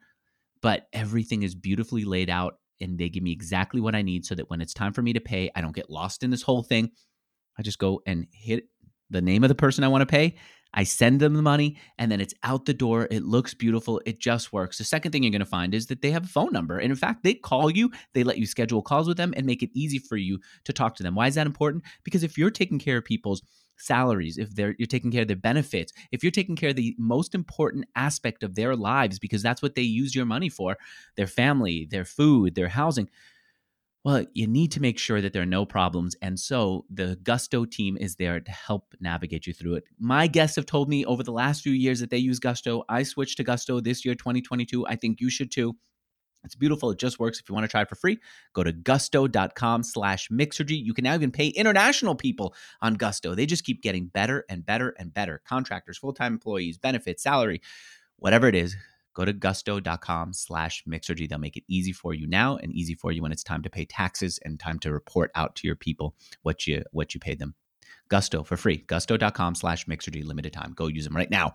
but 0.61 0.87
everything 0.91 1.43
is 1.43 1.55
beautifully 1.55 2.03
laid 2.03 2.29
out, 2.29 2.59
and 2.81 2.97
they 2.97 3.07
give 3.07 3.23
me 3.23 3.31
exactly 3.31 3.79
what 3.79 3.95
I 3.95 4.01
need, 4.01 4.25
so 4.25 4.35
that 4.35 4.49
when 4.49 4.59
it's 4.59 4.73
time 4.73 4.91
for 4.91 5.01
me 5.01 5.13
to 5.13 5.21
pay, 5.21 5.49
I 5.55 5.61
don't 5.61 5.75
get 5.75 5.89
lost 5.89 6.23
in 6.23 6.29
this 6.29 6.41
whole 6.41 6.63
thing. 6.63 6.91
I 7.57 7.61
just 7.61 7.79
go 7.79 8.01
and 8.05 8.27
hit 8.31 8.65
the 9.11 9.21
name 9.21 9.43
of 9.43 9.49
the 9.49 9.55
person 9.55 9.83
I 9.83 9.89
want 9.89 10.01
to 10.01 10.05
pay. 10.05 10.35
I 10.73 10.85
send 10.85 11.19
them 11.19 11.33
the 11.33 11.41
money 11.41 11.77
and 11.97 12.11
then 12.11 12.21
it's 12.21 12.33
out 12.43 12.65
the 12.65 12.73
door. 12.73 13.07
It 13.11 13.23
looks 13.23 13.53
beautiful. 13.53 14.01
It 14.05 14.19
just 14.19 14.53
works. 14.53 14.77
The 14.77 14.85
second 14.85 15.11
thing 15.11 15.23
you're 15.23 15.31
going 15.31 15.41
to 15.41 15.45
find 15.45 15.73
is 15.73 15.87
that 15.87 16.01
they 16.01 16.11
have 16.11 16.23
a 16.23 16.29
phone 16.29 16.53
number. 16.53 16.77
And 16.77 16.91
in 16.91 16.95
fact, 16.95 17.23
they 17.23 17.33
call 17.33 17.69
you, 17.69 17.91
they 18.13 18.23
let 18.23 18.37
you 18.37 18.45
schedule 18.45 18.81
calls 18.81 19.07
with 19.07 19.17
them 19.17 19.33
and 19.35 19.45
make 19.45 19.63
it 19.63 19.69
easy 19.73 19.99
for 19.99 20.15
you 20.15 20.39
to 20.63 20.73
talk 20.73 20.95
to 20.95 21.03
them. 21.03 21.13
Why 21.13 21.27
is 21.27 21.35
that 21.35 21.45
important? 21.45 21.83
Because 22.03 22.23
if 22.23 22.37
you're 22.37 22.51
taking 22.51 22.79
care 22.79 22.97
of 22.97 23.05
people's 23.05 23.41
salaries, 23.77 24.37
if 24.37 24.55
they're 24.55 24.75
you're 24.77 24.85
taking 24.85 25.11
care 25.11 25.23
of 25.23 25.27
their 25.27 25.35
benefits, 25.35 25.91
if 26.11 26.23
you're 26.23 26.31
taking 26.31 26.55
care 26.55 26.69
of 26.69 26.75
the 26.75 26.95
most 26.97 27.35
important 27.35 27.85
aspect 27.95 28.43
of 28.43 28.55
their 28.55 28.75
lives 28.75 29.19
because 29.19 29.41
that's 29.41 29.61
what 29.61 29.75
they 29.75 29.81
use 29.81 30.15
your 30.15 30.25
money 30.25 30.49
for, 30.49 30.77
their 31.17 31.27
family, 31.27 31.87
their 31.89 32.05
food, 32.05 32.55
their 32.55 32.69
housing, 32.69 33.09
well, 34.03 34.25
you 34.33 34.47
need 34.47 34.71
to 34.71 34.81
make 34.81 34.97
sure 34.97 35.21
that 35.21 35.31
there 35.31 35.43
are 35.43 35.45
no 35.47 35.65
problems. 35.65 36.15
And 36.21 36.39
so 36.39 36.85
the 36.89 37.19
Gusto 37.21 37.65
team 37.65 37.97
is 37.97 38.15
there 38.15 38.39
to 38.39 38.51
help 38.51 38.95
navigate 38.99 39.45
you 39.45 39.53
through 39.53 39.75
it. 39.75 39.83
My 39.99 40.25
guests 40.25 40.55
have 40.55 40.65
told 40.65 40.89
me 40.89 41.05
over 41.05 41.21
the 41.21 41.31
last 41.31 41.61
few 41.61 41.73
years 41.73 41.99
that 41.99 42.09
they 42.09 42.17
use 42.17 42.39
Gusto. 42.39 42.83
I 42.89 43.03
switched 43.03 43.37
to 43.37 43.43
Gusto 43.43 43.79
this 43.79 44.03
year, 44.03 44.15
2022. 44.15 44.87
I 44.87 44.95
think 44.95 45.21
you 45.21 45.29
should 45.29 45.51
too. 45.51 45.75
It's 46.43 46.55
beautiful. 46.55 46.89
It 46.89 46.97
just 46.97 47.19
works. 47.19 47.39
If 47.39 47.47
you 47.47 47.53
want 47.53 47.65
to 47.65 47.67
try 47.67 47.83
it 47.83 47.89
for 47.89 47.95
free, 47.95 48.17
go 48.53 48.63
to 48.63 48.71
gusto.com 48.71 49.83
slash 49.83 50.29
mixergy. 50.29 50.83
You 50.83 50.95
can 50.95 51.03
now 51.03 51.13
even 51.13 51.31
pay 51.31 51.49
international 51.49 52.15
people 52.15 52.55
on 52.81 52.95
Gusto. 52.95 53.35
They 53.35 53.45
just 53.45 53.63
keep 53.63 53.83
getting 53.83 54.07
better 54.07 54.45
and 54.49 54.65
better 54.65 54.95
and 54.97 55.13
better. 55.13 55.41
Contractors, 55.45 55.99
full-time 55.99 56.33
employees, 56.33 56.79
benefits, 56.79 57.21
salary, 57.21 57.61
whatever 58.17 58.47
it 58.47 58.55
is, 58.55 58.75
go 59.13 59.25
to 59.25 59.33
gusto.com 59.33 60.33
slash 60.33 60.83
mixergy. 60.87 61.27
They'll 61.27 61.39
make 61.39 61.57
it 61.57 61.63
easy 61.67 61.91
for 61.91 62.13
you 62.13 62.27
now 62.27 62.57
and 62.57 62.71
easy 62.71 62.95
for 62.95 63.11
you 63.11 63.21
when 63.21 63.31
it's 63.31 63.43
time 63.43 63.63
to 63.63 63.69
pay 63.69 63.85
taxes 63.85 64.39
and 64.43 64.59
time 64.59 64.79
to 64.79 64.91
report 64.91 65.31
out 65.35 65.55
to 65.57 65.67
your 65.67 65.75
people 65.75 66.15
what 66.41 66.67
you 66.67 66.83
what 66.91 67.13
you 67.13 67.19
paid 67.19 67.39
them. 67.39 67.55
Gusto 68.09 68.43
for 68.43 68.57
free. 68.57 68.77
Gusto.com 68.87 69.55
slash 69.55 69.85
mixergy 69.85 70.23
limited 70.23 70.53
time. 70.53 70.73
Go 70.75 70.87
use 70.87 71.05
them 71.05 71.15
right 71.15 71.31
now. 71.31 71.53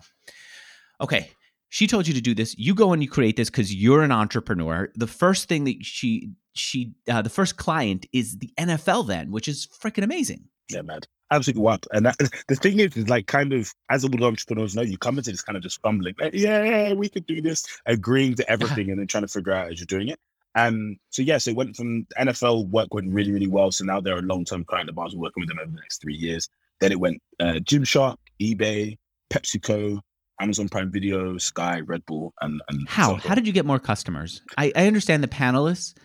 Okay. 0.99 1.29
She 1.69 1.85
told 1.85 2.07
you 2.07 2.13
to 2.13 2.21
do 2.21 2.33
this. 2.33 2.57
You 2.57 2.73
go 2.73 2.93
and 2.93 3.03
you 3.03 3.09
create 3.09 3.35
this 3.35 3.49
because 3.49 3.73
you're 3.75 4.01
an 4.01 4.11
entrepreneur. 4.11 4.89
The 4.95 5.07
first 5.07 5.49
thing 5.49 5.65
that 5.65 5.83
she 5.83 6.31
she 6.53 6.93
uh, 7.09 7.21
the 7.21 7.29
first 7.29 7.57
client 7.57 8.05
is 8.13 8.37
the 8.37 8.51
NFL 8.57 9.07
then, 9.07 9.31
which 9.31 9.47
is 9.47 9.67
freaking 9.67 10.03
amazing. 10.03 10.45
Yeah, 10.69 10.81
man. 10.81 11.01
Absolutely 11.31 11.61
wild. 11.61 11.87
And 11.91 12.05
that, 12.05 12.17
the 12.47 12.55
thing 12.55 12.79
is, 12.79 12.95
is 12.95 13.09
like 13.09 13.27
kind 13.27 13.53
of 13.53 13.73
as 13.89 14.03
all 14.03 14.23
entrepreneurs 14.23 14.75
know, 14.75 14.81
you 14.81 14.97
come 14.97 15.17
into 15.17 15.31
this 15.31 15.41
kind 15.41 15.57
of 15.57 15.63
just 15.63 15.81
fumbling, 15.81 16.15
like, 16.19 16.33
yeah, 16.33 16.93
we 16.93 17.09
could 17.09 17.25
do 17.25 17.41
this, 17.41 17.65
agreeing 17.85 18.35
to 18.35 18.49
everything 18.49 18.89
and 18.89 18.99
then 18.99 19.07
trying 19.07 19.23
to 19.23 19.27
figure 19.27 19.53
out 19.53 19.71
as 19.71 19.79
you're 19.79 19.85
doing 19.85 20.09
it. 20.09 20.19
Um, 20.55 20.97
so 21.11 21.21
yeah, 21.21 21.37
so 21.37 21.51
it 21.51 21.57
went 21.57 21.75
from 21.75 22.07
NFL 22.17 22.69
work 22.69 22.93
went 22.93 23.13
really, 23.13 23.31
really 23.31 23.47
well. 23.47 23.71
So 23.71 23.85
now 23.85 24.01
they're 24.01 24.17
a 24.17 24.23
long-term 24.23 24.65
client 24.65 24.89
of 24.89 24.97
ours. 24.97 25.15
We're 25.15 25.21
working 25.21 25.41
with 25.41 25.49
them 25.49 25.59
over 25.59 25.69
the 25.69 25.79
next 25.79 26.01
three 26.01 26.15
years. 26.15 26.49
Then 26.79 26.91
it 26.91 26.99
went 26.99 27.21
uh, 27.39 27.59
Gymshark, 27.63 28.17
eBay, 28.41 28.97
PepsiCo, 29.31 29.99
Amazon 30.39 30.69
Prime 30.69 30.91
Video, 30.91 31.37
Sky, 31.37 31.81
Red 31.81 32.05
Bull, 32.05 32.33
and 32.41 32.61
and 32.69 32.87
How? 32.87 33.15
How 33.15 33.35
did 33.35 33.47
you 33.47 33.53
get 33.53 33.65
more 33.65 33.79
customers? 33.79 34.41
I, 34.57 34.71
I 34.75 34.87
understand 34.87 35.23
the 35.23 35.27
panelists, 35.27 35.95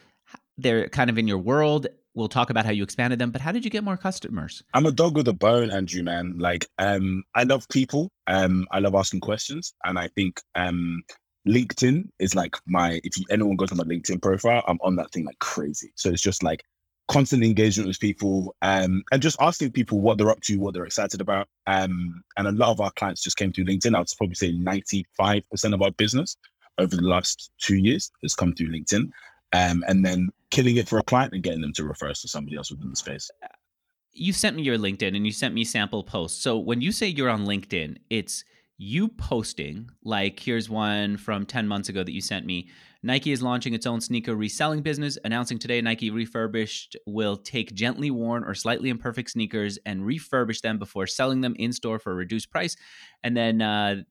they're 0.58 0.88
kind 0.88 1.10
of 1.10 1.18
in 1.18 1.28
your 1.28 1.38
world. 1.38 1.86
We'll 2.14 2.28
talk 2.28 2.50
about 2.50 2.66
how 2.66 2.72
you 2.72 2.82
expanded 2.82 3.18
them, 3.18 3.30
but 3.30 3.40
how 3.40 3.52
did 3.52 3.64
you 3.64 3.70
get 3.70 3.84
more 3.84 3.96
customers? 3.96 4.62
I'm 4.74 4.84
a 4.84 4.92
dog 4.92 5.16
with 5.16 5.28
a 5.28 5.32
bone, 5.32 5.70
Andrew, 5.70 6.02
man. 6.02 6.36
Like, 6.38 6.66
um, 6.78 7.24
I 7.34 7.44
love 7.44 7.66
people. 7.68 8.10
Um, 8.26 8.66
I 8.70 8.80
love 8.80 8.94
asking 8.94 9.20
questions. 9.20 9.72
And 9.84 9.98
I 9.98 10.08
think 10.08 10.40
um 10.54 11.02
LinkedIn 11.48 12.08
is 12.18 12.34
like 12.34 12.56
my 12.66 13.00
if 13.02 13.18
you, 13.18 13.24
anyone 13.30 13.56
goes 13.56 13.72
on 13.72 13.78
my 13.78 13.84
LinkedIn 13.84 14.20
profile, 14.20 14.62
I'm 14.68 14.78
on 14.82 14.96
that 14.96 15.10
thing 15.10 15.24
like 15.24 15.38
crazy. 15.38 15.92
So 15.96 16.10
it's 16.10 16.22
just 16.22 16.42
like 16.42 16.62
constant 17.08 17.42
engagement 17.42 17.88
with 17.88 17.98
people 17.98 18.54
um 18.62 19.02
and 19.10 19.20
just 19.20 19.40
asking 19.40 19.72
people 19.72 20.00
what 20.00 20.18
they're 20.18 20.30
up 20.30 20.40
to, 20.42 20.56
what 20.56 20.72
they're 20.74 20.84
excited 20.84 21.20
about. 21.20 21.48
Um 21.66 22.22
and 22.36 22.46
a 22.46 22.52
lot 22.52 22.70
of 22.70 22.80
our 22.80 22.92
clients 22.92 23.22
just 23.22 23.36
came 23.38 23.52
through 23.52 23.64
LinkedIn. 23.64 23.96
I'd 23.96 24.06
probably 24.16 24.36
say 24.36 24.52
95% 24.52 25.74
of 25.74 25.82
our 25.82 25.90
business 25.92 26.36
over 26.78 26.94
the 26.94 27.02
last 27.02 27.50
two 27.58 27.76
years 27.76 28.10
has 28.22 28.34
come 28.34 28.54
through 28.54 28.68
LinkedIn. 28.68 29.10
Um, 29.52 29.84
and 29.86 30.04
then 30.04 30.30
killing 30.52 30.76
it 30.76 30.88
for 30.88 30.98
a 30.98 31.02
client 31.02 31.32
and 31.32 31.42
getting 31.42 31.62
them 31.62 31.72
to 31.72 31.84
refer 31.84 32.10
us 32.10 32.20
to 32.20 32.28
somebody 32.28 32.56
else 32.56 32.70
within 32.70 32.90
the 32.90 32.96
space. 32.96 33.28
You 34.12 34.32
sent 34.32 34.54
me 34.54 34.62
your 34.62 34.78
LinkedIn 34.78 35.16
and 35.16 35.26
you 35.26 35.32
sent 35.32 35.54
me 35.54 35.64
sample 35.64 36.04
posts. 36.04 36.40
So 36.40 36.58
when 36.58 36.80
you 36.80 36.92
say 36.92 37.08
you're 37.08 37.30
on 37.30 37.46
LinkedIn, 37.46 37.96
it's 38.10 38.44
you 38.76 39.08
posting, 39.08 39.88
like 40.04 40.38
here's 40.38 40.68
one 40.68 41.16
from 41.16 41.46
10 41.46 41.66
months 41.66 41.88
ago 41.88 42.04
that 42.04 42.12
you 42.12 42.20
sent 42.20 42.44
me. 42.44 42.68
Nike 43.02 43.32
is 43.32 43.42
launching 43.42 43.74
its 43.74 43.86
own 43.86 44.00
sneaker 44.00 44.36
reselling 44.36 44.82
business, 44.82 45.16
announcing 45.24 45.58
today 45.58 45.80
Nike 45.80 46.10
Refurbished 46.10 46.96
will 47.06 47.36
take 47.36 47.74
gently 47.74 48.10
worn 48.10 48.44
or 48.44 48.54
slightly 48.54 48.90
imperfect 48.90 49.30
sneakers 49.30 49.78
and 49.86 50.02
refurbish 50.02 50.60
them 50.60 50.78
before 50.78 51.06
selling 51.06 51.40
them 51.40 51.56
in 51.58 51.72
store 51.72 51.98
for 51.98 52.12
a 52.12 52.14
reduced 52.14 52.50
price. 52.50 52.76
And 53.24 53.36
then 53.36 53.62
uh, 53.62 54.02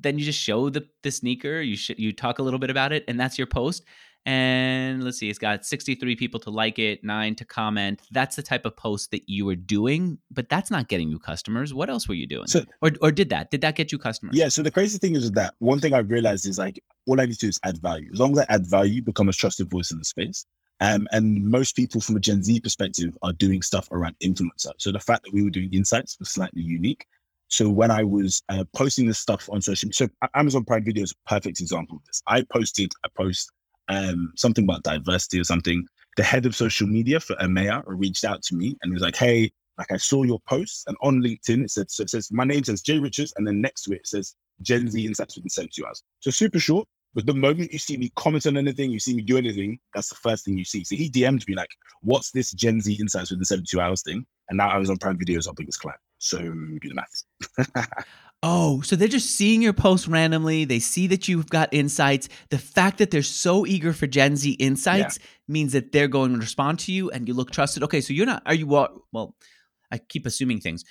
then 0.00 0.18
you 0.18 0.24
just 0.24 0.40
show 0.40 0.68
the 0.70 0.86
the 1.02 1.10
sneaker. 1.10 1.60
You 1.60 1.76
sh- 1.76 1.98
you 1.98 2.12
talk 2.12 2.38
a 2.38 2.42
little 2.42 2.58
bit 2.58 2.70
about 2.70 2.92
it, 2.92 3.04
and 3.08 3.18
that's 3.18 3.38
your 3.38 3.46
post. 3.46 3.84
And 4.26 5.04
let's 5.04 5.18
see, 5.18 5.30
it's 5.30 5.38
got 5.38 5.64
63 5.64 6.16
people 6.16 6.40
to 6.40 6.50
like 6.50 6.78
it, 6.78 7.04
nine 7.04 7.36
to 7.36 7.44
comment. 7.44 8.02
That's 8.10 8.36
the 8.36 8.42
type 8.42 8.66
of 8.66 8.76
post 8.76 9.12
that 9.12 9.28
you 9.28 9.46
were 9.46 9.54
doing, 9.54 10.18
but 10.30 10.48
that's 10.48 10.70
not 10.70 10.88
getting 10.88 11.08
you 11.08 11.18
customers. 11.18 11.72
What 11.72 11.88
else 11.88 12.08
were 12.08 12.14
you 12.14 12.26
doing? 12.26 12.48
So 12.48 12.64
or, 12.82 12.90
or 13.00 13.12
did 13.12 13.30
that? 13.30 13.50
Did 13.50 13.60
that 13.60 13.76
get 13.76 13.92
you 13.92 13.98
customers? 13.98 14.36
Yeah. 14.36 14.48
So 14.48 14.62
the 14.62 14.70
crazy 14.70 14.98
thing 14.98 15.14
is 15.14 15.30
that 15.32 15.54
one 15.60 15.78
thing 15.78 15.94
I've 15.94 16.10
realized 16.10 16.46
is 16.46 16.58
like 16.58 16.82
all 17.06 17.20
I 17.20 17.26
need 17.26 17.34
to 17.34 17.38
do 17.38 17.48
is 17.48 17.60
add 17.64 17.78
value. 17.78 18.10
As 18.12 18.18
long 18.18 18.32
as 18.32 18.44
I 18.48 18.54
add 18.54 18.66
value, 18.66 19.00
become 19.00 19.28
a 19.28 19.32
trusted 19.32 19.70
voice 19.70 19.92
in 19.92 19.98
the 19.98 20.04
space. 20.04 20.44
Um, 20.80 21.08
and 21.12 21.44
most 21.44 21.74
people 21.74 22.00
from 22.00 22.16
a 22.16 22.20
Gen 22.20 22.42
Z 22.42 22.60
perspective 22.60 23.16
are 23.22 23.32
doing 23.32 23.62
stuff 23.62 23.88
around 23.92 24.16
influencer. 24.22 24.72
So 24.78 24.92
the 24.92 25.00
fact 25.00 25.24
that 25.24 25.32
we 25.32 25.42
were 25.42 25.50
doing 25.50 25.72
insights 25.72 26.18
was 26.18 26.30
slightly 26.30 26.62
unique. 26.62 27.06
So 27.48 27.68
when 27.68 27.90
I 27.90 28.02
was 28.02 28.42
uh, 28.48 28.64
posting 28.74 29.06
this 29.06 29.18
stuff 29.18 29.48
on 29.50 29.62
social 29.62 29.86
media, 29.86 30.08
so 30.20 30.28
Amazon 30.34 30.64
Prime 30.64 30.84
Video 30.84 31.04
is 31.04 31.12
a 31.12 31.28
perfect 31.28 31.60
example 31.60 31.96
of 31.96 32.04
this. 32.04 32.22
I 32.26 32.42
posted 32.52 32.92
a 33.04 33.08
post, 33.10 33.52
um, 33.88 34.32
something 34.36 34.64
about 34.64 34.82
diversity 34.82 35.40
or 35.40 35.44
something. 35.44 35.86
The 36.16 36.22
head 36.22 36.46
of 36.46 36.56
social 36.56 36.86
media 36.86 37.20
for 37.20 37.36
EMEA 37.36 37.82
reached 37.86 38.24
out 38.24 38.42
to 38.44 38.54
me 38.54 38.76
and 38.82 38.92
was 38.92 39.02
like, 39.02 39.16
"Hey, 39.16 39.52
like 39.78 39.92
I 39.92 39.96
saw 39.96 40.22
your 40.22 40.40
post, 40.48 40.84
and 40.86 40.96
on 41.02 41.20
LinkedIn 41.20 41.64
it 41.64 41.70
said 41.70 41.90
so 41.90 42.02
it 42.02 42.10
says 42.10 42.32
my 42.32 42.44
name 42.44 42.64
says 42.64 42.82
Jay 42.82 42.98
Richards, 42.98 43.34
and 43.36 43.46
then 43.46 43.60
next 43.60 43.82
to 43.82 43.92
it, 43.92 44.00
it 44.00 44.06
says 44.06 44.34
Gen 44.62 44.90
Z 44.90 45.04
Insights 45.04 45.36
within 45.36 45.50
72 45.50 45.86
hours. 45.86 46.02
So 46.20 46.30
super 46.30 46.58
short. 46.58 46.88
But 47.14 47.24
the 47.24 47.34
moment 47.34 47.72
you 47.72 47.78
see 47.78 47.96
me 47.96 48.12
comment 48.16 48.46
on 48.46 48.58
anything, 48.58 48.90
you 48.90 48.98
see 49.00 49.14
me 49.14 49.22
do 49.22 49.38
anything, 49.38 49.78
that's 49.94 50.10
the 50.10 50.16
first 50.16 50.44
thing 50.44 50.58
you 50.58 50.66
see. 50.66 50.84
So 50.84 50.96
he 50.96 51.10
DM'd 51.10 51.48
me 51.48 51.54
like, 51.54 51.70
"What's 52.02 52.30
this 52.30 52.52
Gen 52.52 52.80
Z 52.80 52.92
Insights 52.92 53.30
within 53.30 53.44
72 53.44 53.80
hours 53.80 54.02
thing?" 54.02 54.26
And 54.48 54.58
now 54.58 54.68
I 54.68 54.76
was 54.78 54.90
on 54.90 54.98
Prime 54.98 55.18
Video 55.18 55.38
is 55.38 55.46
our 55.46 55.54
biggest 55.54 55.80
client. 55.80 56.00
So 56.18 56.38
do 56.38 56.78
the 56.82 56.94
maths. 56.94 57.24
Oh, 58.42 58.80
so 58.82 58.96
they're 58.96 59.08
just 59.08 59.30
seeing 59.30 59.62
your 59.62 59.72
post 59.72 60.06
randomly. 60.06 60.64
They 60.64 60.78
see 60.78 61.06
that 61.08 61.26
you've 61.26 61.48
got 61.48 61.68
insights. 61.72 62.28
The 62.50 62.58
fact 62.58 62.98
that 62.98 63.10
they're 63.10 63.22
so 63.22 63.66
eager 63.66 63.92
for 63.92 64.06
Gen 64.06 64.36
Z 64.36 64.50
insights 64.52 65.18
means 65.48 65.72
that 65.72 65.90
they're 65.92 66.06
going 66.06 66.32
to 66.32 66.38
respond 66.38 66.78
to 66.80 66.92
you 66.92 67.10
and 67.10 67.26
you 67.26 67.34
look 67.34 67.50
trusted. 67.50 67.82
Okay, 67.82 68.00
so 68.00 68.12
you're 68.12 68.26
not, 68.26 68.42
are 68.46 68.54
you, 68.54 68.66
well, 68.66 69.04
well, 69.12 69.34
I 69.90 69.98
keep 69.98 70.26
assuming 70.26 70.60
things. 70.60 70.84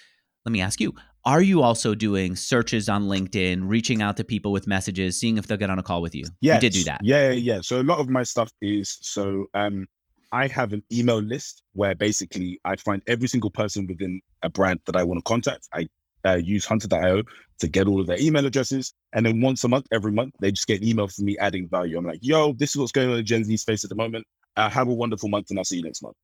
Let 0.46 0.52
me 0.52 0.62
ask 0.62 0.80
you, 0.82 0.94
are 1.24 1.42
you 1.42 1.62
also 1.62 1.96
doing 1.96 2.36
searches 2.36 2.90
on 2.90 3.04
LinkedIn, 3.06 3.62
reaching 3.64 4.02
out 4.02 4.18
to 4.18 4.24
people 4.24 4.52
with 4.52 4.68
messages, 4.68 5.20
seeing 5.20 5.38
if 5.38 5.48
they'll 5.48 5.58
get 5.58 5.70
on 5.70 5.80
a 5.80 5.84
call 5.84 6.02
with 6.02 6.14
you? 6.14 6.26
Yeah, 6.42 6.56
You 6.56 6.60
did 6.62 6.74
do 6.74 6.84
that. 6.84 7.02
Yeah, 7.04 7.30
yeah, 7.30 7.54
yeah. 7.56 7.62
So 7.62 7.82
a 7.82 7.84
lot 7.84 8.00
of 8.00 8.10
my 8.10 8.24
stuff 8.24 8.52
is 8.62 8.98
so 9.02 9.46
um 9.54 9.88
I 10.32 10.48
have 10.48 10.74
an 10.74 10.84
email 10.92 11.20
list 11.20 11.64
where 11.74 11.96
basically 11.96 12.60
I 12.66 12.76
find 12.76 13.02
every 13.08 13.28
single 13.28 13.50
person 13.50 13.88
within 13.88 14.22
a 14.44 14.50
brand 14.50 14.82
that 14.86 14.96
I 14.96 15.04
want 15.04 15.20
to 15.20 15.24
contact. 15.24 15.68
I 15.74 15.88
uh, 16.26 16.36
use 16.36 16.66
Hunter.io 16.66 17.24
to 17.60 17.68
get 17.68 17.88
all 17.88 18.02
of 18.02 18.08
their 18.08 18.20
email 18.20 18.46
addresses, 18.46 18.94
and 19.14 19.26
then 19.26 19.42
once 19.42 19.64
a 19.64 19.68
month, 19.68 19.86
every 19.92 20.12
month, 20.12 20.34
they 20.40 20.52
just 20.52 20.68
get 20.68 20.82
an 20.82 20.88
email 20.88 21.08
from 21.08 21.26
me 21.26 21.38
adding 21.40 21.68
value. 21.70 21.98
I'm 21.98 22.06
like, 22.06 22.20
"Yo, 22.22 22.54
this 22.54 22.72
is 22.72 22.78
what's 22.78 22.92
going 22.92 23.08
on 23.08 23.14
in 23.14 23.18
the 23.18 23.24
Gen 23.24 23.44
Z 23.44 23.58
space 23.58 23.84
at 23.84 23.90
the 23.90 23.96
moment. 23.96 24.26
Uh, 24.58 24.70
have 24.70 24.88
a 24.88 24.94
wonderful 24.94 25.30
month, 25.30 25.50
and 25.50 25.60
I'll 25.60 25.66
see 25.66 25.78
you 25.78 25.84
next 25.84 26.02
month." 26.02 26.16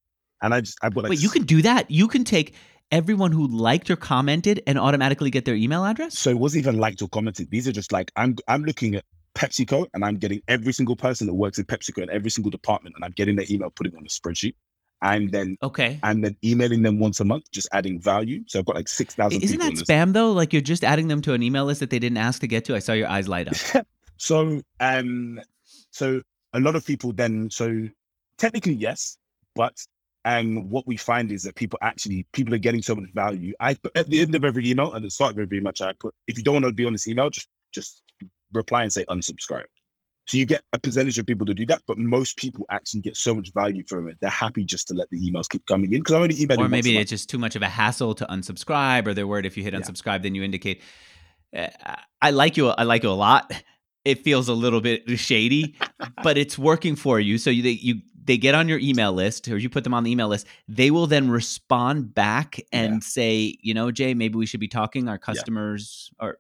And 0.42 0.54
I 0.54 0.62
just, 0.62 0.78
I 0.82 0.90
put 0.90 1.04
like, 1.04 1.12
Wait, 1.12 1.22
you 1.22 1.30
can 1.30 1.44
do 1.44 1.62
that? 1.62 1.90
You 1.92 2.08
can 2.08 2.24
take 2.24 2.56
everyone 2.92 3.32
who 3.32 3.48
liked 3.48 3.90
or 3.90 3.96
commented 3.96 4.62
and 4.68 4.78
automatically 4.78 5.30
get 5.30 5.46
their 5.46 5.56
email 5.56 5.86
address? 5.86 6.18
So 6.18 6.30
it 6.30 6.40
wasn't 6.40 6.66
even 6.66 6.80
liked 6.80 7.02
or 7.02 7.10
commented. 7.10 7.50
These 7.52 7.68
are 7.68 7.72
just 7.72 7.92
like 7.92 8.12
I'm 8.16 8.36
I'm 8.48 8.64
looking 8.64 8.96
at 8.96 9.06
PepsiCo 9.36 9.88
and 9.94 10.04
I'm 10.04 10.18
getting 10.18 10.42
every 10.48 10.74
single 10.74 10.96
person 10.96 11.28
that 11.28 11.34
works 11.34 11.58
in 11.58 11.66
PepsiCo 11.66 12.04
in 12.04 12.10
every 12.10 12.30
single 12.30 12.52
department 12.52 12.96
and 12.96 13.06
I'm 13.06 13.12
getting 13.12 13.36
their 13.36 13.46
email, 13.50 13.70
putting 13.70 13.96
on 13.96 14.04
a 14.06 14.10
spreadsheet. 14.10 14.56
And 15.02 15.32
then 15.32 15.58
Okay. 15.64 16.00
I'm 16.04 16.22
then 16.22 16.38
emailing 16.44 16.84
them 16.84 17.00
once 17.00 17.20
a 17.20 17.26
month, 17.26 17.50
just 17.52 17.68
adding 17.72 18.00
value. 18.00 18.44
So 18.48 18.60
I've 18.60 18.66
got 18.66 18.76
like 18.76 18.88
six 18.88 19.16
thousand. 19.16 19.44
Isn't 19.44 19.60
that 19.60 19.74
spam 19.74 20.14
though? 20.14 20.32
Like 20.32 20.54
you're 20.54 20.62
just 20.62 20.84
adding 20.84 21.08
them 21.08 21.22
to 21.24 21.34
an 21.34 21.42
email 21.42 21.66
list 21.66 21.80
that 21.80 21.90
they 21.90 22.00
didn't 22.00 22.18
ask 22.18 22.42
to 22.42 22.48
get 22.48 22.66
to? 22.66 22.76
I 22.76 22.80
saw 22.80 22.94
your 22.94 23.08
eyes 23.08 23.28
light 23.28 23.48
up. 23.48 23.86
so 24.18 24.62
um 24.80 25.42
so 25.90 26.22
a 26.54 26.60
lot 26.60 26.76
of 26.76 26.86
people 26.86 27.14
then 27.14 27.50
so 27.50 27.88
technically 28.38 28.74
yes, 28.74 29.18
but 29.56 29.74
and 30.24 30.70
what 30.70 30.86
we 30.86 30.98
find 30.98 31.32
is 31.32 31.44
that 31.44 31.56
people 31.56 31.80
actually 31.82 32.28
people 32.32 32.54
are 32.54 32.60
getting 32.60 32.84
so 32.84 32.96
much 32.96 33.10
value. 33.14 33.54
I 33.60 33.78
at 33.96 34.08
the 34.08 34.22
end 34.22 34.36
of 34.36 34.46
every 34.46 34.70
email 34.70 34.94
and 34.94 35.04
the 35.04 35.10
start 35.10 35.34
of 35.34 35.40
every 35.40 35.60
much 35.62 35.82
I 35.82 35.94
put 35.94 36.14
if 36.28 36.38
you 36.38 36.44
don't 36.44 36.56
want 36.56 36.66
to 36.66 36.74
be 36.74 36.86
on 36.86 36.94
this 36.94 37.08
email, 37.08 37.30
just 37.30 37.48
just 37.72 38.04
reply 38.54 38.84
and 38.84 38.94
say 38.94 39.06
unsubscribe. 39.06 39.66
So 40.28 40.38
you 40.38 40.46
get 40.46 40.62
a 40.72 40.80
percentage 40.80 41.18
of 41.20 41.26
people 41.26 41.46
to 41.48 41.54
do 41.54 41.66
that, 41.66 41.82
but 41.88 41.98
most 41.98 42.38
people 42.38 42.66
actually 42.70 43.02
get 43.02 43.18
so 43.18 43.34
much 43.34 43.52
value 43.54 43.84
from 43.88 44.08
it. 44.08 44.18
They're 44.22 44.30
happy 44.30 44.64
just 44.64 44.88
to 44.90 44.94
let 44.94 45.10
the 45.10 45.20
emails 45.20 45.50
keep 45.50 45.66
coming 45.66 45.92
in 45.94 46.00
because 46.02 46.14
I'm 46.16 46.22
only 46.22 46.40
emailing. 46.42 46.66
or 46.66 46.70
maybe 46.70 46.98
it's 46.98 47.10
just 47.10 47.30
too 47.30 47.38
much 47.40 47.56
of 47.56 47.62
a 47.64 47.68
hassle 47.70 48.14
to 48.16 48.26
unsubscribe, 48.28 49.08
or 49.08 49.14
they're 49.14 49.28
worried 49.28 49.46
if 49.46 49.58
you 49.58 49.64
hit 49.64 49.74
Yeah. 49.74 49.80
unsubscribe, 49.80 50.22
then 50.24 50.36
you 50.36 50.44
indicate. 50.44 50.82
Uh, 51.56 51.68
I 52.22 52.32
like 52.32 52.56
you. 52.56 52.70
I 52.70 52.84
like 52.84 53.04
you 53.04 53.10
a 53.10 53.12
lot. 53.12 53.52
It 54.06 54.24
feels 54.24 54.48
a 54.48 54.54
little 54.54 54.80
bit 54.80 55.04
shady, 55.20 55.76
but 56.24 56.38
it's 56.38 56.58
working 56.58 56.96
for 56.96 57.20
you. 57.20 57.38
So 57.38 57.50
you 57.50 57.62
they, 57.64 57.72
you 57.72 58.02
they 58.24 58.38
get 58.38 58.54
on 58.56 58.70
your 58.70 58.80
email 58.80 59.12
list, 59.14 59.48
or 59.48 59.58
you 59.58 59.70
put 59.70 59.84
them 59.84 59.94
on 59.94 60.04
the 60.04 60.12
email 60.12 60.28
list. 60.28 60.46
They 60.68 60.92
will 60.92 61.08
then 61.08 61.30
respond 61.32 62.14
back 62.14 62.60
and 62.72 62.94
Yeah. 62.94 63.00
say, 63.02 63.58
you 63.62 63.74
know, 63.74 63.90
Jay, 63.92 64.14
maybe 64.14 64.36
we 64.38 64.46
should 64.46 64.60
be 64.60 64.68
talking. 64.68 65.10
Our 65.10 65.18
customers 65.18 66.12
are, 66.20 66.38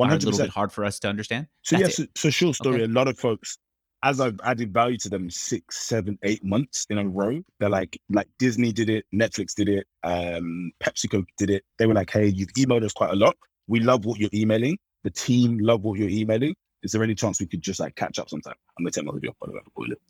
one 0.00 0.10
are 0.10 0.14
a 0.14 0.18
little 0.18 0.38
bit 0.38 0.50
hard 0.50 0.72
for 0.72 0.84
us 0.84 0.98
to 1.00 1.08
understand. 1.08 1.46
So 1.62 1.76
That's 1.76 1.98
yes, 1.98 2.08
so, 2.08 2.12
so 2.16 2.30
short 2.30 2.56
story. 2.56 2.82
Okay. 2.82 2.84
A 2.84 2.88
lot 2.88 3.06
of 3.06 3.18
folks, 3.18 3.58
as 4.02 4.20
I've 4.20 4.40
added 4.44 4.72
value 4.72 4.96
to 4.98 5.08
them 5.10 5.28
six, 5.30 5.78
seven, 5.78 6.18
eight 6.22 6.42
months 6.42 6.86
in 6.88 6.98
a 6.98 7.06
row, 7.06 7.40
they're 7.58 7.68
like, 7.68 8.00
like 8.08 8.28
Disney 8.38 8.72
did 8.72 8.88
it, 8.88 9.04
Netflix 9.14 9.54
did 9.54 9.68
it, 9.68 9.86
um, 10.02 10.72
PepsiCo 10.82 11.24
did 11.36 11.50
it. 11.50 11.64
They 11.78 11.86
were 11.86 11.94
like, 11.94 12.10
hey, 12.10 12.26
you've 12.26 12.52
emailed 12.54 12.82
us 12.82 12.92
quite 12.92 13.10
a 13.10 13.16
lot. 13.16 13.36
We 13.68 13.80
love 13.80 14.06
what 14.06 14.18
you're 14.18 14.30
emailing. 14.32 14.78
The 15.04 15.10
team 15.10 15.58
love 15.58 15.82
what 15.82 15.98
you're 15.98 16.08
emailing. 16.08 16.54
Is 16.82 16.92
there 16.92 17.02
any 17.02 17.14
chance 17.14 17.38
we 17.40 17.46
could 17.46 17.62
just 17.62 17.78
like 17.78 17.94
catch 17.94 18.18
up 18.18 18.30
sometime? 18.30 18.54
I'm 18.78 18.84
gonna 18.84 18.92
take 18.92 19.04
my 19.04 19.12
video. 19.12 19.34
By 19.38 19.48
the 19.48 19.52
way, 19.52 19.60
I'll 19.64 19.72
call 19.72 19.92
it. 19.92 20.00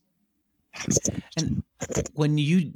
And 1.37 1.62
when 2.14 2.38
you 2.38 2.72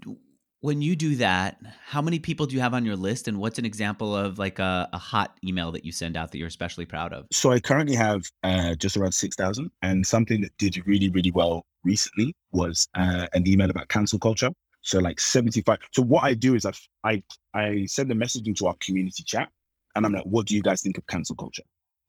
when 0.64 0.80
you 0.80 0.96
do 0.96 1.16
that, 1.16 1.58
how 1.84 2.00
many 2.00 2.18
people 2.18 2.46
do 2.46 2.54
you 2.54 2.62
have 2.62 2.72
on 2.72 2.86
your 2.86 2.96
list, 2.96 3.28
and 3.28 3.38
what's 3.38 3.58
an 3.58 3.66
example 3.66 4.16
of 4.16 4.38
like 4.38 4.58
a, 4.58 4.88
a 4.94 4.98
hot 4.98 5.36
email 5.46 5.70
that 5.70 5.84
you 5.84 5.92
send 5.92 6.16
out 6.16 6.32
that 6.32 6.38
you're 6.38 6.48
especially 6.48 6.86
proud 6.86 7.12
of? 7.12 7.26
So 7.30 7.52
I 7.52 7.60
currently 7.60 7.94
have 7.96 8.22
uh, 8.44 8.74
just 8.74 8.96
around 8.96 9.12
six 9.12 9.36
thousand, 9.36 9.70
and 9.82 10.06
something 10.06 10.40
that 10.40 10.56
did 10.56 10.82
really, 10.86 11.10
really 11.10 11.30
well 11.32 11.66
recently 11.84 12.34
was 12.52 12.88
uh, 12.94 13.26
an 13.34 13.46
email 13.46 13.68
about 13.68 13.88
cancel 13.88 14.18
culture. 14.18 14.48
So 14.80 15.00
like 15.00 15.20
seventy 15.20 15.60
five. 15.60 15.80
So 15.92 16.00
what 16.00 16.24
I 16.24 16.32
do 16.32 16.54
is 16.54 16.64
I 16.64 16.72
I 17.04 17.22
I 17.52 17.84
send 17.84 18.10
a 18.10 18.14
message 18.14 18.48
into 18.48 18.66
our 18.66 18.74
community 18.80 19.22
chat, 19.22 19.50
and 19.96 20.06
I'm 20.06 20.14
like, 20.14 20.24
"What 20.24 20.46
do 20.46 20.54
you 20.54 20.62
guys 20.62 20.80
think 20.80 20.96
of 20.96 21.06
cancel 21.08 21.36
culture?" 21.36 21.64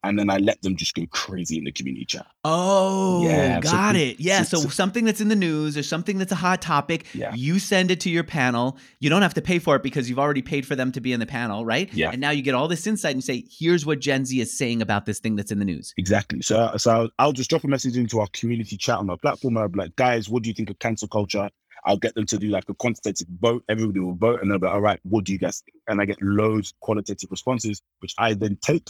And 0.07 0.17
then 0.19 0.29
I 0.29 0.37
let 0.37 0.61
them 0.61 0.75
just 0.75 0.93
go 0.95 1.03
crazy 1.09 1.57
in 1.57 1.63
the 1.63 1.71
community 1.71 2.05
chat. 2.05 2.27
Oh, 2.43 3.23
Yeah, 3.25 3.59
got 3.59 3.95
pe- 3.95 4.11
it. 4.11 4.19
Yeah, 4.19 4.43
so- 4.43 4.57
so, 4.57 4.63
so- 4.63 4.69
something 4.69 5.03
that's 5.05 5.19
in 5.21 5.27
the 5.29 5.35
news 5.35 5.75
or 5.77 5.83
something 5.83 6.17
that's 6.17 6.31
a 6.31 6.35
hot 6.35 6.61
topic, 6.61 7.05
Yeah. 7.13 7.33
you 7.35 7.59
send 7.59 7.91
it 7.91 7.99
to 8.01 8.09
your 8.09 8.23
panel. 8.23 8.77
You 8.99 9.09
don't 9.09 9.21
have 9.21 9.33
to 9.35 9.41
pay 9.41 9.59
for 9.59 9.75
it 9.75 9.83
because 9.83 10.09
you've 10.09 10.19
already 10.19 10.41
paid 10.41 10.65
for 10.65 10.75
them 10.75 10.91
to 10.93 11.01
be 11.01 11.11
in 11.13 11.19
the 11.19 11.25
panel, 11.25 11.65
right? 11.65 11.91
Yeah. 11.93 12.11
And 12.11 12.21
now 12.21 12.29
you 12.31 12.41
get 12.41 12.53
all 12.55 12.67
this 12.67 12.85
insight 12.87 13.15
and 13.15 13.23
say, 13.23 13.43
here's 13.59 13.85
what 13.85 13.99
Gen 13.99 14.25
Z 14.25 14.39
is 14.39 14.55
saying 14.57 14.81
about 14.81 15.05
this 15.05 15.19
thing 15.19 15.35
that's 15.35 15.51
in 15.51 15.59
the 15.59 15.65
news. 15.65 15.93
Exactly. 15.97 16.41
So, 16.41 16.71
so 16.77 16.91
I'll, 16.91 17.09
I'll 17.19 17.33
just 17.33 17.49
drop 17.49 17.63
a 17.63 17.67
message 17.67 17.97
into 17.97 18.19
our 18.19 18.27
community 18.33 18.77
chat 18.77 18.97
on 18.99 19.09
our 19.09 19.17
platform. 19.17 19.57
I'll 19.57 19.67
be 19.69 19.79
like, 19.79 19.95
guys, 19.95 20.29
what 20.29 20.43
do 20.43 20.49
you 20.49 20.53
think 20.53 20.69
of 20.69 20.79
cancel 20.79 21.07
culture? 21.07 21.49
I'll 21.87 21.97
get 21.97 22.15
them 22.15 22.25
to 22.27 22.37
do 22.39 22.47
like 22.47 22.67
a 22.67 22.73
quantitative 22.73 23.27
vote. 23.39 23.63
Everybody 23.69 23.99
will 23.99 24.15
vote, 24.15 24.41
and 24.41 24.49
they'll 24.49 24.57
be 24.57 24.65
like, 24.65 24.73
all 24.73 24.81
right, 24.81 24.99
what 25.03 25.23
do 25.23 25.31
you 25.31 25.37
guys 25.37 25.61
think? 25.63 25.77
And 25.87 26.01
I 26.01 26.05
get 26.05 26.17
loads 26.19 26.71
of 26.71 26.79
qualitative 26.79 27.29
responses, 27.29 27.79
which 27.99 28.15
I 28.17 28.33
then 28.33 28.57
take, 28.63 28.89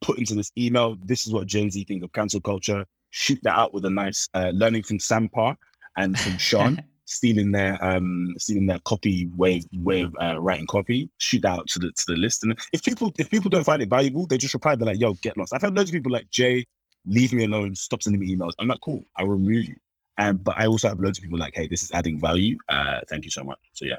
put 0.00 0.18
into 0.18 0.34
this 0.34 0.52
email. 0.56 0.96
This 1.04 1.26
is 1.26 1.32
what 1.32 1.46
Gen 1.46 1.70
Z 1.70 1.84
think 1.84 2.02
of 2.04 2.12
cancel 2.12 2.40
culture. 2.40 2.84
Shoot 3.10 3.40
that 3.42 3.56
out 3.58 3.72
with 3.72 3.84
a 3.84 3.90
nice 3.90 4.28
uh, 4.34 4.50
learning 4.54 4.82
from 4.82 4.98
Sam 4.98 5.28
Parr 5.28 5.56
and 5.96 6.18
from 6.18 6.32
Shaan. 6.48 6.82
stealing 7.04 7.52
their 7.52 7.82
um 7.82 8.34
stealing 8.36 8.66
their 8.66 8.78
copy 8.84 9.30
way 9.34 9.62
way 9.72 10.02
of 10.02 10.14
uh, 10.20 10.38
writing 10.38 10.66
copy. 10.66 11.08
Shoot 11.18 11.42
that 11.42 11.58
out 11.58 11.66
to 11.68 11.78
the 11.78 11.90
to 11.90 12.04
the 12.06 12.16
list. 12.16 12.44
And 12.44 12.58
if 12.72 12.82
people 12.82 13.12
if 13.18 13.30
people 13.30 13.48
don't 13.48 13.64
find 13.64 13.80
it 13.82 13.88
valuable 13.88 14.26
they 14.26 14.36
just 14.36 14.52
reply 14.54 14.76
they're 14.76 14.86
like 14.86 15.00
yo 15.00 15.14
get 15.14 15.36
lost. 15.36 15.54
I've 15.54 15.62
had 15.62 15.74
loads 15.74 15.88
of 15.90 15.94
people 15.94 16.12
like 16.12 16.30
jay 16.30 16.66
leave 17.06 17.32
me 17.32 17.44
alone. 17.44 17.74
Stop 17.74 18.02
sending 18.02 18.20
me 18.20 18.36
emails. 18.36 18.52
I'm 18.58 18.68
like 18.68 18.80
cool 18.82 19.04
i'll 19.16 19.26
remove 19.26 19.64
you. 19.64 19.76
Um 20.18 20.36
but 20.36 20.56
i 20.58 20.66
also 20.66 20.88
have 20.88 21.00
loads 21.00 21.18
of 21.18 21.22
people 21.22 21.38
like 21.38 21.54
hey 21.56 21.66
this 21.66 21.82
is 21.82 21.90
adding 21.92 22.20
value. 22.20 22.58
Uh 22.68 23.00
thank 23.08 23.24
you 23.24 23.30
so 23.30 23.42
much. 23.42 23.58
So 23.72 23.86
yeah 23.86 23.96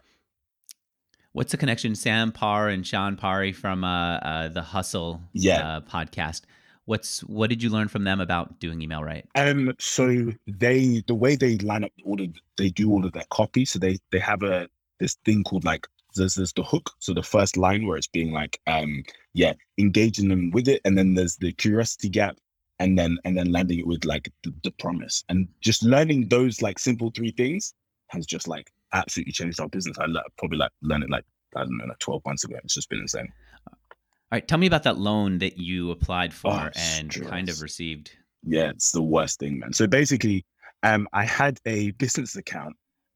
What's 1.34 1.52
the 1.52 1.58
connection? 1.58 1.96
Sam 1.96 2.32
Parr 2.32 2.70
and 2.70 2.84
Shaan 2.84 3.18
Puri 3.18 3.54
from 3.54 3.84
uh, 3.84 4.18
uh, 4.18 4.48
the 4.50 4.62
Hustle 4.64 5.22
Yeah. 5.34 5.78
uh, 5.78 5.82
podcast. 5.82 6.42
What's 6.86 7.20
what 7.26 7.52
did 7.52 7.62
you 7.62 7.70
learn 7.70 7.88
from 7.88 8.04
them 8.04 8.20
about 8.20 8.60
doing 8.60 8.82
email 8.82 9.04
right? 9.04 9.24
Um, 9.36 9.76
so 9.80 10.32
they 10.48 11.04
the 11.06 11.14
way 11.14 11.36
they 11.36 11.58
line 11.60 11.84
up 11.84 11.92
all 12.04 12.20
of 12.20 12.30
they 12.58 12.70
do 12.70 12.90
all 12.92 13.06
of 13.06 13.12
their 13.14 13.26
copy. 13.30 13.64
So 13.66 13.78
they 13.78 14.00
they 14.12 14.18
have 14.18 14.42
a 14.42 14.68
this 15.00 15.16
thing 15.24 15.44
called 15.44 15.66
like 15.66 15.86
there's 16.16 16.34
there's 16.34 16.54
the 16.54 16.64
hook. 16.64 16.90
So 16.98 17.14
the 17.14 17.22
first 17.22 17.58
line 17.58 17.86
where 17.86 17.98
it's 17.98 18.08
being 18.08 18.32
like 18.32 18.60
um 18.66 19.04
yeah 19.36 19.54
engaging 19.78 20.30
them 20.30 20.50
with 20.50 20.68
it, 20.68 20.82
and 20.84 20.98
then 20.98 21.14
there's 21.14 21.38
the 21.38 21.52
curiosity 21.52 22.10
gap, 22.10 22.38
and 22.80 22.98
then 22.98 23.20
and 23.24 23.38
then 23.38 23.52
landing 23.52 23.78
it 23.78 23.86
with 23.88 24.04
like 24.04 24.32
the, 24.44 24.52
the 24.64 24.72
promise, 24.72 25.24
and 25.30 25.48
just 25.62 25.84
learning 25.84 26.30
those 26.30 26.64
like 26.64 26.80
simple 26.80 27.12
three 27.16 27.32
things 27.32 27.72
has 28.08 28.26
just 28.26 28.48
like 28.48 28.72
absolutely 28.94 29.34
changed 29.34 29.60
our 29.60 29.70
business. 29.70 29.98
I 30.00 30.06
le- 30.06 30.24
probably 30.38 30.58
like 30.58 30.72
learned 30.82 31.04
it 31.04 31.10
like 31.10 31.26
I 31.56 31.62
don't 31.62 31.78
know 31.78 31.86
like 31.86 32.00
twelve 32.00 32.24
months 32.26 32.44
ago. 32.44 32.56
It's 32.64 32.74
just 32.74 32.90
been 32.90 33.00
insane. 33.00 33.32
All 33.68 34.36
right, 34.36 34.48
tell 34.48 34.60
me 34.60 34.68
about 34.68 34.84
that 34.84 34.98
loan 34.98 35.40
that 35.40 35.58
you 35.58 35.92
applied 35.92 36.34
for 36.34 36.52
Oh, 36.52 36.70
and 36.78 37.12
kind 37.28 37.50
of 37.50 37.62
received. 37.62 38.12
Yeah, 38.44 38.70
it's 38.70 38.92
the 38.92 39.02
worst 39.02 39.40
thing, 39.40 39.60
man. 39.60 39.74
So 39.74 39.88
basically, 39.88 40.46
um, 40.84 41.08
I 41.14 41.26
had 41.26 41.60
a 41.66 41.92
business 41.92 42.36
account 42.36 42.76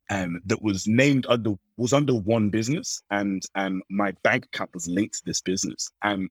um 0.10 0.42
that 0.46 0.62
was 0.62 0.88
named 0.88 1.26
under 1.30 1.54
was 1.78 1.94
under 1.94 2.14
one 2.16 2.50
business, 2.50 3.02
and 3.12 3.44
um 3.56 3.82
my 3.90 4.12
bank 4.24 4.46
account 4.46 4.72
was 4.74 4.88
linked 4.88 5.16
to 5.16 5.26
this 5.26 5.42
business. 5.42 5.90
Um, 6.02 6.30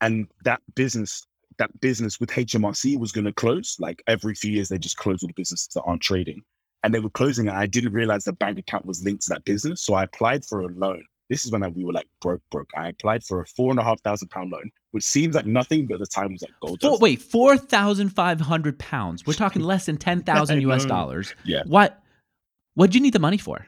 and 0.00 0.28
that 0.44 0.62
business 0.74 1.26
that 1.58 1.78
business 1.80 2.18
with 2.18 2.30
HMRC 2.30 2.98
was 2.98 3.12
going 3.12 3.26
to 3.26 3.32
close. 3.32 3.76
Like 3.78 4.02
every 4.06 4.34
few 4.34 4.50
years, 4.52 4.68
they 4.68 4.78
just 4.78 4.96
close 4.96 5.22
all 5.22 5.28
the 5.28 5.34
businesses 5.34 5.68
that 5.74 5.82
aren't 5.82 6.00
trading, 6.00 6.42
and 6.82 6.94
they 6.94 7.00
were 7.00 7.10
closing 7.10 7.46
it. 7.46 7.52
I 7.52 7.66
didn't 7.66 7.92
realize 7.92 8.24
the 8.24 8.32
bank 8.32 8.58
account 8.58 8.86
was 8.86 9.04
linked 9.04 9.24
to 9.24 9.30
that 9.30 9.44
business, 9.44 9.82
so 9.82 9.94
I 9.94 10.04
applied 10.04 10.44
for 10.44 10.60
a 10.62 10.68
loan. 10.68 11.04
This 11.28 11.44
is 11.44 11.52
when 11.52 11.62
I, 11.62 11.68
we 11.68 11.84
were 11.84 11.92
like 11.92 12.08
broke, 12.20 12.42
broke. 12.50 12.70
I 12.76 12.88
applied 12.88 13.22
for 13.22 13.40
a 13.40 13.46
four 13.46 13.70
and 13.70 13.78
a 13.78 13.84
half 13.84 14.00
thousand 14.00 14.28
pound 14.28 14.50
loan, 14.50 14.70
which 14.90 15.04
seems 15.04 15.36
like 15.36 15.46
nothing, 15.46 15.86
but 15.86 15.94
at 15.94 16.00
the 16.00 16.06
time 16.06 16.32
was 16.32 16.42
like 16.42 16.52
gold 16.60 16.80
Four, 16.80 16.98
wait, 16.98 17.22
four 17.22 17.56
thousand 17.56 18.08
five 18.08 18.40
hundred 18.40 18.78
pounds. 18.78 19.26
We're 19.26 19.34
talking 19.34 19.62
less 19.62 19.86
than 19.86 19.96
ten 19.96 20.22
thousand 20.22 20.60
US 20.70 20.84
dollars. 20.84 21.34
Yeah. 21.44 21.62
What? 21.66 22.02
What'd 22.74 22.94
you 22.94 23.00
need 23.00 23.12
the 23.12 23.20
money 23.20 23.38
for? 23.38 23.66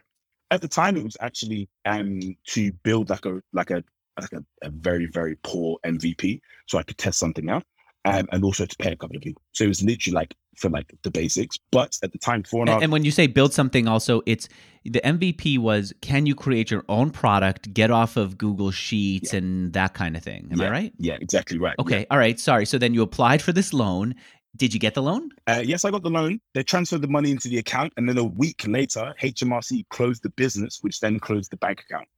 at 0.52 0.60
the 0.60 0.68
time 0.68 0.96
it 0.96 1.02
was 1.02 1.16
actually 1.20 1.68
um 1.86 2.20
to 2.46 2.70
build 2.84 3.10
like 3.10 3.24
a 3.24 3.40
like 3.52 3.70
a 3.70 3.82
like 4.20 4.32
a, 4.32 4.44
a 4.62 4.70
very 4.70 5.06
very 5.06 5.36
poor 5.42 5.78
mvp 5.84 6.38
so 6.68 6.78
i 6.78 6.82
could 6.82 6.98
test 6.98 7.18
something 7.18 7.50
out 7.50 7.64
um, 8.04 8.28
and 8.32 8.42
also 8.44 8.66
to 8.66 8.76
pay 8.76 8.92
a 8.92 8.96
couple 8.96 9.16
of 9.16 9.22
people 9.22 9.42
so 9.52 9.64
it 9.64 9.68
was 9.68 9.82
literally 9.82 10.14
like 10.14 10.34
for 10.56 10.68
like 10.68 10.92
the 11.02 11.10
basics 11.10 11.56
but 11.70 11.96
at 12.02 12.12
the 12.12 12.18
time 12.18 12.42
four 12.42 12.60
and 12.60 12.68
And, 12.68 12.74
half 12.74 12.82
and 12.82 12.92
when 12.92 13.04
you 13.04 13.10
say 13.10 13.26
build 13.26 13.52
something, 13.54 13.88
also 13.88 14.22
it's 14.26 14.48
the 14.84 15.00
MVP 15.00 15.58
was 15.58 15.94
can 16.02 16.26
you 16.26 16.34
create 16.34 16.70
your 16.70 16.84
own 16.88 17.10
product, 17.10 17.72
get 17.72 17.90
off 17.90 18.16
of 18.16 18.36
Google 18.36 18.70
Sheets 18.70 19.32
and 19.32 19.72
that 19.72 19.94
kind 19.94 20.16
of 20.16 20.22
thing. 20.22 20.48
Am 20.52 20.60
I 20.60 20.70
right? 20.70 20.92
yeah 20.98 21.16
exactly 21.20 21.58
right 21.58 21.74
yeah. 21.78 21.82
Okay. 21.82 22.06
All 22.10 22.18
right. 22.18 22.38
Sorry. 22.38 22.66
So 22.66 22.76
then 22.78 22.92
you 22.92 23.02
applied 23.02 23.40
for 23.40 23.52
this 23.52 23.72
loan. 23.72 24.14
Did 24.56 24.74
you 24.74 24.80
get 24.80 24.92
the 24.94 25.02
loan? 25.02 25.30
Uh, 25.46 25.62
yes, 25.64 25.84
I 25.86 25.90
got 25.90 26.02
the 26.02 26.10
loan. 26.10 26.38
They 26.52 26.62
transferred 26.62 27.00
the 27.00 27.08
money 27.08 27.30
into 27.30 27.48
the 27.48 27.56
account, 27.58 27.94
and 27.96 28.06
then 28.08 28.18
a 28.18 28.24
week 28.24 28.66
later, 28.66 29.14
HMRC 29.22 29.88
closed 29.88 30.22
the 30.22 30.28
business, 30.30 30.80
which 30.82 31.00
then 31.00 31.18
closed 31.18 31.50
the 31.50 31.56
bank 31.56 31.80
account. 31.88 32.08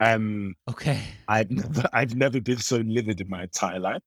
Um, 0.00 0.54
Okay. 0.68 1.00
I've 1.28 1.50
never, 1.62 1.88
I've 1.92 2.14
never 2.14 2.40
been 2.40 2.58
so 2.58 2.78
livid 2.78 3.20
in 3.20 3.28
my 3.30 3.44
entire 3.44 3.78
life. 3.78 4.02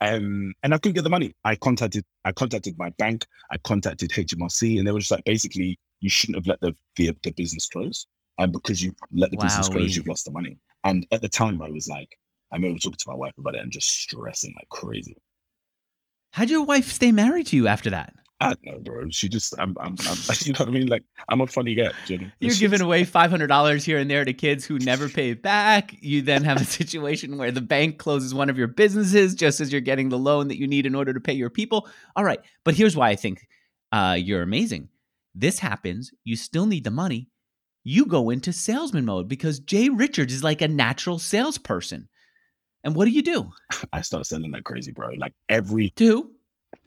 Um, 0.00 0.52
and 0.62 0.74
I 0.74 0.78
couldn't 0.78 0.94
get 0.94 1.04
the 1.04 1.10
money. 1.10 1.34
I 1.44 1.56
contacted, 1.56 2.04
I 2.24 2.32
contacted 2.32 2.76
my 2.78 2.90
bank. 2.98 3.26
I 3.50 3.58
contacted 3.58 4.10
HMRC, 4.10 4.78
and 4.78 4.86
they 4.86 4.92
were 4.92 4.98
just 4.98 5.10
like, 5.10 5.24
basically, 5.24 5.78
you 6.00 6.10
shouldn't 6.10 6.36
have 6.36 6.46
let 6.46 6.60
the 6.60 6.76
the, 6.96 7.16
the 7.22 7.30
business 7.32 7.68
close, 7.68 8.06
and 8.38 8.52
because 8.52 8.82
you 8.82 8.94
let 9.12 9.30
the 9.30 9.38
business 9.38 9.68
Wowee. 9.68 9.72
close, 9.72 9.96
you've 9.96 10.06
lost 10.06 10.26
the 10.26 10.32
money. 10.32 10.58
And 10.84 11.06
at 11.10 11.22
the 11.22 11.28
time, 11.28 11.62
I 11.62 11.70
was 11.70 11.88
like, 11.88 12.16
I 12.52 12.56
remember 12.56 12.78
talking 12.78 12.98
to 12.98 13.08
my 13.08 13.16
wife 13.16 13.32
about 13.38 13.54
it 13.54 13.62
and 13.62 13.72
just 13.72 13.88
stressing 13.88 14.54
like 14.56 14.68
crazy. 14.68 15.16
How'd 16.32 16.50
your 16.50 16.64
wife 16.64 16.92
stay 16.92 17.12
married 17.12 17.46
to 17.48 17.56
you 17.56 17.66
after 17.66 17.90
that? 17.90 18.14
I 18.38 18.48
don't 18.48 18.64
know, 18.66 18.78
bro. 18.80 19.08
She 19.08 19.28
just, 19.28 19.54
I'm, 19.58 19.74
I'm, 19.80 19.96
I'm 20.06 20.16
you 20.40 20.52
know 20.52 20.58
what 20.58 20.68
I 20.68 20.70
mean? 20.70 20.88
Like, 20.88 21.04
I'm 21.28 21.40
a 21.40 21.46
funny 21.46 21.74
guy. 21.74 21.90
You're 22.06 22.54
giving 22.54 22.82
away 22.82 23.04
five 23.04 23.30
hundred 23.30 23.46
dollars 23.46 23.84
here 23.84 23.98
and 23.98 24.10
there 24.10 24.24
to 24.24 24.32
kids 24.34 24.64
who 24.64 24.78
never 24.78 25.08
pay 25.08 25.32
back. 25.34 25.96
You 26.00 26.20
then 26.20 26.44
have 26.44 26.60
a 26.60 26.64
situation 26.78 27.38
where 27.38 27.50
the 27.50 27.62
bank 27.62 27.98
closes 27.98 28.34
one 28.34 28.50
of 28.50 28.58
your 28.58 28.66
businesses 28.66 29.34
just 29.34 29.60
as 29.60 29.72
you're 29.72 29.80
getting 29.80 30.10
the 30.10 30.18
loan 30.18 30.48
that 30.48 30.58
you 30.58 30.66
need 30.66 30.84
in 30.84 30.94
order 30.94 31.14
to 31.14 31.20
pay 31.20 31.32
your 31.32 31.50
people. 31.50 31.88
All 32.14 32.24
right, 32.24 32.40
but 32.64 32.74
here's 32.74 32.96
why 32.96 33.08
I 33.08 33.16
think 33.16 33.46
uh, 33.92 34.16
you're 34.18 34.42
amazing. 34.42 34.90
This 35.34 35.58
happens. 35.58 36.12
You 36.24 36.36
still 36.36 36.66
need 36.66 36.84
the 36.84 36.90
money. 36.90 37.28
You 37.84 38.04
go 38.04 38.30
into 38.30 38.52
salesman 38.52 39.04
mode 39.04 39.28
because 39.28 39.60
Jay 39.60 39.88
Richards 39.88 40.32
is 40.32 40.44
like 40.44 40.60
a 40.60 40.68
natural 40.68 41.18
salesperson. 41.18 42.08
And 42.84 42.94
what 42.94 43.06
do 43.06 43.12
you 43.12 43.22
do? 43.22 43.50
I 43.92 44.02
start 44.02 44.26
selling 44.26 44.50
like 44.50 44.64
crazy, 44.64 44.92
bro. 44.92 45.10
Like 45.16 45.32
every 45.48 45.90
two 45.90 46.32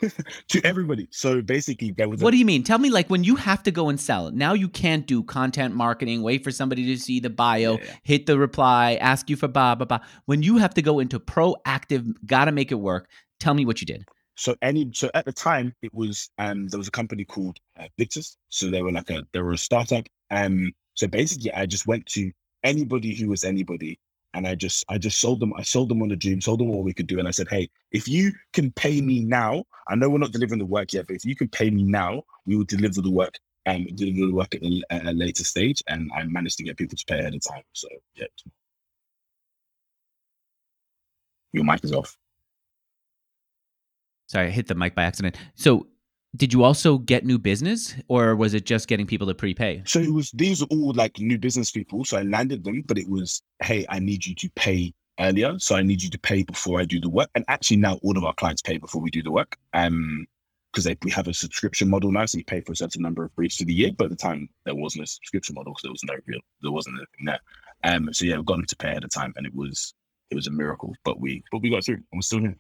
to 0.50 0.62
everybody. 0.64 1.08
So 1.12 1.42
basically, 1.42 1.92
there 1.92 2.10
was. 2.10 2.22
What 2.22 2.30
a- 2.30 2.32
do 2.32 2.38
you 2.38 2.46
mean? 2.46 2.64
Tell 2.64 2.78
me, 2.80 2.90
like, 2.90 3.10
when 3.10 3.24
you 3.24 3.36
have 3.36 3.64
to 3.64 3.72
go 3.72 3.90
and 3.90 4.00
sell 4.00 4.32
now, 4.32 4.54
you 4.54 4.70
can't 4.70 5.06
do 5.06 5.24
content 5.24 5.76
marketing. 5.76 6.22
Wait 6.22 6.44
for 6.44 6.52
somebody 6.52 6.86
to 6.86 6.98
see 6.98 7.20
the 7.20 7.30
bio, 7.30 7.78
yeah. 7.78 7.96
hit 8.04 8.26
the 8.26 8.38
reply, 8.38 8.96
ask 8.96 9.30
you 9.30 9.36
for 9.36 9.48
blah 9.48 9.76
blah 9.76 9.86
blah. 9.86 10.00
When 10.26 10.44
you 10.44 10.58
have 10.58 10.74
to 10.76 10.82
go 10.82 11.00
into 11.00 11.20
proactive, 11.20 12.14
gotta 12.26 12.52
make 12.52 12.72
it 12.72 12.76
work. 12.76 13.10
Tell 13.40 13.54
me 13.54 13.66
what 13.66 13.82
you 13.82 13.86
did. 13.86 14.06
So 14.36 14.56
any 14.62 14.90
so 14.94 15.10
at 15.14 15.26
the 15.26 15.34
time 15.34 15.76
it 15.82 15.94
was 15.94 16.30
um 16.38 16.70
there 16.70 16.78
was 16.78 16.88
a 16.88 16.92
company 16.92 17.26
called 17.26 17.58
uh, 17.78 17.88
Victus. 17.98 18.38
So 18.48 18.70
they 18.70 18.82
were 18.82 18.92
like 18.92 19.10
a 19.10 19.24
they 19.34 19.42
were 19.42 19.52
a 19.52 19.58
startup. 19.58 20.06
Um 20.32 20.72
so 20.94 21.08
basically 21.08 21.52
I 21.52 21.66
just 21.66 21.88
went 21.88 22.06
to 22.08 22.32
anybody 22.64 23.16
who 23.16 23.28
was 23.28 23.44
anybody 23.44 24.00
and 24.34 24.48
I 24.48 24.56
just 24.56 24.86
I 24.90 24.98
just 24.98 25.20
sold 25.20 25.40
them 25.40 25.54
I 25.58 25.64
sold 25.64 25.90
them 25.90 26.02
on 26.02 26.10
the 26.10 26.16
dream, 26.16 26.42
sold 26.42 26.60
them 26.60 26.70
what 26.70 26.84
we 26.84 26.94
could 26.94 27.08
do, 27.08 27.20
and 27.20 27.28
I 27.28 27.32
said, 27.32 27.48
hey, 27.50 27.70
if 27.92 28.08
you 28.08 28.32
can 28.54 28.72
pay 28.72 29.02
me 29.02 29.22
now, 29.22 29.64
I 29.88 29.96
know 29.96 30.10
we're 30.10 30.20
not 30.20 30.32
delivering 30.32 30.60
the 30.60 30.66
work 30.66 30.94
yet, 30.94 31.08
but 31.08 31.16
if 31.16 31.26
you 31.26 31.36
can 31.36 31.48
pay 31.48 31.70
me 31.70 31.84
now, 31.84 32.24
we 32.46 32.56
will 32.56 32.66
deliver 32.66 33.02
the 33.02 33.12
work 33.12 33.36
and 33.66 33.88
um, 33.88 33.96
deliver 33.96 34.28
the 34.28 34.34
work 34.34 34.56
at 34.56 34.64
a, 34.64 34.82
at 34.90 35.06
a, 35.06 35.12
later 35.12 35.44
stage, 35.44 35.84
and 35.88 36.10
I 36.16 36.24
managed 36.24 36.58
to 36.58 36.64
get 36.64 36.78
people 36.78 36.98
to 36.98 37.06
pay 37.06 37.20
ahead 37.20 37.34
of 37.34 37.42
time. 37.42 37.64
So 37.74 37.88
yeah, 38.16 38.26
your 41.52 41.64
mic 41.64 41.84
is 41.84 41.94
off. 41.94 42.16
Sorry, 44.28 44.48
I 44.48 44.52
hit 44.52 44.68
the 44.68 44.76
mic 44.76 44.96
by 44.96 45.04
accident. 45.04 45.38
So 45.56 45.88
did 46.36 46.54
you 46.54 46.64
also 46.64 47.00
get 47.00 47.26
new 47.26 47.40
business 47.40 47.96
or 48.08 48.36
was 48.36 48.54
it 48.54 48.66
just 48.66 48.88
getting 48.88 49.08
people 49.08 49.28
to 49.28 49.34
prepay? 49.34 49.82
So 49.86 50.00
it 50.00 50.14
was 50.14 50.32
these 50.32 50.62
are 50.62 50.68
all 50.70 50.94
like 50.94 51.20
new 51.20 51.38
business 51.38 51.72
people. 51.72 52.06
So 52.06 52.18
I 52.18 52.24
landed 52.24 52.64
them, 52.64 52.84
but 52.86 52.98
it 52.98 53.10
was, 53.10 53.42
hey, 53.64 53.86
I 53.90 54.00
need 54.00 54.26
you 54.26 54.36
to 54.36 54.50
pay 54.52 54.94
earlier. 55.20 55.58
So 55.60 55.76
I 55.76 55.82
need 55.82 56.04
you 56.04 56.10
to 56.12 56.20
pay 56.20 56.44
before 56.44 56.80
I 56.80 56.86
do 56.86 57.00
the 57.00 57.10
work. 57.10 57.30
And 57.34 57.44
actually 57.48 57.78
now 57.78 58.00
all 58.04 58.18
of 58.18 58.24
our 58.24 58.34
clients 58.34 58.62
pay 58.62 58.78
before 58.78 59.02
we 59.02 59.10
do 59.10 59.24
the 59.24 59.32
work. 59.32 59.58
Um, 59.74 60.28
because 60.72 60.88
we 61.04 61.10
have 61.10 61.28
a 61.28 61.34
subscription 61.34 61.90
model 61.90 62.12
now, 62.12 62.28
so 62.28 62.38
you 62.38 62.44
pay 62.44 62.62
for 62.62 62.74
a 62.74 62.76
certain 62.76 63.02
number 63.02 63.24
of 63.24 63.36
briefs 63.36 63.58
for 63.58 63.64
the 63.64 63.74
year. 63.74 63.92
But 63.98 64.06
at 64.06 64.10
the 64.12 64.16
time, 64.16 64.48
there 64.66 64.76
wasn't 64.76 65.06
a 65.06 65.08
subscription 65.08 65.56
model 65.56 65.74
because 65.74 65.82
there 65.82 65.92
was 65.92 66.04
no 66.04 66.14
real, 66.28 66.40
there 66.62 66.72
wasn't 66.72 66.98
anything 66.98 67.26
there. 67.26 67.40
Um, 67.84 68.14
so 68.14 68.26
yeah, 68.26 68.38
we 68.38 68.44
got 68.44 68.58
them 68.58 68.66
to 68.66 68.76
pay 68.76 68.92
at 68.92 69.04
a 69.04 69.08
time, 69.08 69.34
and 69.36 69.48
it 69.48 69.56
was 69.56 69.94
it 70.30 70.36
was 70.36 70.48
a 70.48 70.52
miracle. 70.52 70.94
But 71.04 71.20
we 71.20 71.44
but 71.52 71.62
we 71.62 71.72
got 71.72 71.84
through, 71.86 71.96
and 71.96 72.06
we're 72.14 72.22
still 72.22 72.40
here. 72.40 72.56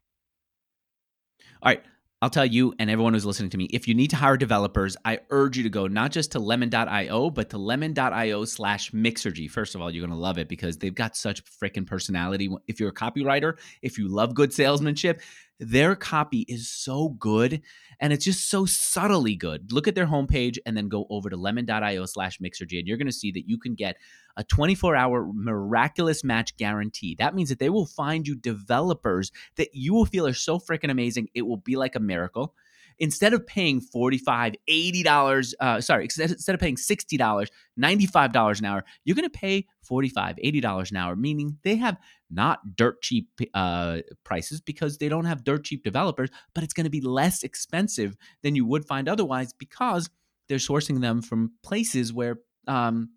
All 1.61 1.71
right, 1.71 1.83
I'll 2.21 2.29
tell 2.29 2.45
you 2.45 2.73
and 2.77 2.89
everyone 2.89 3.13
who's 3.13 3.25
listening 3.25 3.49
to 3.51 3.57
me, 3.57 3.69
if 3.71 3.87
you 3.87 3.93
need 3.93 4.09
to 4.09 4.17
hire 4.17 4.35
developers, 4.35 4.97
I 5.05 5.19
urge 5.29 5.55
you 5.55 5.63
to 5.63 5.69
go 5.69 5.87
not 5.87 6.11
just 6.11 6.33
to 6.33 6.39
lemon.io, 6.39 7.29
but 7.29 7.49
to 7.51 7.57
lemon.io 7.57 8.43
slash 8.43 8.91
mixergy. 8.91 9.49
First 9.49 9.73
of 9.73 9.79
all, 9.79 9.89
you're 9.89 10.05
going 10.05 10.17
to 10.17 10.21
love 10.21 10.37
it 10.37 10.49
because 10.49 10.77
they've 10.77 10.93
got 10.93 11.15
such 11.15 11.41
freaking 11.45 11.87
personality. 11.87 12.53
If 12.67 12.81
you're 12.81 12.89
a 12.89 12.93
copywriter, 12.93 13.57
if 13.81 13.97
you 13.97 14.09
love 14.09 14.35
good 14.35 14.51
salesmanship, 14.51 15.21
their 15.59 15.95
copy 15.95 16.45
is 16.47 16.69
so 16.69 17.09
good 17.09 17.61
and 17.99 18.13
it's 18.13 18.25
just 18.25 18.49
so 18.49 18.65
subtly 18.65 19.35
good. 19.35 19.71
Look 19.71 19.87
at 19.87 19.95
their 19.95 20.07
homepage 20.07 20.57
and 20.65 20.75
then 20.75 20.87
go 20.87 21.05
over 21.09 21.29
to 21.29 21.35
lemon.io 21.35 22.05
slash 22.05 22.39
mixergy 22.39 22.79
and 22.79 22.87
you're 22.87 22.97
going 22.97 23.07
to 23.07 23.13
see 23.13 23.31
that 23.31 23.47
you 23.47 23.57
can 23.57 23.75
get 23.75 23.97
a 24.37 24.43
24 24.43 24.95
hour 24.95 25.29
miraculous 25.33 26.23
match 26.23 26.55
guarantee. 26.57 27.15
That 27.19 27.35
means 27.35 27.49
that 27.49 27.59
they 27.59 27.69
will 27.69 27.85
find 27.85 28.27
you 28.27 28.35
developers 28.35 29.31
that 29.57 29.69
you 29.73 29.93
will 29.93 30.05
feel 30.05 30.25
are 30.27 30.33
so 30.33 30.59
freaking 30.59 30.91
amazing. 30.91 31.29
It 31.33 31.41
will 31.41 31.57
be 31.57 31.75
like 31.75 31.95
a 31.95 31.99
miracle 31.99 32.55
instead 32.99 33.33
of 33.33 33.45
paying 33.47 33.81
$45, 33.81 34.55
$80, 34.69 35.53
uh, 35.59 35.81
sorry, 35.81 36.03
instead 36.03 36.53
of 36.53 36.59
paying 36.59 36.75
$60, 36.75 37.47
$95 37.79 38.59
an 38.59 38.65
hour, 38.65 38.83
you're 39.03 39.15
going 39.15 39.29
to 39.29 39.29
pay 39.29 39.65
$45, 39.89 40.13
$80 40.43 40.91
an 40.91 40.97
hour, 40.97 41.15
meaning 41.15 41.57
they 41.63 41.75
have 41.77 41.97
not 42.29 42.75
dirt 42.75 43.01
cheap 43.01 43.29
uh, 43.53 43.99
prices 44.23 44.61
because 44.61 44.97
they 44.97 45.09
don't 45.09 45.25
have 45.25 45.43
dirt 45.43 45.63
cheap 45.63 45.83
developers, 45.83 46.29
but 46.53 46.63
it's 46.63 46.73
going 46.73 46.85
to 46.85 46.89
be 46.89 47.01
less 47.01 47.43
expensive 47.43 48.15
than 48.43 48.55
you 48.55 48.65
would 48.65 48.85
find 48.85 49.07
otherwise 49.07 49.53
because 49.53 50.09
they're 50.47 50.57
sourcing 50.57 51.01
them 51.01 51.21
from 51.21 51.53
places 51.63 52.11
where 52.11 52.39
um, 52.67 53.09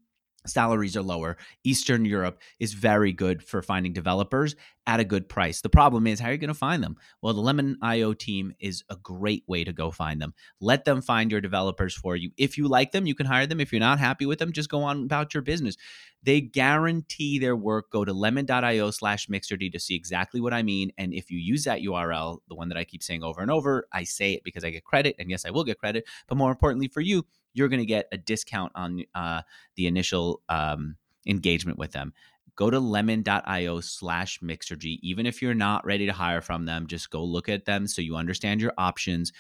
salaries 0.47 0.97
are 0.97 1.03
lower. 1.03 1.37
Eastern 1.65 2.05
Europe 2.05 2.41
is 2.59 2.73
very 2.73 3.13
good 3.13 3.43
for 3.43 3.63
finding 3.63 3.93
developers 3.93 4.57
at 4.87 5.01
a 5.01 5.05
good 5.05 5.29
price. 5.29 5.61
The 5.61 5.69
problem 5.69 6.07
is, 6.07 6.19
how 6.19 6.29
are 6.29 6.33
you 6.33 6.39
going 6.39 6.49
to 6.49 6.55
find 6.55 6.83
them? 6.83 6.97
Well, 7.21 7.35
the 7.35 7.41
Lemon 7.41 7.79
IO 7.83 8.15
team 8.15 8.53
is 8.59 8.83
a 8.91 8.97
great 8.97 9.45
way 9.47 9.63
to 9.65 9.73
go 9.73 9.91
find 9.91 10.21
them. 10.21 10.35
Let 10.61 10.85
them 10.85 11.01
find 11.01 11.31
your 11.31 11.41
developers 11.41 11.95
for 11.95 12.17
you. 12.17 12.31
If 12.37 12.59
you 12.59 12.67
like 12.67 12.93
them, 12.93 13.07
you 13.07 13.15
can 13.15 13.27
hire 13.27 13.47
them. 13.47 13.61
If 13.61 13.73
you're 13.73 13.81
not 13.81 14.01
happy 14.01 14.27
with 14.27 14.39
them, 14.39 14.53
just 14.53 14.69
go 14.69 14.83
on 14.83 15.05
about 15.05 15.35
your 15.35 15.43
business. 15.43 15.77
They 16.25 16.41
guarantee 16.41 17.39
their 17.39 17.57
work. 17.57 17.91
Go 17.91 18.05
to 18.05 18.13
lemon.io 18.13 18.91
slash 18.91 19.27
mixergy 19.29 19.73
to 19.73 19.81
see 19.81 19.95
exactly 19.95 20.41
what 20.41 20.53
I 20.53 20.63
mean. 20.63 20.93
And 20.99 21.13
if 21.13 21.31
you 21.31 21.39
use 21.39 21.65
that 21.65 21.81
URL, 21.81 22.39
the 22.49 22.55
one 22.55 22.69
that 22.69 22.79
I 22.79 22.85
keep 22.85 23.03
saying 23.03 23.23
over 23.23 23.41
and 23.41 23.51
over, 23.51 23.87
I 23.93 24.05
say 24.05 24.33
it 24.33 24.45
because 24.45 24.65
I 24.65 24.71
get 24.71 24.85
credit. 24.85 25.17
And 25.19 25.31
yes, 25.31 25.45
I 25.45 25.51
will 25.51 25.65
get 25.65 25.79
credit. 25.79 26.05
But 26.29 26.39
more 26.39 26.51
importantly 26.51 26.89
for 26.89 27.01
you, 27.01 27.25
you're 27.55 27.69
going 27.69 27.81
to 27.81 27.87
get 27.87 28.09
a 28.13 28.19
discount 28.19 28.73
on 28.75 29.05
uh, 29.15 29.43
the 29.77 29.87
initial 29.87 30.43
um, 30.49 30.97
engagement 31.27 31.79
with 31.79 31.93
them. 31.93 32.13
Go 32.55 32.71
to 32.71 32.79
lemon.io 32.79 33.81
slash 33.81 34.41
mixergy. 34.41 34.99
Even 35.03 35.25
if 35.25 35.41
you're 35.41 35.55
not 35.55 35.85
ready 35.87 36.07
to 36.07 36.13
hire 36.13 36.43
from 36.43 36.67
them, 36.67 36.87
just 36.87 37.11
go 37.11 37.25
look 37.25 37.49
at 37.49 37.65
them 37.65 37.87
so 37.87 38.03
you 38.03 38.17
understand 38.17 38.61
your 38.61 38.75
options 38.77 39.33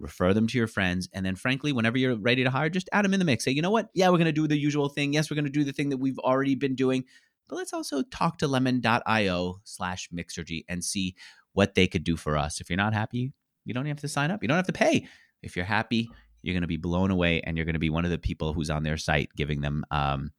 refer 0.00 0.32
them 0.32 0.46
to 0.46 0.56
your 0.56 0.68
friends 0.68 1.08
and 1.12 1.26
then 1.26 1.34
frankly 1.34 1.72
whenever 1.72 1.98
you're 1.98 2.14
ready 2.14 2.44
to 2.44 2.50
hire 2.50 2.68
just 2.68 2.88
add 2.92 3.04
them 3.04 3.12
in 3.12 3.18
the 3.18 3.24
mix. 3.24 3.44
Say 3.44 3.50
you 3.50 3.62
know 3.62 3.72
what? 3.72 3.88
Yeah 3.94 4.08
we're 4.10 4.18
going 4.18 4.26
to 4.26 4.32
do 4.32 4.46
the 4.46 4.56
usual 4.56 4.88
thing. 4.88 5.12
Yes 5.12 5.28
we're 5.28 5.34
going 5.34 5.44
to 5.44 5.50
do 5.50 5.64
the 5.64 5.72
thing 5.72 5.88
that 5.88 5.96
we've 5.96 6.20
already 6.20 6.54
been 6.54 6.76
doing. 6.76 7.04
But 7.48 7.56
let's 7.56 7.72
also 7.72 8.02
talk 8.02 8.38
to 8.38 8.46
lemon.io 8.46 9.60
slash 9.64 10.08
mixergy 10.10 10.64
and 10.68 10.84
see 10.84 11.16
what 11.52 11.74
they 11.74 11.88
could 11.88 12.04
do 12.04 12.16
for 12.16 12.36
us. 12.36 12.60
If 12.60 12.70
you're 12.70 12.76
not 12.76 12.94
happy 12.94 13.32
you 13.68 13.74
don't 13.74 13.86
have 13.86 14.00
to 14.00 14.08
sign 14.08 14.30
up. 14.30 14.42
You 14.42 14.48
don't 14.48 14.56
have 14.56 14.66
to 14.66 14.72
pay. 14.72 15.06
If 15.42 15.54
you're 15.54 15.66
happy 15.66 16.10
you're 16.42 16.54
going 16.54 16.62
to 16.62 16.68
be 16.68 16.76
blown 16.76 17.10
away 17.10 17.40
and 17.42 17.56
you're 17.56 17.66
going 17.66 17.74
to 17.74 17.78
be 17.78 17.90
one 17.90 18.04
of 18.04 18.10
the 18.10 18.18
people 18.18 18.52
who's 18.52 18.70
on 18.70 18.82
their 18.82 18.96
site 18.96 19.30
giving 19.36 19.60
them 19.60 19.84
um, 19.90 20.32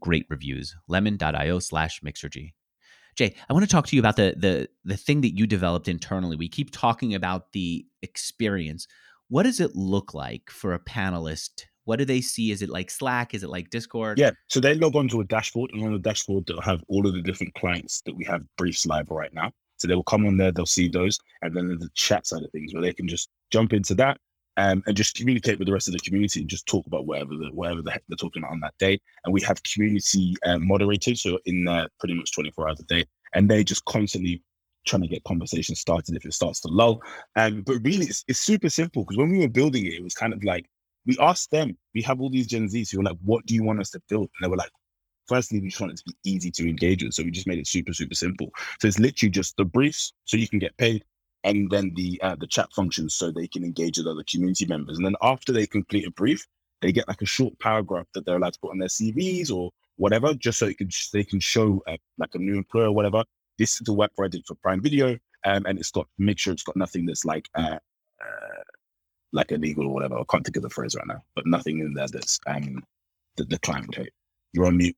great 0.00 0.26
reviews. 0.28 0.74
Lemon.io 0.88 1.58
slash 1.58 2.00
Mixergy. 2.00 2.52
Jay, 3.14 3.34
I 3.48 3.52
want 3.52 3.64
to 3.64 3.70
talk 3.70 3.86
to 3.88 3.96
you 3.96 4.00
about 4.00 4.16
the 4.16 4.34
the 4.38 4.68
the 4.84 4.96
thing 4.96 5.20
that 5.20 5.36
you 5.36 5.46
developed 5.46 5.86
internally. 5.86 6.36
We 6.36 6.48
keep 6.48 6.70
talking 6.70 7.14
about 7.14 7.52
the 7.52 7.86
experience. 8.00 8.86
What 9.28 9.42
does 9.42 9.60
it 9.60 9.76
look 9.76 10.14
like 10.14 10.50
for 10.50 10.72
a 10.72 10.78
panelist? 10.78 11.66
What 11.84 11.98
do 11.98 12.04
they 12.04 12.20
see? 12.20 12.52
Is 12.52 12.62
it 12.62 12.70
like 12.70 12.90
Slack? 12.90 13.34
Is 13.34 13.42
it 13.42 13.50
like 13.50 13.70
Discord? 13.70 14.18
Yeah. 14.18 14.30
So 14.48 14.60
they 14.60 14.74
log 14.74 14.96
onto 14.96 15.20
a 15.20 15.24
dashboard, 15.24 15.72
and 15.74 15.84
on 15.84 15.92
the 15.92 15.98
dashboard 15.98 16.46
they'll 16.46 16.60
have 16.60 16.82
all 16.88 17.06
of 17.06 17.12
the 17.12 17.20
different 17.20 17.54
clients 17.54 18.00
that 18.06 18.16
we 18.16 18.24
have 18.24 18.42
briefs 18.56 18.86
live 18.86 19.10
right 19.10 19.32
now. 19.34 19.52
So 19.76 19.88
they 19.88 19.96
will 19.96 20.04
come 20.04 20.24
on 20.26 20.36
there, 20.36 20.52
they'll 20.52 20.64
see 20.64 20.88
those, 20.88 21.18
and 21.42 21.56
then 21.56 21.76
the 21.80 21.90
chat 21.94 22.24
side 22.26 22.44
of 22.44 22.52
things 22.52 22.72
where 22.72 22.82
they 22.82 22.92
can 22.92 23.08
just 23.08 23.28
jump 23.50 23.72
into 23.72 23.96
that, 23.96 24.18
um, 24.56 24.82
and 24.86 24.96
just 24.96 25.16
communicate 25.16 25.58
with 25.58 25.66
the 25.66 25.72
rest 25.72 25.88
of 25.88 25.92
the 25.92 26.00
community 26.00 26.40
and 26.40 26.48
just 26.48 26.66
talk 26.66 26.86
about 26.86 27.06
whatever 27.06 27.34
the 27.34 27.50
whatever 27.52 27.82
the 27.82 27.90
heck 27.90 28.02
they're 28.08 28.16
talking 28.16 28.42
about 28.42 28.52
on 28.52 28.60
that 28.60 28.74
day. 28.78 29.00
And 29.24 29.32
we 29.32 29.40
have 29.42 29.62
community 29.62 30.36
um, 30.44 30.66
moderators 30.66 31.22
who 31.22 31.36
are 31.36 31.40
in 31.46 31.64
there 31.64 31.88
pretty 31.98 32.14
much 32.14 32.32
24 32.32 32.68
hours 32.68 32.80
a 32.80 32.84
day, 32.84 33.04
and 33.34 33.50
they're 33.50 33.62
just 33.62 33.84
constantly 33.84 34.42
trying 34.86 35.02
to 35.02 35.08
get 35.08 35.24
conversations 35.24 35.78
started 35.80 36.16
if 36.16 36.24
it 36.24 36.34
starts 36.34 36.60
to 36.60 36.68
lull. 36.68 37.00
Um, 37.36 37.62
but 37.62 37.76
really, 37.82 38.06
it's, 38.06 38.24
it's 38.28 38.40
super 38.40 38.68
simple 38.68 39.04
because 39.04 39.16
when 39.16 39.30
we 39.30 39.38
were 39.38 39.48
building 39.48 39.86
it, 39.86 39.94
it 39.94 40.02
was 40.02 40.14
kind 40.14 40.32
of 40.32 40.42
like 40.44 40.66
we 41.06 41.16
asked 41.20 41.50
them. 41.50 41.76
We 41.94 42.02
have 42.02 42.20
all 42.20 42.30
these 42.30 42.46
Gen 42.46 42.68
Zs 42.68 42.90
who 42.90 42.98
were 42.98 43.04
like, 43.04 43.18
"What 43.22 43.46
do 43.46 43.54
you 43.54 43.64
want 43.64 43.80
us 43.80 43.90
to 43.90 44.02
build?" 44.08 44.30
And 44.38 44.44
they 44.44 44.50
were 44.50 44.56
like, 44.56 44.70
firstly, 45.26 45.60
we 45.60 45.68
just 45.68 45.80
want 45.80 45.92
it 45.92 45.98
to 45.98 46.04
be 46.06 46.30
easy 46.30 46.50
to 46.50 46.68
engage 46.68 47.02
with. 47.02 47.14
So 47.14 47.22
we 47.22 47.30
just 47.30 47.46
made 47.46 47.58
it 47.58 47.66
super, 47.66 47.92
super 47.92 48.14
simple. 48.14 48.50
So 48.80 48.88
it's 48.88 48.98
literally 48.98 49.30
just 49.30 49.56
the 49.56 49.64
briefs 49.64 50.12
so 50.24 50.36
you 50.36 50.48
can 50.48 50.58
get 50.58 50.76
paid 50.76 51.04
and 51.44 51.70
then 51.70 51.92
the 51.94 52.20
uh, 52.22 52.36
the 52.36 52.46
chat 52.46 52.72
functions 52.72 53.14
so 53.14 53.30
they 53.30 53.46
can 53.46 53.64
engage 53.64 53.98
with 53.98 54.06
other 54.06 54.24
community 54.30 54.66
members. 54.66 54.96
And 54.96 55.06
then 55.06 55.16
after 55.22 55.52
they 55.52 55.66
complete 55.66 56.06
a 56.06 56.10
brief, 56.10 56.46
they 56.80 56.92
get 56.92 57.08
like 57.08 57.22
a 57.22 57.26
short 57.26 57.58
paragraph 57.58 58.06
that 58.14 58.24
they're 58.24 58.36
allowed 58.36 58.54
to 58.54 58.60
put 58.60 58.70
on 58.70 58.78
their 58.78 58.88
CVs 58.88 59.52
or 59.52 59.70
whatever, 59.96 60.34
just 60.34 60.58
so 60.58 60.66
it 60.66 60.78
can 60.78 60.90
they 61.12 61.24
can 61.24 61.40
show 61.40 61.82
uh, 61.86 61.96
like 62.18 62.34
a 62.34 62.38
new 62.38 62.56
employer 62.56 62.86
or 62.86 62.92
whatever. 62.92 63.24
This 63.58 63.74
is 63.74 63.80
the 63.80 63.92
work 63.92 64.10
I 64.20 64.28
did 64.28 64.44
for 64.46 64.54
Prime 64.56 64.80
Video, 64.80 65.18
um, 65.44 65.64
and 65.66 65.78
it's 65.78 65.90
got 65.90 66.06
make 66.18 66.38
sure 66.38 66.52
it's 66.52 66.62
got 66.62 66.76
nothing 66.76 67.06
that's 67.06 67.24
like 67.24 67.48
uh, 67.54 67.78
uh, 68.20 68.62
like 69.32 69.52
illegal 69.52 69.86
or 69.86 69.94
whatever. 69.94 70.18
I 70.18 70.24
can't 70.30 70.44
think 70.44 70.56
of 70.56 70.62
the 70.62 70.70
phrase 70.70 70.94
right 70.94 71.06
now, 71.06 71.22
but 71.34 71.46
nothing 71.46 71.80
in 71.80 71.94
there 71.94 72.08
that's 72.08 72.38
um 72.46 72.82
that 73.36 73.48
the 73.48 73.58
client 73.58 73.86
would 73.86 73.96
hate. 73.96 74.12
You're 74.52 74.66
on 74.66 74.76
mute. 74.76 74.96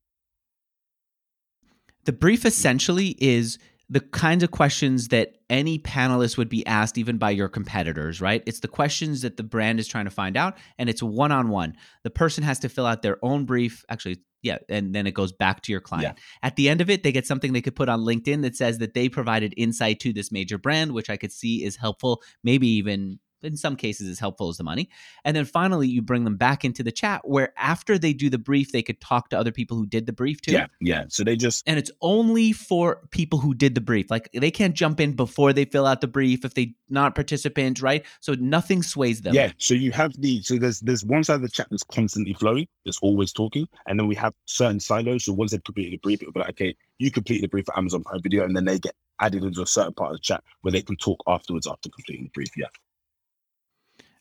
The 2.05 2.13
brief 2.13 2.45
essentially 2.45 3.15
is 3.19 3.57
the 3.89 3.99
kinds 3.99 4.43
of 4.43 4.51
questions 4.51 5.09
that 5.09 5.37
any 5.49 5.77
panelist 5.77 6.37
would 6.37 6.49
be 6.49 6.65
asked, 6.65 6.97
even 6.97 7.17
by 7.17 7.29
your 7.29 7.47
competitors, 7.47 8.19
right? 8.19 8.41
It's 8.45 8.61
the 8.61 8.67
questions 8.67 9.21
that 9.21 9.37
the 9.37 9.43
brand 9.43 9.79
is 9.79 9.87
trying 9.87 10.05
to 10.05 10.11
find 10.11 10.35
out, 10.35 10.57
and 10.77 10.89
it's 10.89 11.03
one 11.03 11.31
on 11.31 11.49
one. 11.49 11.75
The 12.03 12.09
person 12.09 12.43
has 12.43 12.59
to 12.59 12.69
fill 12.69 12.85
out 12.85 13.03
their 13.03 13.23
own 13.23 13.45
brief. 13.45 13.85
Actually, 13.89 14.21
yeah, 14.41 14.57
and 14.69 14.93
then 14.93 15.07
it 15.07 15.13
goes 15.13 15.31
back 15.31 15.61
to 15.61 15.71
your 15.71 15.81
client. 15.81 16.17
Yeah. 16.17 16.47
At 16.47 16.55
the 16.55 16.69
end 16.69 16.81
of 16.81 16.89
it, 16.89 17.03
they 17.03 17.11
get 17.11 17.27
something 17.27 17.53
they 17.53 17.61
could 17.61 17.75
put 17.75 17.89
on 17.89 18.01
LinkedIn 18.01 18.41
that 18.43 18.55
says 18.55 18.77
that 18.79 18.93
they 18.93 19.09
provided 19.09 19.53
insight 19.57 19.99
to 20.01 20.13
this 20.13 20.31
major 20.31 20.57
brand, 20.57 20.91
which 20.91 21.09
I 21.09 21.17
could 21.17 21.31
see 21.31 21.63
is 21.63 21.75
helpful, 21.75 22.21
maybe 22.43 22.67
even 22.67 23.19
in 23.43 23.57
some 23.57 23.75
cases 23.75 24.09
as 24.09 24.19
helpful 24.19 24.49
as 24.49 24.57
the 24.57 24.63
money. 24.63 24.89
And 25.23 25.35
then 25.35 25.45
finally, 25.45 25.87
you 25.87 26.01
bring 26.01 26.23
them 26.23 26.37
back 26.37 26.65
into 26.65 26.83
the 26.83 26.91
chat 26.91 27.21
where 27.23 27.53
after 27.57 27.97
they 27.97 28.13
do 28.13 28.29
the 28.29 28.37
brief, 28.37 28.71
they 28.71 28.81
could 28.81 28.99
talk 29.01 29.29
to 29.29 29.37
other 29.37 29.51
people 29.51 29.77
who 29.77 29.85
did 29.85 30.05
the 30.05 30.13
brief 30.13 30.41
too. 30.41 30.53
Yeah, 30.53 30.67
yeah. 30.81 31.05
So 31.09 31.23
they 31.23 31.35
just 31.35 31.63
and 31.67 31.77
it's 31.77 31.91
only 32.01 32.51
for 32.51 33.01
people 33.11 33.39
who 33.39 33.53
did 33.53 33.75
the 33.75 33.81
brief. 33.81 34.09
Like 34.09 34.29
they 34.33 34.51
can't 34.51 34.73
jump 34.73 34.99
in 34.99 35.13
before 35.13 35.53
they 35.53 35.65
fill 35.65 35.85
out 35.85 36.01
the 36.01 36.07
brief 36.07 36.45
if 36.45 36.53
they 36.53 36.75
not 36.89 37.15
participants, 37.15 37.81
right? 37.81 38.05
So 38.19 38.33
nothing 38.33 38.83
sways 38.83 39.21
them. 39.21 39.33
Yeah. 39.33 39.51
So 39.57 39.73
you 39.73 39.91
have 39.91 40.13
the 40.19 40.41
so 40.41 40.57
there's 40.57 40.79
there's 40.81 41.05
one 41.05 41.23
side 41.23 41.35
of 41.35 41.41
the 41.41 41.49
chat 41.49 41.67
that's 41.69 41.83
constantly 41.83 42.33
flowing, 42.33 42.67
that's 42.85 42.99
always 42.99 43.31
talking, 43.31 43.67
and 43.87 43.99
then 43.99 44.07
we 44.07 44.15
have 44.15 44.33
certain 44.45 44.79
silos. 44.79 45.25
So 45.25 45.33
once 45.33 45.51
they 45.51 45.59
complete 45.59 45.91
the 45.91 45.97
brief, 45.97 46.21
it'll 46.21 46.33
be 46.33 46.39
like, 46.39 46.49
okay, 46.49 46.75
you 46.97 47.11
complete 47.11 47.41
the 47.41 47.47
brief 47.47 47.65
for 47.65 47.77
Amazon 47.77 48.03
Prime 48.03 48.21
Video, 48.21 48.43
and 48.43 48.55
then 48.55 48.65
they 48.65 48.79
get 48.79 48.95
added 49.21 49.43
into 49.43 49.61
a 49.61 49.67
certain 49.67 49.93
part 49.93 50.11
of 50.11 50.17
the 50.17 50.21
chat 50.21 50.43
where 50.61 50.71
they 50.71 50.81
can 50.81 50.95
talk 50.97 51.21
afterwards 51.27 51.67
after 51.67 51.89
completing 51.89 52.25
the 52.25 52.31
brief. 52.31 52.49
Yeah. 52.57 52.67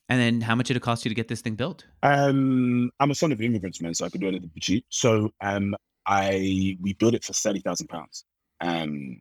And 0.09 0.21
then 0.21 0.41
how 0.43 0.55
much 0.55 0.69
did 0.69 0.77
it 0.77 0.83
cost 0.83 1.05
you 1.05 1.09
to 1.09 1.15
get 1.15 1.29
this 1.29 1.41
thing 1.41 1.55
built? 1.55 1.87
Um, 2.03 2.91
I'm 3.01 3.11
a 3.11 3.15
son 3.15 3.33
of 3.33 3.41
immigrants, 3.41 3.81
man, 3.81 3.95
so 3.95 4.05
I 4.05 4.11
could 4.11 4.21
do 4.21 4.29
anything 4.29 4.51
cheap. 4.61 4.85
So 4.91 5.33
um, 5.41 5.75
I 6.07 6.77
we 6.81 6.93
built 6.93 7.15
it 7.15 7.25
for 7.25 7.33
thirty 7.33 7.61
thousand 7.61 7.89
pounds. 7.89 8.25
Um, 8.61 9.19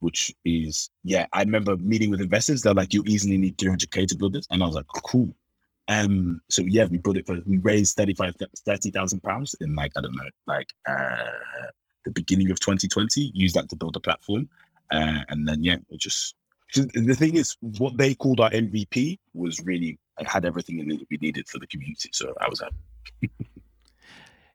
which 0.00 0.34
is 0.44 0.90
yeah. 1.04 1.26
I 1.32 1.42
remember 1.42 1.76
meeting 1.76 2.10
with 2.10 2.20
investors. 2.20 2.62
They're 2.62 2.74
like, 2.74 2.92
"You 2.92 3.02
easily 3.06 3.38
need 3.38 3.56
300k 3.58 4.06
to 4.08 4.16
build 4.16 4.34
this," 4.34 4.46
and 4.50 4.62
I 4.62 4.66
was 4.66 4.76
like, 4.76 4.86
"Cool." 4.88 5.34
Um, 5.88 6.40
so 6.50 6.62
yeah, 6.62 6.86
we 6.86 6.98
built 6.98 7.16
it 7.16 7.26
for 7.26 7.38
we 7.46 7.58
raised 7.58 7.96
35 7.96 8.34
30,000 8.64 9.22
pounds 9.22 9.54
in 9.60 9.74
like 9.74 9.92
I 9.96 10.00
don't 10.00 10.16
know, 10.16 10.28
like 10.46 10.68
uh 10.88 11.32
the 12.04 12.10
beginning 12.10 12.50
of 12.50 12.60
2020. 12.60 13.32
Used 13.34 13.56
that 13.56 13.68
to 13.70 13.76
build 13.76 13.96
a 13.96 14.00
platform, 14.00 14.48
uh, 14.90 15.20
and 15.28 15.48
then 15.48 15.62
yeah, 15.62 15.76
it 15.90 16.00
just 16.00 16.34
the 16.74 17.14
thing 17.14 17.36
is, 17.36 17.56
what 17.60 17.96
they 17.96 18.14
called 18.14 18.40
our 18.40 18.50
MVP 18.50 19.18
was 19.34 19.60
really 19.60 19.98
I 20.18 20.30
had 20.30 20.44
everything 20.44 20.78
in 20.78 20.90
it 20.90 21.06
we 21.10 21.18
needed 21.18 21.48
for 21.48 21.58
the 21.58 21.66
community. 21.66 22.10
So 22.12 22.32
I 22.40 22.48
was 22.48 22.60
happy. 22.60 23.30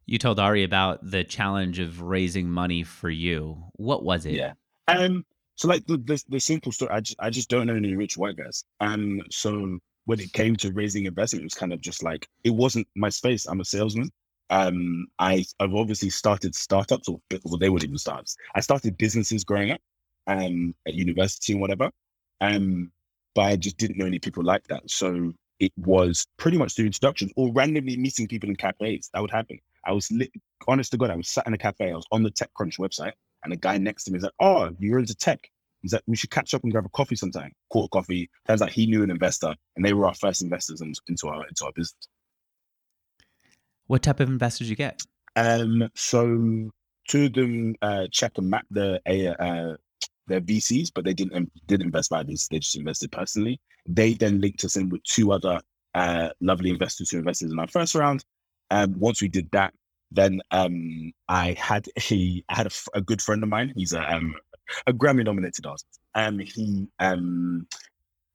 you 0.06 0.18
told 0.18 0.40
Ari 0.40 0.64
about 0.64 1.00
the 1.10 1.24
challenge 1.24 1.80
of 1.80 2.02
raising 2.02 2.50
money 2.50 2.84
for 2.84 3.10
you. 3.10 3.64
What 3.74 4.04
was 4.04 4.26
it? 4.26 4.34
Yeah. 4.34 4.54
Um. 4.88 5.26
So 5.56 5.68
like 5.68 5.86
the 5.86 5.98
the, 5.98 6.24
the 6.30 6.40
simple 6.40 6.72
story, 6.72 6.92
I 6.92 7.00
just 7.02 7.20
I 7.20 7.30
just 7.30 7.50
don't 7.50 7.68
know 7.68 7.76
any 7.76 7.96
rich 7.96 8.18
white 8.18 8.38
guys. 8.38 8.64
And 8.80 9.24
so 9.30 9.80
when 10.06 10.20
it 10.20 10.34
came 10.34 10.56
to 10.58 10.72
raising 10.72 11.06
investment, 11.06 11.44
it 11.44 11.46
was 11.46 11.54
kind 11.54 11.74
of 11.74 11.82
just 11.82 12.04
like 12.04 12.28
it 12.44 12.50
wasn't 12.50 12.88
my 12.96 13.10
space. 13.10 13.46
I'm 13.46 13.62
a 13.62 13.66
salesman. 13.66 14.10
Um, 14.50 15.08
I 15.20 15.46
I've 15.60 15.76
obviously 15.76 16.10
started 16.10 16.56
startups, 16.56 17.08
or 17.08 17.20
well, 17.46 17.58
they 17.58 17.70
weren't 17.70 17.84
even 17.84 17.98
startups. 17.98 18.36
I 18.56 18.60
started 18.60 18.98
businesses 18.98 19.44
growing 19.44 19.72
up, 19.72 19.80
um, 20.28 20.76
at 20.88 20.94
university 20.94 21.54
and 21.54 21.62
whatever. 21.62 21.92
Um, 22.42 22.92
but 23.36 23.44
I 23.44 23.56
just 23.56 23.78
didn't 23.78 23.98
know 23.98 24.06
any 24.06 24.20
people 24.20 24.44
like 24.44 24.68
that. 24.68 24.90
So 24.90 25.34
it 25.60 25.72
was 25.78 26.26
pretty 26.38 26.58
much 26.58 26.76
through 26.76 26.88
introductions 26.88 27.32
or 27.38 27.54
randomly 27.54 27.96
meeting 27.96 28.28
people 28.28 28.50
in 28.50 28.56
cafes. 28.56 29.10
That 29.14 29.22
would 29.22 29.32
happen. 29.32 29.60
I 29.86 29.94
was 29.94 30.12
lit, 30.12 30.32
honest 30.68 30.92
to 30.92 30.98
God, 30.98 31.12
I 31.12 31.16
was 31.16 31.30
sat 31.30 31.48
in 31.48 31.54
a 31.54 31.58
cafe. 31.58 31.92
I 31.92 31.96
was 31.96 32.06
on 32.12 32.24
the 32.24 32.32
TechCrunch 32.32 32.80
website, 32.80 33.14
and 33.44 33.54
a 33.54 33.56
guy 33.56 33.78
next 33.78 34.04
to 34.06 34.12
me 34.12 34.18
is 34.18 34.24
like, 34.24 34.34
"Oh, 34.40 34.72
you're 34.80 35.00
into 35.00 35.16
tech." 35.16 35.40
He's 35.82 35.94
like, 35.94 36.04
"We 36.06 36.16
should 36.16 36.30
catch 36.30 36.54
up 36.54 36.64
and 36.64 36.72
grab 36.72 36.86
a 36.86 36.90
coffee 36.90 37.16
sometime." 37.16 37.52
Caught 37.72 37.92
coffee. 37.92 38.30
Turns 38.48 38.62
out 38.62 38.70
he 38.72 38.86
knew 38.86 39.04
an 39.04 39.10
investor, 39.10 39.56
and 39.76 39.84
they 39.84 39.94
were 39.94 40.06
our 40.06 40.14
first 40.14 40.42
investors 40.42 40.82
into 40.82 41.28
our 41.28 41.48
into 41.48 41.66
our 41.66 41.72
business. 41.74 42.08
What 43.88 44.04
type 44.04 44.20
of 44.20 44.30
investors 44.30 44.70
you 44.70 44.76
get? 44.76 45.02
Um, 45.36 45.90
so 45.96 46.72
two 47.08 47.26
of 47.26 47.34
them 47.34 47.76
uh, 47.82 48.08
check 48.12 48.34
and 48.38 48.50
map 48.50 48.66
the 48.70 49.02
uh, 49.06 49.78
their 50.28 50.42
VCs, 50.42 50.90
but 50.94 51.06
they 51.06 51.14
didn't 51.14 51.52
didn't 51.68 51.86
invest 51.86 52.10
by 52.10 52.24
VCs. 52.24 52.48
They 52.50 52.60
just 52.60 52.78
invested 52.78 53.12
personally. 53.12 53.60
They 53.88 54.14
then 54.14 54.42
linked 54.42 54.64
us 54.64 54.76
in 54.76 54.90
with 54.90 55.04
two 55.04 55.32
other 55.32 55.62
uh, 55.94 56.30
lovely 56.40 56.70
investors 56.70 57.10
who 57.10 57.18
invested 57.18 57.52
in 57.52 57.60
our 57.60 57.68
first 57.68 57.96
round. 57.96 58.24
And 58.70 58.94
um, 58.94 59.00
once 59.00 59.22
we 59.22 59.28
did 59.28 59.50
that, 59.52 59.74
then 60.12 60.42
um, 60.52 61.12
I 61.28 61.56
had 61.60 61.88
I 61.98 62.44
had 62.50 62.68
a, 62.68 62.72
a, 62.94 63.02
good 63.02 63.22
friend 63.22 63.44
of 63.44 63.50
mine. 63.50 63.74
He's 63.76 63.94
a 63.94 64.02
um, 64.14 64.36
a 64.88 64.94
Grammy 64.94 65.26
nominated 65.26 65.66
artist. 65.66 66.00
and 66.16 66.42
he 66.42 66.88
um, 67.00 67.68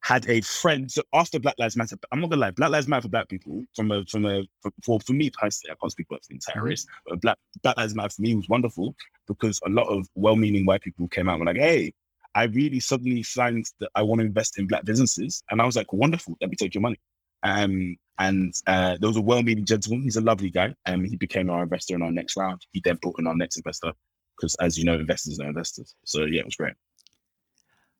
had 0.07 0.29
a 0.29 0.39
friend. 0.39 0.89
So 0.89 1.01
after 1.13 1.37
Black 1.37 1.55
Lives 1.59 1.75
Matter, 1.75 1.97
I'm 2.13 2.21
not 2.21 2.29
gonna 2.29 2.41
lie, 2.41 2.51
Black 2.51 2.71
Lives 2.71 2.87
Matter 2.87 3.03
for 3.03 3.09
Black 3.09 3.27
people. 3.27 3.65
From 3.75 3.91
a 3.91 4.05
from 4.05 4.25
a 4.25 4.47
for 4.81 4.99
for 5.01 5.13
me 5.13 5.29
personally, 5.29 5.73
I 5.73 5.75
can't 5.81 5.91
speak 5.91 6.07
about 6.09 6.21
entire 6.29 6.63
race, 6.63 6.85
but 7.05 7.19
Black 7.19 7.37
Black 7.61 7.75
Lives 7.75 7.93
Matter 7.93 8.13
for 8.15 8.21
me 8.21 8.33
was 8.33 8.47
wonderful 8.47 8.95
because 9.27 9.59
a 9.65 9.69
lot 9.69 9.87
of 9.87 10.07
well-meaning 10.15 10.65
white 10.65 10.81
people 10.81 11.09
came 11.09 11.27
out 11.27 11.33
and 11.33 11.41
were 11.41 11.53
like, 11.53 11.61
"Hey, 11.61 11.93
I 12.35 12.43
really 12.43 12.79
suddenly 12.79 13.23
find 13.23 13.65
that 13.79 13.89
I 13.95 14.03
want 14.03 14.19
to 14.19 14.25
invest 14.25 14.57
in 14.57 14.67
black 14.67 14.85
businesses. 14.85 15.43
And 15.49 15.59
I 15.59 15.65
was 15.65 15.75
like, 15.75 15.91
wonderful, 15.91 16.37
let 16.39 16.51
me 16.51 16.55
take 16.55 16.75
your 16.75 16.83
money. 16.83 16.99
Um, 17.41 17.97
and 18.19 18.53
uh, 18.67 18.97
there 18.99 19.09
was 19.09 19.17
a 19.17 19.21
well-meaning 19.21 19.65
gentleman. 19.65 20.03
He's 20.03 20.17
a 20.17 20.21
lovely 20.21 20.51
guy. 20.51 20.75
And 20.85 21.01
um, 21.01 21.03
he 21.05 21.15
became 21.15 21.49
our 21.49 21.63
investor 21.63 21.95
in 21.95 22.03
our 22.03 22.11
next 22.11 22.37
round. 22.37 22.61
He 22.71 22.81
then 22.83 22.97
brought 23.01 23.17
in 23.17 23.25
our 23.25 23.35
next 23.35 23.57
investor 23.57 23.91
because, 24.37 24.55
as 24.55 24.77
you 24.77 24.85
know, 24.85 24.93
investors 24.93 25.39
are 25.39 25.47
investors. 25.47 25.95
So 26.05 26.25
yeah, 26.25 26.41
it 26.41 26.45
was 26.45 26.55
great. 26.55 26.75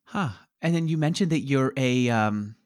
Huh. 0.04 0.30
And 0.62 0.74
then 0.74 0.88
you 0.88 0.98
mentioned 0.98 1.30
that 1.30 1.40
you're 1.40 1.72
a 1.76 2.10
um, 2.10 2.56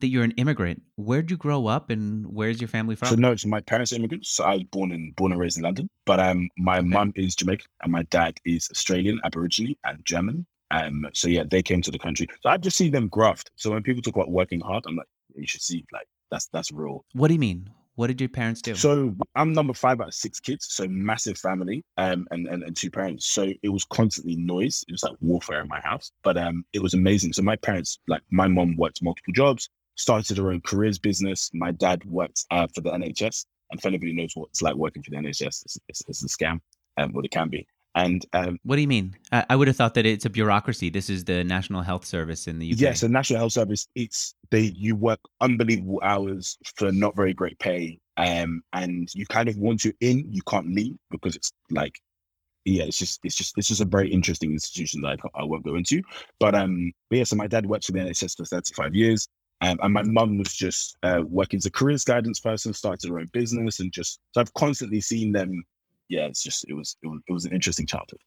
that 0.00 0.08
you're 0.08 0.24
an 0.24 0.32
immigrant. 0.32 0.82
Where'd 0.96 1.30
you 1.30 1.36
grow 1.36 1.66
up, 1.66 1.90
and 1.90 2.26
where's 2.26 2.60
your 2.60 2.68
family 2.68 2.96
from? 2.96 3.08
So 3.08 3.14
no, 3.14 3.36
so 3.36 3.48
my 3.48 3.60
parents 3.60 3.92
are 3.92 3.96
immigrants. 3.96 4.30
So 4.30 4.44
I 4.44 4.54
was 4.54 4.64
born 4.64 4.92
in 4.92 5.12
born 5.12 5.32
and 5.32 5.40
raised 5.40 5.56
in 5.56 5.64
London, 5.64 5.88
but 6.04 6.20
um, 6.20 6.48
my 6.56 6.78
okay. 6.78 6.88
mum 6.88 7.12
is 7.16 7.34
Jamaican 7.34 7.66
and 7.82 7.92
my 7.92 8.02
dad 8.04 8.38
is 8.44 8.68
Australian, 8.70 9.20
Aboriginal, 9.24 9.74
and 9.84 10.04
German. 10.04 10.46
Um, 10.70 11.06
so 11.14 11.28
yeah, 11.28 11.44
they 11.48 11.62
came 11.62 11.82
to 11.82 11.90
the 11.90 11.98
country. 11.98 12.26
So 12.42 12.50
I've 12.50 12.60
just 12.60 12.76
seen 12.76 12.92
them 12.92 13.08
graft. 13.08 13.50
So 13.56 13.70
when 13.70 13.82
people 13.82 14.02
talk 14.02 14.16
about 14.16 14.30
working 14.30 14.60
hard, 14.60 14.84
I'm 14.86 14.96
like, 14.96 15.06
you 15.34 15.46
should 15.46 15.62
see 15.62 15.84
like 15.92 16.06
that's 16.30 16.46
that's 16.48 16.72
real. 16.72 17.04
What 17.12 17.28
do 17.28 17.34
you 17.34 17.40
mean? 17.40 17.70
What 17.98 18.06
did 18.06 18.20
your 18.20 18.28
parents 18.28 18.62
do? 18.62 18.76
So 18.76 19.16
I'm 19.34 19.52
number 19.52 19.74
five 19.74 20.00
out 20.00 20.06
of 20.06 20.14
six 20.14 20.38
kids, 20.38 20.68
so 20.70 20.86
massive 20.86 21.36
family, 21.36 21.82
um, 21.96 22.28
and, 22.30 22.46
and 22.46 22.62
and 22.62 22.76
two 22.76 22.92
parents. 22.92 23.26
So 23.26 23.52
it 23.60 23.70
was 23.70 23.84
constantly 23.86 24.36
noise. 24.36 24.84
It 24.86 24.92
was 24.92 25.02
like 25.02 25.16
warfare 25.20 25.60
in 25.62 25.66
my 25.66 25.80
house, 25.80 26.12
but 26.22 26.36
um, 26.36 26.64
it 26.72 26.80
was 26.80 26.94
amazing. 26.94 27.32
So 27.32 27.42
my 27.42 27.56
parents, 27.56 27.98
like 28.06 28.22
my 28.30 28.46
mom, 28.46 28.76
worked 28.76 29.02
multiple 29.02 29.32
jobs, 29.32 29.68
started 29.96 30.38
her 30.38 30.52
own 30.52 30.60
careers 30.60 31.00
business. 31.00 31.50
My 31.52 31.72
dad 31.72 32.04
worked 32.04 32.44
uh, 32.52 32.68
for 32.72 32.82
the 32.82 32.92
NHS, 32.92 33.46
and 33.72 33.80
if 33.80 33.84
anybody 33.84 34.12
knows 34.12 34.30
what 34.36 34.50
it's 34.50 34.62
like 34.62 34.76
working 34.76 35.02
for 35.02 35.10
the 35.10 35.16
NHS, 35.16 35.64
it's, 35.64 35.78
it's, 35.88 36.02
it's 36.06 36.22
a 36.22 36.28
scam, 36.28 36.60
um, 36.98 37.12
what 37.12 37.24
it 37.24 37.32
can 37.32 37.48
be. 37.48 37.66
And 37.94 38.24
um, 38.32 38.58
what 38.62 38.76
do 38.76 38.82
you 38.82 38.88
mean? 38.88 39.16
I, 39.32 39.44
I 39.50 39.56
would 39.56 39.66
have 39.68 39.76
thought 39.76 39.94
that 39.94 40.06
it's 40.06 40.24
a 40.24 40.30
bureaucracy. 40.30 40.90
This 40.90 41.10
is 41.10 41.24
the 41.24 41.42
National 41.42 41.82
Health 41.82 42.04
Service 42.04 42.46
in 42.46 42.58
the 42.58 42.70
UK. 42.70 42.78
Yes, 42.78 43.00
the 43.00 43.08
National 43.08 43.40
Health 43.40 43.52
Service. 43.52 43.88
It's 43.94 44.34
they 44.50 44.72
you 44.76 44.94
work 44.94 45.20
unbelievable 45.40 46.00
hours 46.02 46.58
for 46.76 46.92
not 46.92 47.16
very 47.16 47.34
great 47.34 47.58
pay, 47.58 47.98
um, 48.16 48.62
and 48.72 49.08
you 49.14 49.26
kind 49.26 49.48
of 49.48 49.56
want 49.56 49.80
to 49.80 49.92
in, 50.00 50.26
you 50.30 50.42
can't 50.42 50.72
leave 50.72 50.96
because 51.10 51.34
it's 51.34 51.50
like, 51.70 51.98
yeah, 52.64 52.84
it's 52.84 52.98
just 52.98 53.20
it's 53.24 53.34
just 53.34 53.56
it's 53.56 53.68
just 53.68 53.80
a 53.80 53.86
very 53.86 54.12
interesting 54.12 54.52
institution 54.52 55.00
that 55.02 55.18
I, 55.34 55.40
I 55.40 55.44
won't 55.44 55.64
go 55.64 55.74
into. 55.74 56.02
But 56.38 56.54
um, 56.54 56.92
but 57.10 57.18
yeah, 57.18 57.24
so 57.24 57.36
my 57.36 57.46
dad 57.46 57.66
worked 57.66 57.86
for 57.86 57.92
the 57.92 58.00
NHS 58.00 58.36
for 58.36 58.44
thirty 58.44 58.74
five 58.74 58.94
years. 58.94 59.26
Um, 59.60 59.76
and 59.82 59.92
my 59.92 60.04
mum 60.04 60.38
was 60.38 60.54
just 60.54 60.96
uh, 61.02 61.22
working 61.26 61.56
as 61.56 61.66
a 61.66 61.70
careers 61.72 62.04
guidance 62.04 62.38
person, 62.38 62.72
started 62.72 63.10
her 63.10 63.18
own 63.18 63.28
business, 63.32 63.80
and 63.80 63.90
just 63.90 64.20
so 64.32 64.40
I've 64.40 64.54
constantly 64.54 65.00
seen 65.00 65.32
them 65.32 65.64
yeah, 66.08 66.26
it's 66.26 66.42
just 66.42 66.64
it 66.68 66.74
was, 66.74 66.96
it 67.02 67.06
was 67.06 67.20
it 67.28 67.32
was 67.32 67.44
an 67.44 67.52
interesting 67.52 67.86
childhood. 67.86 68.20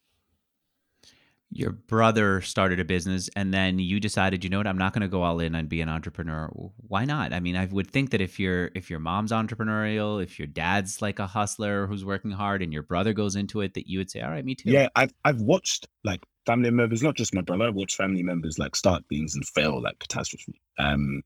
Your 1.54 1.72
brother 1.72 2.40
started 2.40 2.80
a 2.80 2.86
business, 2.86 3.30
and 3.36 3.54
then 3.54 3.78
you 3.78 4.00
decided, 4.00 4.42
you 4.44 4.50
know 4.50 4.60
what, 4.60 4.68
I'm 4.68 4.78
not 4.78 4.94
going 4.94 5.02
to 5.02 5.10
go 5.10 5.22
all 5.22 5.42
in 5.42 5.54
and 5.54 5.68
be 5.68 5.82
an 5.82 5.90
entrepreneur. 5.90 6.50
Why 6.78 7.04
not? 7.04 7.34
I 7.34 7.42
mean, 7.42 7.58
I 7.58 7.66
would 7.66 7.92
think 7.92 8.12
that 8.12 8.22
if 8.22 8.40
your 8.40 8.72
if 8.74 8.90
your 8.90 9.00
mom's 9.00 9.34
entrepreneurial, 9.34 10.24
if 10.24 10.40
your 10.40 10.48
dad's 10.48 11.02
like 11.02 11.20
a 11.20 11.28
hustler 11.28 11.88
who's 11.88 12.06
working 12.06 12.32
hard, 12.32 12.62
and 12.62 12.72
your 12.72 12.84
brother 12.84 13.12
goes 13.12 13.36
into 13.36 13.60
it, 13.62 13.74
that 13.74 13.90
you 13.90 13.98
would 14.00 14.10
say, 14.10 14.22
all 14.22 14.32
right, 14.32 14.46
me 14.46 14.56
too. 14.56 14.72
Yeah, 14.72 14.88
I've 14.96 15.14
I've 15.26 15.42
watched 15.42 15.88
like 16.06 16.22
family 16.46 16.72
members, 16.72 17.04
not 17.04 17.16
just 17.16 17.36
my 17.36 17.42
brother. 17.42 17.66
I've 17.66 17.76
watched 17.76 17.98
family 17.98 18.24
members 18.24 18.58
like 18.58 18.76
start 18.76 19.04
things 19.10 19.36
and 19.36 19.46
fail 19.46 19.82
like 19.82 20.00
catastrophe. 20.00 20.62
Um, 20.78 21.22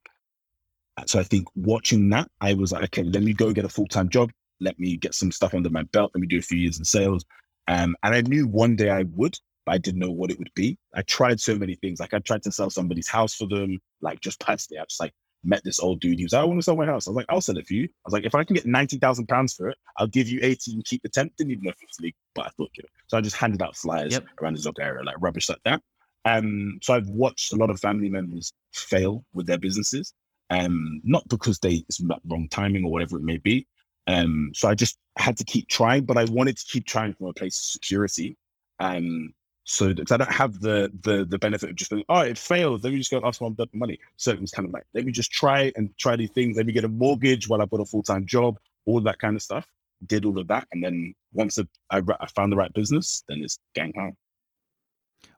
so 1.05 1.19
I 1.19 1.23
think 1.23 1.47
watching 1.55 2.09
that, 2.09 2.31
I 2.41 2.53
was 2.53 2.71
like, 2.71 2.85
okay, 2.85 3.03
let 3.03 3.21
me 3.21 3.33
go 3.33 3.51
get 3.51 3.65
a 3.65 3.69
full 3.69 3.87
time 3.87 4.09
job 4.09 4.31
let 4.59 4.79
me 4.79 4.97
get 4.97 5.13
some 5.15 5.31
stuff 5.31 5.53
under 5.53 5.69
my 5.69 5.83
belt. 5.83 6.11
Let 6.13 6.21
me 6.21 6.27
do 6.27 6.39
a 6.39 6.41
few 6.41 6.57
years 6.57 6.77
in 6.77 6.85
sales. 6.85 7.25
Um, 7.67 7.95
and 8.03 8.13
I 8.15 8.21
knew 8.21 8.47
one 8.47 8.75
day 8.75 8.89
I 8.89 9.03
would, 9.13 9.37
but 9.65 9.73
I 9.73 9.77
didn't 9.77 9.99
know 9.99 10.11
what 10.11 10.31
it 10.31 10.37
would 10.37 10.51
be. 10.55 10.77
I 10.93 11.01
tried 11.01 11.39
so 11.39 11.55
many 11.55 11.75
things. 11.75 11.99
Like 11.99 12.13
I 12.13 12.19
tried 12.19 12.43
to 12.43 12.51
sell 12.51 12.69
somebody's 12.69 13.07
house 13.07 13.33
for 13.33 13.47
them, 13.47 13.79
like 14.01 14.21
just 14.21 14.39
personally. 14.39 14.79
I 14.79 14.85
just 14.85 14.99
like 14.99 15.13
met 15.43 15.63
this 15.63 15.79
old 15.79 15.99
dude. 15.99 16.17
He 16.17 16.25
was 16.25 16.33
like, 16.33 16.41
I 16.41 16.45
want 16.45 16.59
to 16.59 16.63
sell 16.63 16.75
my 16.75 16.85
house. 16.85 17.07
I 17.07 17.11
was 17.11 17.15
like, 17.15 17.25
I'll 17.29 17.41
sell 17.41 17.57
it 17.57 17.67
for 17.67 17.73
you. 17.73 17.85
I 17.85 18.05
was 18.05 18.13
like, 18.13 18.25
if 18.25 18.35
I 18.35 18.43
can 18.43 18.55
get 18.55 18.65
ninety 18.65 18.97
thousand 18.97 19.27
pounds 19.27 19.53
for 19.53 19.69
it, 19.69 19.77
I'll 19.97 20.07
give 20.07 20.27
you 20.27 20.39
eighty 20.43 20.73
and 20.73 20.85
keep 20.85 21.01
the 21.01 21.09
ten. 21.09 21.29
Didn't 21.37 21.51
even 21.51 21.63
know 21.63 21.71
if 21.71 21.81
it 21.81 21.87
was 21.89 21.99
legal, 21.99 22.19
but 22.33 22.45
I 22.45 22.49
thought, 22.49 22.71
you 22.75 22.83
know. 22.83 22.89
So 23.07 23.17
I 23.17 23.21
just 23.21 23.35
handed 23.35 23.61
out 23.61 23.75
flyers 23.75 24.13
yep. 24.13 24.25
around 24.41 24.55
the 24.55 24.61
Zog 24.61 24.79
area, 24.79 25.03
like 25.03 25.15
rubbish 25.19 25.49
like 25.49 25.61
that. 25.65 25.81
Um, 26.25 26.79
so 26.81 26.93
I've 26.93 27.07
watched 27.07 27.53
a 27.53 27.55
lot 27.55 27.69
of 27.69 27.79
family 27.79 28.09
members 28.09 28.51
fail 28.73 29.23
with 29.33 29.45
their 29.45 29.59
businesses, 29.59 30.13
um, 30.49 31.01
not 31.03 31.27
because 31.27 31.59
they 31.59 31.83
it's 31.87 32.01
wrong 32.25 32.47
timing 32.49 32.83
or 32.83 32.91
whatever 32.91 33.17
it 33.17 33.23
may 33.23 33.37
be. 33.37 33.67
Um, 34.07 34.51
so 34.53 34.69
I 34.69 34.75
just 34.75 34.97
had 35.17 35.37
to 35.37 35.43
keep 35.43 35.67
trying, 35.67 36.05
but 36.05 36.17
I 36.17 36.25
wanted 36.25 36.57
to 36.57 36.65
keep 36.65 36.85
trying 36.85 37.13
from 37.13 37.27
a 37.27 37.33
place 37.33 37.57
of 37.57 37.63
security. 37.63 38.37
Um, 38.79 39.33
so 39.65 39.93
that 39.93 40.11
I 40.11 40.17
don't 40.17 40.31
have 40.31 40.59
the 40.59 40.91
the 41.01 41.25
the 41.25 41.39
benefit 41.39 41.71
of 41.71 41.75
just 41.75 41.89
going, 41.89 42.03
oh, 42.07 42.19
it 42.19 42.37
failed. 42.37 42.83
Let 42.83 42.93
me 42.93 42.99
just 42.99 43.11
go 43.11 43.19
ask 43.23 43.39
for 43.39 43.53
money. 43.73 43.99
So 44.15 44.31
it 44.31 44.39
was 44.39 44.51
kind 44.51 44.67
of 44.67 44.73
like, 44.73 44.83
let 44.93 45.05
me 45.05 45.11
just 45.11 45.31
try 45.31 45.71
and 45.75 45.89
try 45.97 46.15
these 46.15 46.29
things. 46.31 46.55
Let 46.55 46.67
me 46.67 46.73
get 46.73 46.85
a 46.85 46.87
mortgage 46.87 47.49
while 47.49 47.61
I've 47.61 47.71
got 47.71 47.79
a 47.79 47.85
full 47.85 48.03
time 48.03 48.25
job, 48.25 48.59
all 48.85 49.01
that 49.01 49.19
kind 49.19 49.35
of 49.35 49.41
stuff. 49.41 49.67
Did 50.05 50.25
all 50.25 50.37
of 50.37 50.47
that, 50.49 50.67
and 50.71 50.83
then 50.83 51.15
once 51.33 51.57
I, 51.57 51.63
I 51.89 52.27
found 52.35 52.51
the 52.51 52.57
right 52.57 52.71
business, 52.73 53.23
then 53.27 53.41
it's 53.41 53.57
gang 53.73 53.93
home. 53.95 54.15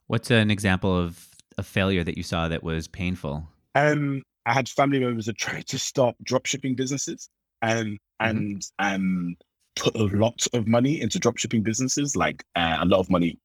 What's 0.07 0.31
an 0.31 0.51
example 0.51 0.97
of 0.97 1.27
a 1.57 1.63
failure 1.63 2.03
that 2.03 2.17
you 2.17 2.23
saw 2.23 2.47
that 2.47 2.63
was 2.63 2.87
painful? 2.87 3.47
Um, 3.75 4.23
I 4.45 4.53
had 4.53 4.67
family 4.67 4.99
members 4.99 5.27
that 5.27 5.37
tried 5.37 5.67
to 5.67 5.79
start 5.79 6.15
drop 6.23 6.45
shipping 6.45 6.75
businesses, 6.75 7.29
and 7.61 7.93
mm-hmm. 8.21 8.27
and 8.27 8.61
um, 8.79 9.35
put 9.75 9.95
a 9.95 10.03
lot 10.03 10.45
of 10.53 10.67
money 10.67 11.01
into 11.01 11.19
drop 11.19 11.37
shipping 11.37 11.63
businesses, 11.63 12.15
like 12.15 12.43
uh, 12.55 12.77
a 12.81 12.85
lot 12.85 12.99
of 12.99 13.09
money 13.09 13.39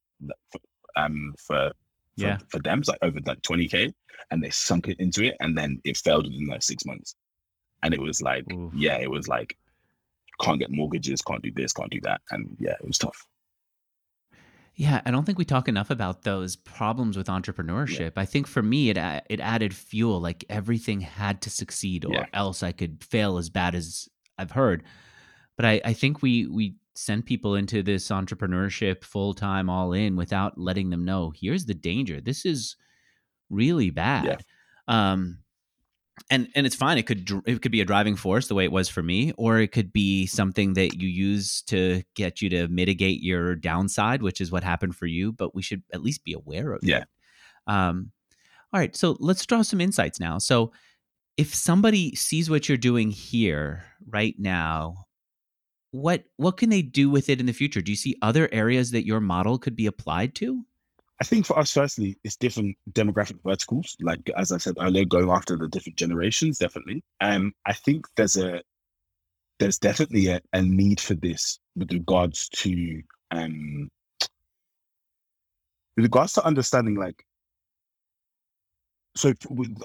um, 0.96 1.34
for, 1.38 1.68
for 1.68 1.72
yeah 2.16 2.38
for 2.48 2.58
them, 2.60 2.80
it's 2.80 2.88
like 2.88 2.98
over 3.02 3.18
like 3.26 3.42
20k, 3.42 3.92
and 4.30 4.42
they 4.42 4.50
sunk 4.50 4.88
it 4.88 4.98
into 5.00 5.24
it, 5.24 5.36
and 5.40 5.56
then 5.56 5.80
it 5.84 5.96
failed 5.96 6.24
within 6.24 6.46
like 6.46 6.62
six 6.62 6.84
months, 6.84 7.14
and 7.82 7.94
it 7.94 8.00
was 8.00 8.22
like 8.22 8.50
Oof. 8.52 8.72
yeah, 8.74 8.98
it 8.98 9.10
was 9.10 9.28
like 9.28 9.56
can't 10.40 10.58
get 10.58 10.70
mortgages, 10.70 11.22
can't 11.22 11.42
do 11.42 11.52
this, 11.54 11.72
can't 11.72 11.90
do 11.90 12.00
that, 12.02 12.20
and 12.30 12.56
yeah, 12.58 12.74
it 12.80 12.86
was 12.86 12.98
tough. 12.98 13.26
Yeah, 14.74 15.02
I 15.04 15.10
don't 15.10 15.24
think 15.24 15.38
we 15.38 15.44
talk 15.44 15.68
enough 15.68 15.90
about 15.90 16.22
those 16.22 16.56
problems 16.56 17.16
with 17.16 17.26
entrepreneurship. 17.26 18.12
Yeah. 18.16 18.22
I 18.22 18.24
think 18.24 18.46
for 18.46 18.62
me, 18.62 18.88
it 18.88 18.96
it 19.28 19.40
added 19.40 19.74
fuel. 19.74 20.20
Like 20.20 20.44
everything 20.48 21.00
had 21.00 21.42
to 21.42 21.50
succeed, 21.50 22.04
or 22.04 22.14
yeah. 22.14 22.26
else 22.32 22.62
I 22.62 22.72
could 22.72 23.04
fail 23.04 23.36
as 23.36 23.50
bad 23.50 23.74
as 23.74 24.08
I've 24.38 24.52
heard. 24.52 24.82
But 25.56 25.66
I, 25.66 25.80
I 25.84 25.92
think 25.92 26.22
we 26.22 26.46
we 26.46 26.76
send 26.94 27.26
people 27.26 27.54
into 27.54 27.82
this 27.82 28.08
entrepreneurship 28.08 29.04
full 29.04 29.34
time, 29.34 29.68
all 29.68 29.92
in, 29.92 30.16
without 30.16 30.58
letting 30.58 30.90
them 30.90 31.04
know 31.04 31.32
here's 31.34 31.66
the 31.66 31.74
danger. 31.74 32.20
This 32.20 32.46
is 32.46 32.76
really 33.50 33.90
bad. 33.90 34.24
Yeah. 34.88 35.12
Um, 35.12 35.38
and 36.30 36.48
and 36.54 36.66
it's 36.66 36.76
fine. 36.76 36.98
It 36.98 37.06
could 37.06 37.28
it 37.46 37.62
could 37.62 37.72
be 37.72 37.80
a 37.80 37.84
driving 37.84 38.16
force 38.16 38.48
the 38.48 38.54
way 38.54 38.64
it 38.64 38.72
was 38.72 38.88
for 38.88 39.02
me, 39.02 39.32
or 39.36 39.58
it 39.58 39.72
could 39.72 39.92
be 39.92 40.26
something 40.26 40.74
that 40.74 41.00
you 41.00 41.08
use 41.08 41.62
to 41.62 42.02
get 42.14 42.42
you 42.42 42.48
to 42.50 42.68
mitigate 42.68 43.22
your 43.22 43.54
downside, 43.54 44.22
which 44.22 44.40
is 44.40 44.50
what 44.50 44.64
happened 44.64 44.96
for 44.96 45.06
you. 45.06 45.32
But 45.32 45.54
we 45.54 45.62
should 45.62 45.82
at 45.92 46.02
least 46.02 46.24
be 46.24 46.32
aware 46.32 46.72
of 46.72 46.80
yeah. 46.82 46.98
it. 46.98 47.08
Um, 47.66 48.12
all 48.72 48.80
right, 48.80 48.96
so 48.96 49.16
let's 49.20 49.44
draw 49.44 49.62
some 49.62 49.80
insights 49.80 50.18
now. 50.18 50.38
So 50.38 50.72
if 51.36 51.54
somebody 51.54 52.14
sees 52.14 52.48
what 52.48 52.68
you're 52.68 52.78
doing 52.78 53.10
here 53.10 53.84
right 54.08 54.34
now 54.38 55.06
what 55.92 56.24
what 56.38 56.56
can 56.56 56.70
they 56.70 56.82
do 56.82 57.08
with 57.08 57.28
it 57.28 57.38
in 57.38 57.46
the 57.46 57.52
future? 57.52 57.80
Do 57.80 57.92
you 57.92 57.96
see 57.96 58.16
other 58.20 58.48
areas 58.50 58.90
that 58.90 59.06
your 59.06 59.20
model 59.20 59.58
could 59.58 59.76
be 59.76 59.86
applied 59.86 60.34
to? 60.36 60.64
I 61.22 61.24
think 61.24 61.46
for 61.46 61.56
us, 61.56 61.72
firstly, 61.72 62.18
it's 62.24 62.34
different 62.34 62.76
demographic 62.90 63.38
verticals. 63.44 63.96
Like 64.00 64.28
as 64.36 64.50
I 64.50 64.58
said 64.58 64.74
earlier, 64.80 65.04
going 65.04 65.30
after 65.30 65.56
the 65.56 65.68
different 65.68 65.96
generations, 65.96 66.58
definitely. 66.58 67.04
Um, 67.20 67.52
I 67.64 67.74
think 67.74 68.08
there's 68.16 68.36
a 68.36 68.60
there's 69.60 69.78
definitely 69.78 70.26
a, 70.26 70.40
a 70.52 70.62
need 70.62 71.00
for 71.00 71.14
this 71.14 71.60
with 71.76 71.92
regards 71.92 72.48
to 72.48 73.02
um 73.30 73.88
with 75.96 76.06
regards 76.06 76.32
to 76.32 76.44
understanding 76.44 76.96
like 76.96 77.24
so 79.14 79.32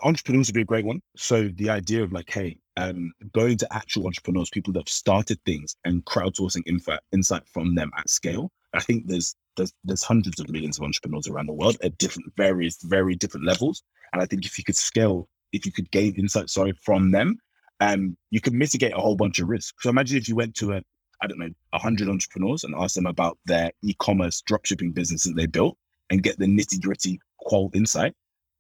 entrepreneurs 0.02 0.48
would 0.48 0.56
be 0.56 0.62
a 0.62 0.66
great 0.66 0.86
one. 0.86 1.04
So 1.18 1.50
the 1.50 1.70
idea 1.70 2.02
of 2.02 2.14
like, 2.14 2.32
hey, 2.32 2.58
um, 2.78 3.12
going 3.34 3.60
to 3.60 3.72
actual 3.72 4.08
entrepreneurs, 4.08 4.50
people 4.50 4.74
that 4.74 4.80
have 4.80 4.90
started 4.90 5.40
things 5.46 5.76
and 5.86 6.04
crowdsourcing 6.06 6.64
insight, 6.66 7.02
insight 7.12 7.44
from 7.54 7.76
them 7.76 7.92
at 7.96 8.10
scale. 8.10 8.50
I 8.74 8.80
think 8.80 9.06
there's 9.06 9.36
there's 9.58 9.74
there's 9.84 10.04
hundreds 10.04 10.40
of 10.40 10.50
millions 10.50 10.78
of 10.78 10.84
entrepreneurs 10.84 11.28
around 11.28 11.48
the 11.48 11.54
world 11.54 11.78
at 11.84 11.98
different 11.98 12.32
various 12.38 12.82
very 12.84 13.16
different 13.16 13.46
levels. 13.46 13.84
And 14.14 14.22
I 14.22 14.26
think 14.26 14.46
if 14.46 14.58
you 14.58 14.64
could 14.64 14.76
scale, 14.76 15.28
if 15.52 15.66
you 15.66 15.72
could 15.72 15.92
gain 15.92 16.16
insight, 16.16 16.50
sorry, 16.50 16.74
from 16.84 17.12
them, 17.12 17.38
um, 17.80 18.16
you 18.32 18.40
could 18.40 18.54
mitigate 18.54 18.94
a 18.94 19.00
whole 19.00 19.16
bunch 19.16 19.40
of 19.40 19.50
risks. 19.50 19.84
So 19.84 19.90
imagine 19.90 20.18
if 20.18 20.30
you 20.30 20.36
went 20.36 20.56
to 20.56 20.74
a 20.74 20.82
I 21.22 21.28
don't 21.28 21.40
know, 21.40 21.50
hundred 21.74 22.10
entrepreneurs 22.10 22.64
and 22.64 22.76
asked 22.76 22.96
them 22.96 23.08
about 23.08 23.40
their 23.46 23.72
e-commerce 23.84 24.44
dropshipping 24.48 24.94
business 24.94 25.24
that 25.24 25.36
they 25.36 25.48
built 25.48 25.76
and 26.12 26.22
get 26.22 26.38
the 26.38 26.46
nitty 26.46 26.82
gritty 26.82 27.20
qual 27.40 27.72
insight 27.74 28.14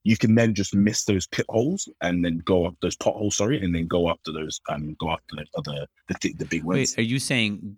you 0.07 0.15
can 0.15 0.35
then 0.35 0.53
just 0.53 0.73
miss 0.73 1.03
those 1.03 1.27
pit 1.27 1.45
holes 1.49 1.89
and 1.99 2.23
then 2.23 2.37
go 2.45 2.65
up 2.65 2.75
those 2.81 2.95
potholes, 2.95 3.35
sorry, 3.35 3.61
and 3.61 3.75
then 3.75 3.87
go 3.87 4.07
up 4.07 4.23
to 4.23 4.31
those 4.31 4.61
um 4.69 4.95
go 5.01 5.09
up 5.09 5.19
to 5.27 5.35
the 5.35 5.45
other 5.57 5.85
the, 6.07 6.33
the 6.33 6.45
big 6.45 6.63
ones. 6.63 6.95
Wait, 6.95 6.97
are 6.97 7.05
you 7.05 7.19
saying 7.19 7.75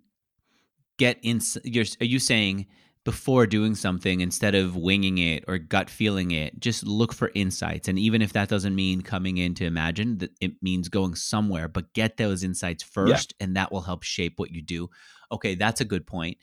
get 0.98 1.18
in? 1.24 1.42
You're 1.64 1.86
are 2.00 2.06
you 2.06 2.20
saying 2.20 2.68
before 3.10 3.48
doing 3.48 3.74
something 3.74 4.22
instead 4.22 4.54
of 4.54 4.76
winging 4.76 5.18
it 5.18 5.44
or 5.48 5.58
gut 5.58 5.90
feeling 5.90 6.30
it 6.30 6.60
just 6.60 6.86
look 6.86 7.12
for 7.12 7.32
insights. 7.34 7.88
And 7.88 7.98
even 7.98 8.22
if 8.22 8.34
that 8.34 8.50
doesn't 8.50 8.76
mean 8.76 9.02
coming 9.02 9.38
in 9.38 9.56
to 9.56 9.68
Imagen 9.68 10.20
that 10.20 10.30
it 10.40 10.62
means 10.62 10.90
going 10.90 11.16
somewhere 11.16 11.68
but 11.68 11.92
get 11.94 12.18
those 12.18 12.44
insights 12.44 12.84
first 12.84 13.34
yeah. 13.40 13.46
and 13.46 13.56
that 13.56 13.72
will 13.72 13.82
help 13.82 14.04
shape 14.04 14.38
what 14.38 14.52
you 14.52 14.62
do. 14.62 14.92
Okay 15.32 15.56
that's 15.56 15.82
a 15.82 15.86
good 15.86 16.06
point. 16.06 16.38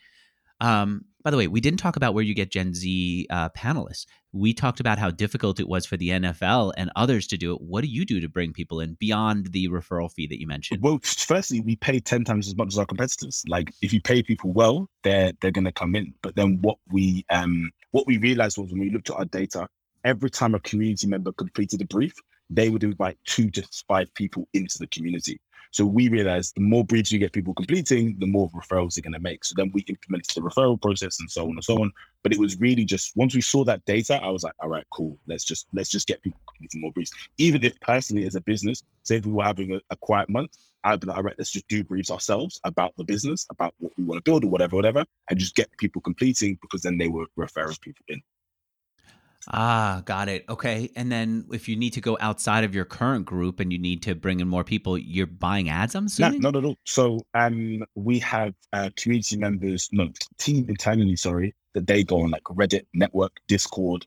Um, 0.61 1.05
by 1.27 1.33
the 1.33 1.37
way, 1.37 1.49
we 1.49 1.61
didn't 1.61 1.81
talk 1.81 1.97
about 1.97 2.14
where 2.14 2.22
you 2.22 2.35
get 2.35 2.53
Gen 2.53 2.72
Z 2.72 3.27
uh, 3.31 3.49
panelists. 3.49 4.07
We 4.31 4.55
talked 4.55 4.79
about 4.79 5.01
how 5.01 5.11
difficult 5.11 5.59
it 5.59 5.66
was 5.66 5.85
for 5.85 5.97
the 5.97 6.11
NFL 6.11 6.72
and 6.77 6.89
others 6.95 7.27
to 7.27 7.37
do 7.37 7.53
it. 7.53 7.61
What 7.61 7.81
do 7.81 7.89
you 7.89 8.05
do 8.05 8.20
to 8.20 8.29
bring 8.29 8.53
people 8.53 8.79
in 8.79 8.95
beyond 9.01 9.47
the 9.47 9.66
referral 9.66 10.09
fee 10.09 10.29
that 10.29 10.39
you 10.39 10.47
mentioned? 10.47 10.85
Well, 10.85 11.01
firstly, 11.03 11.59
we 11.59 11.74
pay 11.74 11.99
ten 11.99 12.22
times 12.22 12.47
as 12.47 12.57
much 12.57 12.68
as 12.68 12.79
our 12.79 12.87
competitors. 12.87 13.43
Like, 13.49 13.72
if 13.83 13.93
you 13.93 14.01
pay 14.01 14.22
people 14.22 14.53
well, 14.53 14.89
they're 15.03 15.33
they're 15.41 15.51
going 15.51 15.64
to 15.64 15.72
come 15.72 15.97
in. 15.97 16.14
But 16.22 16.37
then 16.37 16.61
what 16.61 16.79
we 16.93 17.27
um 17.31 17.72
what 17.91 18.07
we 18.07 18.18
realized 18.18 18.57
was 18.57 18.70
when 18.70 18.83
we 18.83 18.91
looked 18.91 19.11
at 19.11 19.16
our 19.16 19.24
data, 19.24 19.66
every 20.05 20.31
time 20.31 20.55
a 20.55 20.61
community 20.61 21.09
member 21.09 21.33
completed 21.33 21.83
a 21.83 21.87
brief, 21.87 22.14
they 22.51 22.68
would 22.68 22.85
invite 22.85 23.18
two 23.24 23.51
to 23.51 23.66
five 23.89 24.14
people 24.14 24.47
into 24.53 24.79
the 24.79 24.87
community. 24.87 25.41
So 25.77 25.85
we 25.85 26.09
realized 26.09 26.55
the 26.55 26.62
more 26.62 26.87
briefs 26.87 27.12
you 27.12 27.18
get 27.18 27.35
people 27.35 27.53
completing, 27.53 28.18
the 28.18 28.27
more 28.27 28.49
referrals 28.53 28.95
they're 28.95 29.03
going 29.03 29.12
to 29.12 29.20
make. 29.20 29.45
So 29.45 29.53
then 29.59 29.70
we 29.74 29.83
implemented 29.83 30.35
the 30.35 30.41
referral 30.41 30.81
process 30.81 31.20
and 31.20 31.31
so 31.31 31.43
on 31.43 31.51
and 31.51 31.62
so 31.62 31.74
on. 31.83 31.93
But 32.22 32.33
it 32.33 32.39
was 32.39 32.59
really 32.59 32.87
just 32.87 33.14
once 33.14 33.35
we 33.35 33.43
saw 33.43 33.62
that 33.64 33.85
data, 33.85 34.18
I 34.22 34.31
was 34.31 34.43
like, 34.43 34.55
all 34.61 34.70
right, 34.70 34.87
cool. 34.91 35.18
Let's 35.27 35.45
just 35.45 35.66
let's 35.74 35.91
just 35.91 36.09
get 36.09 36.22
people 36.22 36.41
completing 36.49 36.81
more 36.81 36.93
briefs. 36.93 37.11
Even 37.37 37.62
if 37.62 37.79
personally 37.81 38.24
as 38.24 38.37
a 38.37 38.41
business, 38.41 38.85
say 39.03 39.16
if 39.16 39.27
we 39.27 39.33
were 39.33 39.45
having 39.45 39.74
a, 39.74 39.81
a 39.91 39.97
quiet 39.97 40.31
month, 40.31 40.57
I'd 40.83 41.01
be 41.01 41.09
like, 41.09 41.18
all 41.18 41.22
right, 41.22 41.35
let's 41.37 41.51
just 41.51 41.68
do 41.68 41.85
briefs 41.85 42.11
ourselves 42.11 42.59
about 42.64 42.97
the 42.97 43.05
business, 43.05 43.47
about 43.51 43.74
what 43.77 43.93
we 43.99 44.05
want 44.05 44.24
to 44.24 44.31
build 44.31 44.45
or 44.45 44.49
whatever, 44.49 44.77
whatever, 44.77 45.05
and 45.29 45.39
just 45.39 45.57
get 45.57 45.68
people 45.77 46.01
completing 46.01 46.59
because 46.62 46.81
then 46.81 46.97
they 46.97 47.09
were 47.09 47.27
referring 47.37 47.77
people 47.83 48.03
in. 48.09 48.22
Ah, 49.49 50.03
got 50.05 50.28
it. 50.28 50.44
Okay. 50.49 50.90
And 50.97 51.11
then 51.11 51.47
if 51.53 51.68
you 51.68 51.76
need 51.76 51.92
to 51.94 52.01
go 52.01 52.16
outside 52.20 52.64
of 52.64 52.74
your 52.74 52.84
current 52.84 53.24
group 53.24 53.61
and 53.61 53.72
you 53.72 53.78
need 53.78 54.03
to 54.03 54.14
bring 54.14 54.40
in 54.40 54.49
more 54.49 54.64
people, 54.64 54.99
you're 54.99 55.26
buying 55.26 55.68
ads, 55.68 55.94
I'm 55.94 56.07
assuming? 56.07 56.40
No, 56.40 56.51
not 56.51 56.59
at 56.59 56.64
all. 56.64 56.76
So 56.84 57.20
um, 57.34 57.84
we 57.94 58.18
have 58.20 58.55
uh, 58.72 58.90
community 58.97 59.36
members, 59.36 59.88
no, 59.92 60.09
team 60.38 60.66
internally, 60.68 61.16
sorry, 61.16 61.55
that 61.74 61.86
they 61.86 62.03
go 62.03 62.22
on 62.22 62.30
like 62.30 62.44
Reddit, 62.44 62.86
Network, 62.92 63.32
Discord, 63.47 64.05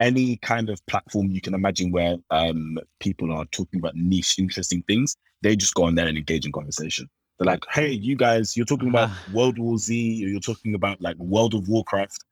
any 0.00 0.38
kind 0.38 0.70
of 0.70 0.84
platform 0.86 1.30
you 1.30 1.40
can 1.40 1.54
imagine 1.54 1.92
where 1.92 2.16
um, 2.30 2.78
people 2.98 3.32
are 3.32 3.44
talking 3.46 3.78
about 3.78 3.94
niche, 3.94 4.38
interesting 4.38 4.82
things. 4.88 5.16
They 5.42 5.54
just 5.56 5.74
go 5.74 5.84
on 5.84 5.94
there 5.94 6.08
and 6.08 6.18
engage 6.18 6.46
in 6.46 6.52
conversation. 6.52 7.08
They're 7.38 7.46
like, 7.46 7.64
hey, 7.70 7.90
you 7.90 8.16
guys, 8.16 8.56
you're 8.56 8.66
talking 8.66 8.88
about 8.88 9.10
ah. 9.10 9.24
World 9.32 9.58
War 9.58 9.78
Z, 9.78 10.24
or 10.24 10.28
you're 10.28 10.40
talking 10.40 10.74
about 10.74 11.00
like 11.00 11.16
World 11.16 11.54
of 11.54 11.68
Warcraft 11.68 12.24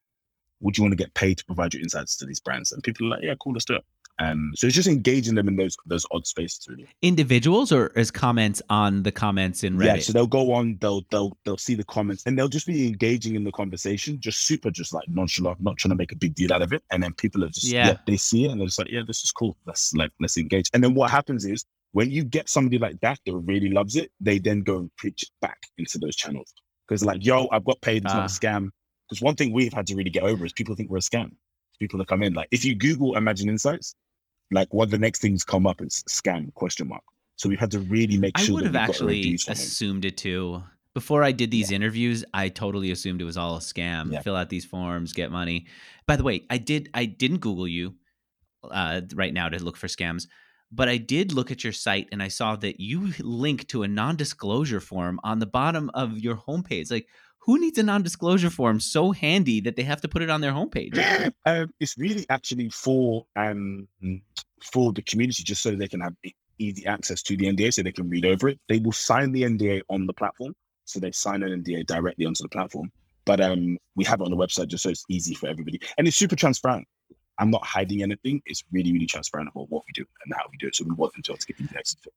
would 0.60 0.76
you 0.76 0.84
want 0.84 0.92
to 0.92 0.96
get 0.96 1.14
paid 1.14 1.38
to 1.38 1.44
provide 1.44 1.74
your 1.74 1.82
insights 1.82 2.16
to 2.16 2.26
these 2.26 2.40
brands? 2.40 2.72
And 2.72 2.82
people 2.82 3.06
are 3.06 3.10
like, 3.10 3.22
yeah, 3.22 3.34
cool, 3.40 3.52
let's 3.52 3.64
do 3.64 3.74
it. 3.74 3.84
Um, 4.20 4.52
so 4.56 4.66
it's 4.66 4.74
just 4.74 4.88
engaging 4.88 5.36
them 5.36 5.46
in 5.46 5.56
those 5.56 5.76
those 5.86 6.04
odd 6.10 6.26
spaces, 6.26 6.66
really. 6.68 6.88
Individuals 7.02 7.70
or 7.70 7.92
as 7.94 8.10
comments 8.10 8.60
on 8.68 9.04
the 9.04 9.12
comments 9.12 9.62
in 9.62 9.76
Reddit. 9.76 9.84
Yeah, 9.84 10.00
so 10.00 10.12
they'll 10.12 10.26
go 10.26 10.52
on, 10.52 10.76
they'll 10.80 11.02
they'll 11.10 11.36
they'll 11.44 11.56
see 11.56 11.76
the 11.76 11.84
comments, 11.84 12.24
and 12.26 12.36
they'll 12.36 12.48
just 12.48 12.66
be 12.66 12.88
engaging 12.88 13.36
in 13.36 13.44
the 13.44 13.52
conversation, 13.52 14.18
just 14.18 14.40
super, 14.40 14.70
just 14.72 14.92
like 14.92 15.08
nonchalant, 15.08 15.60
not 15.60 15.76
trying 15.76 15.90
to 15.90 15.96
make 15.96 16.10
a 16.10 16.16
big 16.16 16.34
deal 16.34 16.52
out 16.52 16.62
of 16.62 16.72
it. 16.72 16.82
And 16.90 17.00
then 17.00 17.12
people 17.14 17.44
are 17.44 17.48
just 17.48 17.66
yeah, 17.66 17.86
yeah 17.86 17.96
they 18.06 18.16
see 18.16 18.46
it 18.46 18.50
and 18.50 18.60
they're 18.60 18.66
just 18.66 18.80
like, 18.80 18.90
yeah, 18.90 19.02
this 19.06 19.22
is 19.22 19.30
cool. 19.30 19.56
Let's 19.66 19.94
like 19.94 20.10
let's 20.18 20.36
engage. 20.36 20.68
And 20.74 20.82
then 20.82 20.94
what 20.94 21.12
happens 21.12 21.44
is 21.44 21.64
when 21.92 22.10
you 22.10 22.24
get 22.24 22.48
somebody 22.48 22.78
like 22.78 23.00
that 23.00 23.20
that 23.24 23.36
really 23.36 23.70
loves 23.70 23.94
it, 23.94 24.10
they 24.20 24.38
then 24.38 24.62
go 24.62 24.78
and 24.78 24.96
preach 24.96 25.22
it 25.22 25.30
back 25.40 25.58
into 25.78 25.96
those 25.98 26.16
channels 26.16 26.52
because 26.88 27.04
like, 27.04 27.24
yo, 27.24 27.48
I've 27.52 27.64
got 27.64 27.80
paid. 27.82 28.04
It's 28.04 28.12
uh, 28.12 28.18
not 28.18 28.22
a 28.22 28.24
ah. 28.24 28.26
scam. 28.26 28.70
Because 29.08 29.22
one 29.22 29.36
thing 29.36 29.52
we've 29.52 29.72
had 29.72 29.86
to 29.86 29.96
really 29.96 30.10
get 30.10 30.22
over 30.22 30.44
is 30.44 30.52
people 30.52 30.74
think 30.74 30.90
we're 30.90 30.98
a 30.98 31.00
scam. 31.00 31.32
People 31.78 31.98
that 31.98 32.08
come 32.08 32.22
in, 32.22 32.34
like 32.34 32.48
if 32.50 32.64
you 32.64 32.74
Google 32.74 33.14
Imagen 33.14 33.48
Insights, 33.48 33.94
like 34.50 34.72
what 34.74 34.90
the 34.90 34.98
next 34.98 35.20
things 35.20 35.44
come 35.44 35.66
up 35.66 35.80
is 35.80 36.02
scam 36.08 36.52
question 36.54 36.88
mark. 36.88 37.02
So 37.36 37.48
we've 37.48 37.60
had 37.60 37.70
to 37.70 37.78
really 37.80 38.18
make 38.18 38.36
sure. 38.36 38.52
I 38.52 38.54
would 38.54 38.64
have 38.64 38.76
actually 38.76 39.38
assumed 39.48 40.04
it 40.04 40.16
too 40.16 40.62
before 40.98 41.22
I 41.22 41.30
did 41.30 41.52
these 41.52 41.70
interviews, 41.70 42.24
I 42.34 42.48
totally 42.48 42.90
assumed 42.90 43.22
it 43.22 43.24
was 43.24 43.36
all 43.36 43.56
a 43.56 43.60
scam. 43.60 44.10
Yeah. 44.10 44.20
Fill 44.20 44.34
out 44.34 44.48
these 44.48 44.64
forms, 44.64 45.12
get 45.12 45.30
money. 45.30 45.66
By 46.08 46.16
the 46.16 46.24
way, 46.24 46.44
I 46.50 46.58
did 46.58 46.90
I 46.92 47.04
didn't 47.04 47.38
Google 47.38 47.68
you 47.68 47.94
uh, 48.68 49.02
right 49.14 49.32
now 49.32 49.48
to 49.48 49.62
look 49.62 49.76
for 49.76 49.86
scams, 49.86 50.26
but 50.72 50.88
I 50.88 50.96
did 50.96 51.32
look 51.32 51.52
at 51.52 51.62
your 51.62 51.72
site 51.72 52.08
and 52.10 52.20
I 52.20 52.26
saw 52.26 52.56
that 52.56 52.80
you 52.80 53.12
link 53.20 53.68
to 53.68 53.84
a 53.84 53.88
non-disclosure 53.88 54.80
form 54.80 55.20
on 55.22 55.38
the 55.38 55.46
bottom 55.46 55.88
of 55.94 56.18
your 56.18 56.36
homepage. 56.36 56.90
Like, 56.90 57.06
who 57.48 57.58
needs 57.58 57.78
a 57.78 57.82
non-disclosure 57.82 58.50
form 58.50 58.78
so 58.78 59.10
handy 59.10 59.58
that 59.58 59.74
they 59.74 59.82
have 59.82 60.02
to 60.02 60.06
put 60.06 60.20
it 60.20 60.28
on 60.28 60.42
their 60.42 60.52
homepage? 60.52 61.32
um, 61.46 61.72
it's 61.80 61.96
really 61.96 62.26
actually 62.28 62.68
for 62.68 63.24
um 63.36 63.88
for 64.62 64.92
the 64.92 65.00
community, 65.00 65.42
just 65.42 65.62
so 65.62 65.70
they 65.70 65.88
can 65.88 66.00
have 66.00 66.14
easy 66.58 66.84
access 66.84 67.22
to 67.22 67.38
the 67.38 67.46
NDA, 67.46 67.72
so 67.72 67.82
they 67.82 67.90
can 67.90 68.10
read 68.10 68.26
over 68.26 68.50
it. 68.50 68.60
They 68.68 68.80
will 68.80 68.92
sign 68.92 69.32
the 69.32 69.44
NDA 69.44 69.80
on 69.88 70.06
the 70.06 70.12
platform, 70.12 70.54
so 70.84 71.00
they 71.00 71.10
sign 71.10 71.42
an 71.42 71.64
NDA 71.64 71.86
directly 71.86 72.26
onto 72.26 72.42
the 72.42 72.50
platform. 72.50 72.92
But 73.24 73.40
um, 73.40 73.78
we 73.96 74.04
have 74.04 74.20
it 74.20 74.24
on 74.24 74.30
the 74.30 74.36
website 74.36 74.68
just 74.68 74.82
so 74.82 74.90
it's 74.90 75.06
easy 75.08 75.34
for 75.34 75.48
everybody, 75.48 75.80
and 75.96 76.06
it's 76.06 76.18
super 76.18 76.36
transparent. 76.36 76.86
I'm 77.38 77.50
not 77.50 77.64
hiding 77.64 78.02
anything. 78.02 78.42
It's 78.44 78.62
really, 78.72 78.92
really 78.92 79.06
transparent 79.06 79.48
about 79.54 79.70
what 79.70 79.84
we 79.86 79.92
do 79.94 80.04
and 80.26 80.34
how 80.36 80.44
we 80.50 80.58
do 80.58 80.66
it. 80.66 80.74
So 80.74 80.84
we 80.84 80.90
want 80.90 81.14
them 81.14 81.22
to, 81.22 81.34
to 81.34 81.46
get 81.46 81.58
easy 81.58 81.76
access. 81.78 81.96
it. 82.04 82.12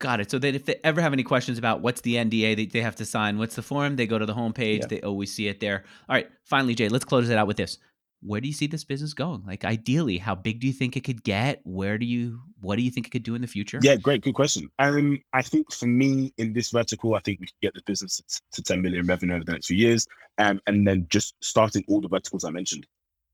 Got 0.00 0.20
it. 0.20 0.30
So 0.30 0.38
that 0.38 0.54
if 0.54 0.64
they 0.64 0.76
ever 0.82 1.00
have 1.00 1.12
any 1.12 1.22
questions 1.22 1.56
about 1.56 1.80
what's 1.80 2.00
the 2.00 2.16
NDA 2.16 2.56
that 2.56 2.72
they 2.72 2.80
have 2.80 2.96
to 2.96 3.04
sign, 3.04 3.38
what's 3.38 3.54
the 3.54 3.62
form, 3.62 3.96
they 3.96 4.06
go 4.06 4.18
to 4.18 4.26
the 4.26 4.34
homepage. 4.34 4.80
Yeah. 4.80 4.86
They 4.88 5.00
always 5.02 5.32
see 5.32 5.48
it 5.48 5.60
there. 5.60 5.84
All 6.08 6.14
right. 6.14 6.28
Finally, 6.44 6.74
Jay, 6.74 6.88
let's 6.88 7.04
close 7.04 7.30
it 7.30 7.38
out 7.38 7.46
with 7.46 7.56
this. 7.56 7.78
Where 8.20 8.40
do 8.40 8.48
you 8.48 8.54
see 8.54 8.66
this 8.66 8.84
business 8.84 9.12
going? 9.12 9.44
Like 9.46 9.64
ideally, 9.64 10.16
how 10.16 10.34
big 10.34 10.58
do 10.58 10.66
you 10.66 10.72
think 10.72 10.96
it 10.96 11.04
could 11.04 11.22
get? 11.22 11.60
Where 11.64 11.98
do 11.98 12.06
you 12.06 12.40
what 12.60 12.76
do 12.76 12.82
you 12.82 12.90
think 12.90 13.06
it 13.06 13.10
could 13.10 13.22
do 13.22 13.34
in 13.34 13.42
the 13.42 13.46
future? 13.46 13.78
Yeah, 13.82 13.96
great, 13.96 14.22
good 14.22 14.34
question. 14.34 14.70
Um, 14.78 15.20
I 15.34 15.42
think 15.42 15.70
for 15.70 15.86
me 15.86 16.32
in 16.38 16.54
this 16.54 16.70
vertical, 16.70 17.14
I 17.14 17.20
think 17.20 17.40
we 17.40 17.46
could 17.46 17.60
get 17.60 17.74
the 17.74 17.82
business 17.84 18.22
to 18.52 18.62
10 18.62 18.80
million 18.80 19.06
revenue 19.06 19.34
over 19.34 19.44
the 19.44 19.52
next 19.52 19.66
few 19.66 19.76
years, 19.76 20.06
um, 20.38 20.58
and 20.66 20.86
then 20.86 21.06
just 21.10 21.34
starting 21.42 21.84
all 21.86 22.00
the 22.00 22.08
verticals 22.08 22.44
I 22.44 22.50
mentioned, 22.50 22.86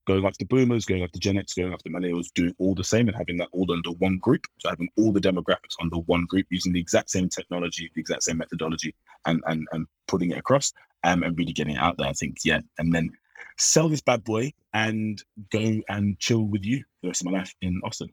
going 0.06 0.24
after 0.24 0.44
boomers, 0.44 0.84
going 0.84 1.02
after 1.02 1.18
Gen 1.18 1.38
X, 1.38 1.54
going 1.54 1.72
after 1.72 1.90
millennials, 1.90 2.32
doing 2.34 2.54
all 2.58 2.74
the 2.74 2.84
same 2.84 3.08
and 3.08 3.16
having 3.16 3.36
that 3.38 3.48
all 3.52 3.70
under 3.70 3.90
one 3.90 4.18
group. 4.18 4.46
So 4.58 4.68
having 4.68 4.88
all 4.96 5.12
the 5.12 5.20
demographics 5.20 5.76
under 5.80 5.96
one 5.96 6.24
group, 6.26 6.46
using 6.50 6.72
the 6.72 6.80
exact 6.80 7.10
same 7.10 7.28
technology, 7.28 7.90
the 7.94 8.00
exact 8.00 8.24
same 8.24 8.38
methodology, 8.38 8.94
and 9.26 9.42
and 9.46 9.66
and 9.72 9.86
putting 10.06 10.30
it 10.30 10.38
across, 10.38 10.72
um, 11.04 11.22
and 11.22 11.36
really 11.38 11.52
getting 11.52 11.76
it 11.76 11.80
out 11.80 11.96
there. 11.98 12.08
I 12.08 12.12
think 12.12 12.38
yeah, 12.44 12.60
and 12.78 12.94
then 12.94 13.10
sell 13.56 13.88
this 13.88 14.00
bad 14.00 14.24
boy 14.24 14.52
and 14.72 15.22
go 15.50 15.80
and 15.88 16.18
chill 16.18 16.42
with 16.42 16.64
you 16.64 16.84
the 17.02 17.08
rest 17.08 17.22
of 17.22 17.30
my 17.30 17.38
life 17.38 17.54
in 17.60 17.80
Austin. 17.84 18.10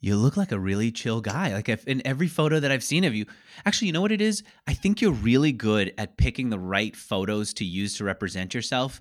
You 0.00 0.16
look 0.16 0.36
like 0.36 0.52
a 0.52 0.58
really 0.60 0.92
chill 0.92 1.20
guy. 1.20 1.52
Like 1.52 1.68
if 1.68 1.84
in 1.86 2.06
every 2.06 2.28
photo 2.28 2.60
that 2.60 2.70
I've 2.70 2.84
seen 2.84 3.02
of 3.02 3.14
you, 3.14 3.26
actually, 3.66 3.88
you 3.88 3.92
know 3.92 4.00
what 4.00 4.12
it 4.12 4.20
is? 4.20 4.44
I 4.66 4.74
think 4.74 5.00
you're 5.00 5.12
really 5.12 5.50
good 5.50 5.92
at 5.98 6.16
picking 6.16 6.50
the 6.50 6.58
right 6.58 6.94
photos 6.94 7.52
to 7.54 7.64
use 7.64 7.96
to 7.96 8.04
represent 8.04 8.54
yourself. 8.54 9.00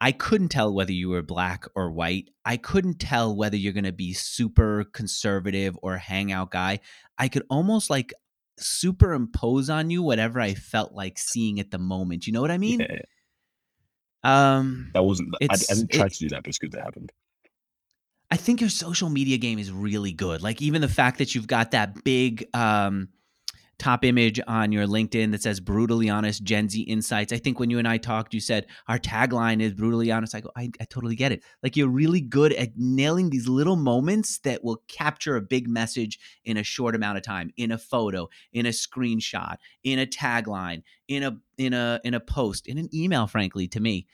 I 0.00 0.12
couldn't 0.12 0.48
tell 0.50 0.74
whether 0.74 0.92
you 0.92 1.08
were 1.08 1.22
black 1.22 1.64
or 1.74 1.90
white. 1.90 2.28
I 2.44 2.58
couldn't 2.58 3.00
tell 3.00 3.34
whether 3.34 3.56
you're 3.56 3.72
going 3.72 3.84
to 3.84 3.92
be 3.92 4.12
super 4.12 4.84
conservative 4.92 5.76
or 5.82 5.96
hangout 5.96 6.50
guy. 6.50 6.80
I 7.16 7.28
could 7.28 7.44
almost 7.48 7.88
like 7.88 8.12
superimpose 8.58 9.70
on 9.70 9.88
you 9.90 10.02
whatever 10.02 10.40
I 10.40 10.54
felt 10.54 10.92
like 10.92 11.18
seeing 11.18 11.60
at 11.60 11.70
the 11.70 11.78
moment. 11.78 12.26
You 12.26 12.32
know 12.34 12.40
what 12.42 12.50
I 12.50 12.58
mean? 12.58 12.80
Yeah, 12.80 12.98
Um 14.22 14.90
that 14.94 15.02
wasn't. 15.04 15.34
I, 15.40 15.46
I 15.54 15.56
didn't 15.56 15.90
try 15.90 16.06
it- 16.06 16.12
to 16.12 16.18
do 16.18 16.28
that, 16.30 16.42
but 16.42 16.48
it's 16.48 16.58
good 16.58 16.72
that 16.72 16.82
happened. 16.82 17.12
I 18.30 18.36
think 18.36 18.60
your 18.60 18.70
social 18.70 19.08
media 19.08 19.38
game 19.38 19.58
is 19.60 19.70
really 19.70 20.12
good. 20.12 20.42
Like 20.42 20.60
even 20.60 20.80
the 20.82 20.88
fact 20.88 21.18
that 21.18 21.34
you've 21.34 21.46
got 21.46 21.70
that 21.70 22.02
big 22.02 22.48
um, 22.54 23.08
top 23.78 24.04
image 24.04 24.40
on 24.46 24.72
your 24.72 24.86
LinkedIn 24.86 25.32
that 25.32 25.42
says 25.42 25.60
"brutally 25.60 26.08
honest 26.08 26.42
Gen 26.42 26.68
Z 26.68 26.80
insights." 26.80 27.32
I 27.32 27.38
think 27.38 27.58
when 27.58 27.70
you 27.70 27.78
and 27.78 27.88
I 27.88 27.98
talked, 27.98 28.34
you 28.34 28.40
said 28.40 28.66
our 28.88 28.98
tagline 28.98 29.60
is 29.60 29.74
"brutally 29.74 30.10
honest." 30.10 30.34
I 30.34 30.40
go, 30.40 30.50
I, 30.56 30.70
I 30.80 30.84
totally 30.84 31.16
get 31.16 31.32
it. 31.32 31.42
Like 31.62 31.76
you're 31.76 31.88
really 31.88 32.20
good 32.20 32.52
at 32.54 32.70
nailing 32.76 33.30
these 33.30 33.48
little 33.48 33.76
moments 33.76 34.38
that 34.40 34.64
will 34.64 34.82
capture 34.88 35.36
a 35.36 35.42
big 35.42 35.68
message 35.68 36.18
in 36.44 36.56
a 36.56 36.62
short 36.62 36.94
amount 36.94 37.18
of 37.18 37.24
time, 37.24 37.50
in 37.56 37.70
a 37.70 37.78
photo, 37.78 38.28
in 38.52 38.66
a 38.66 38.70
screenshot, 38.70 39.56
in 39.84 39.98
a 39.98 40.06
tagline, 40.06 40.82
in 41.08 41.22
a 41.22 41.38
in 41.58 41.72
a 41.72 42.00
in 42.04 42.14
a 42.14 42.20
post, 42.20 42.66
in 42.66 42.78
an 42.78 42.88
email. 42.94 43.26
Frankly, 43.26 43.68
to 43.68 43.80
me. 43.80 44.06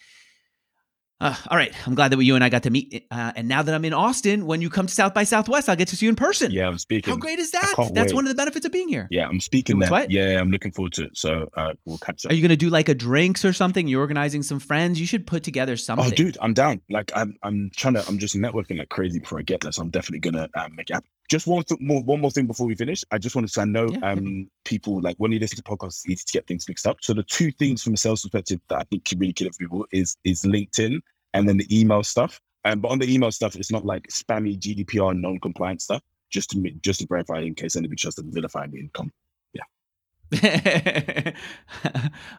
Uh, 1.22 1.36
all 1.52 1.56
right, 1.56 1.72
I'm 1.86 1.94
glad 1.94 2.10
that 2.10 2.20
you 2.20 2.34
and 2.34 2.42
I 2.42 2.48
got 2.48 2.64
to 2.64 2.70
meet. 2.70 3.06
Uh, 3.08 3.30
and 3.36 3.46
now 3.46 3.62
that 3.62 3.72
I'm 3.72 3.84
in 3.84 3.92
Austin, 3.92 4.44
when 4.44 4.60
you 4.60 4.68
come 4.68 4.88
to 4.88 4.92
South 4.92 5.14
by 5.14 5.22
Southwest, 5.22 5.68
I'll 5.68 5.76
get 5.76 5.86
to 5.88 5.96
see 5.96 6.06
you 6.06 6.10
in 6.10 6.16
person. 6.16 6.50
Yeah, 6.50 6.66
I'm 6.66 6.78
speaking. 6.78 7.12
How 7.12 7.16
great 7.16 7.38
is 7.38 7.52
that? 7.52 7.74
That's 7.94 8.12
wait. 8.12 8.14
one 8.14 8.24
of 8.24 8.28
the 8.28 8.34
benefits 8.34 8.66
of 8.66 8.72
being 8.72 8.88
here. 8.88 9.06
Yeah, 9.08 9.28
I'm 9.28 9.38
speaking 9.38 9.78
there. 9.78 9.88
what? 9.88 10.10
Yeah, 10.10 10.40
I'm 10.40 10.50
looking 10.50 10.72
forward 10.72 10.94
to 10.94 11.04
it. 11.04 11.16
So 11.16 11.48
uh, 11.56 11.74
we'll 11.84 11.98
catch 11.98 12.26
up. 12.26 12.32
Are 12.32 12.34
you 12.34 12.42
going 12.42 12.50
to 12.50 12.56
do 12.56 12.70
like 12.70 12.88
a 12.88 12.94
drinks 12.94 13.44
or 13.44 13.52
something? 13.52 13.86
You're 13.86 14.00
organizing 14.00 14.42
some 14.42 14.58
friends. 14.58 14.98
You 14.98 15.06
should 15.06 15.24
put 15.24 15.44
together 15.44 15.76
something. 15.76 16.08
Oh, 16.08 16.10
dude, 16.10 16.36
I'm 16.40 16.54
down. 16.54 16.80
Like 16.90 17.12
I'm, 17.14 17.36
I'm 17.44 17.70
trying 17.76 17.94
to. 17.94 18.04
I'm 18.08 18.18
just 18.18 18.34
networking 18.34 18.78
like 18.78 18.88
crazy 18.88 19.20
before 19.20 19.38
I 19.38 19.42
get 19.42 19.60
there. 19.60 19.70
So 19.70 19.82
I'm 19.82 19.90
definitely 19.90 20.28
gonna 20.28 20.48
um, 20.56 20.74
make 20.74 20.90
it 20.90 20.94
happen. 20.94 21.08
Just 21.30 21.46
one 21.46 21.62
th- 21.62 21.80
more, 21.80 22.02
one 22.02 22.20
more 22.20 22.32
thing 22.32 22.48
before 22.48 22.66
we 22.66 22.74
finish. 22.74 23.04
I 23.12 23.18
just 23.18 23.36
wanted 23.36 23.46
to 23.46 23.52
say, 23.52 23.62
I 23.62 23.66
know 23.66 23.90
Yeah, 23.90 24.10
um, 24.10 24.50
people 24.64 25.00
like 25.00 25.16
when 25.18 25.30
you 25.30 25.38
listen 25.38 25.56
to 25.56 25.62
podcasts, 25.62 26.00
it's 26.04 26.08
easy 26.08 26.24
to 26.26 26.32
get 26.32 26.48
things 26.48 26.66
mixed 26.68 26.86
up. 26.86 26.98
So 27.00 27.14
the 27.14 27.22
two 27.22 27.52
things 27.52 27.84
from 27.84 27.94
a 27.94 27.96
sales 27.96 28.22
perspective 28.22 28.60
that 28.68 28.78
I 28.78 28.84
think 28.84 29.04
can 29.04 29.20
really 29.20 29.32
kill 29.32 29.46
it 29.46 29.54
for 29.54 29.60
people 29.60 29.86
is 29.92 30.16
is 30.24 30.42
LinkedIn 30.42 31.00
and 31.34 31.48
then 31.48 31.56
the 31.58 31.80
email 31.80 32.02
stuff. 32.02 32.40
Um, 32.64 32.80
but 32.80 32.90
on 32.90 32.98
the 32.98 33.12
email 33.12 33.32
stuff, 33.32 33.56
it's 33.56 33.72
not 33.72 33.84
like 33.84 34.06
spammy 34.08 34.58
GDPR 34.58 35.18
non-compliant 35.18 35.82
stuff. 35.82 36.02
Just 36.30 36.50
to 36.50 36.70
just 36.80 37.00
to 37.00 37.06
verify 37.06 37.40
in 37.40 37.54
case 37.54 37.76
anybody 37.76 37.96
tries 37.96 38.14
to 38.14 38.22
vilify 38.24 38.66
me 38.66 38.80
and 38.80 38.92
come. 38.92 39.12
Yeah. 39.52 41.32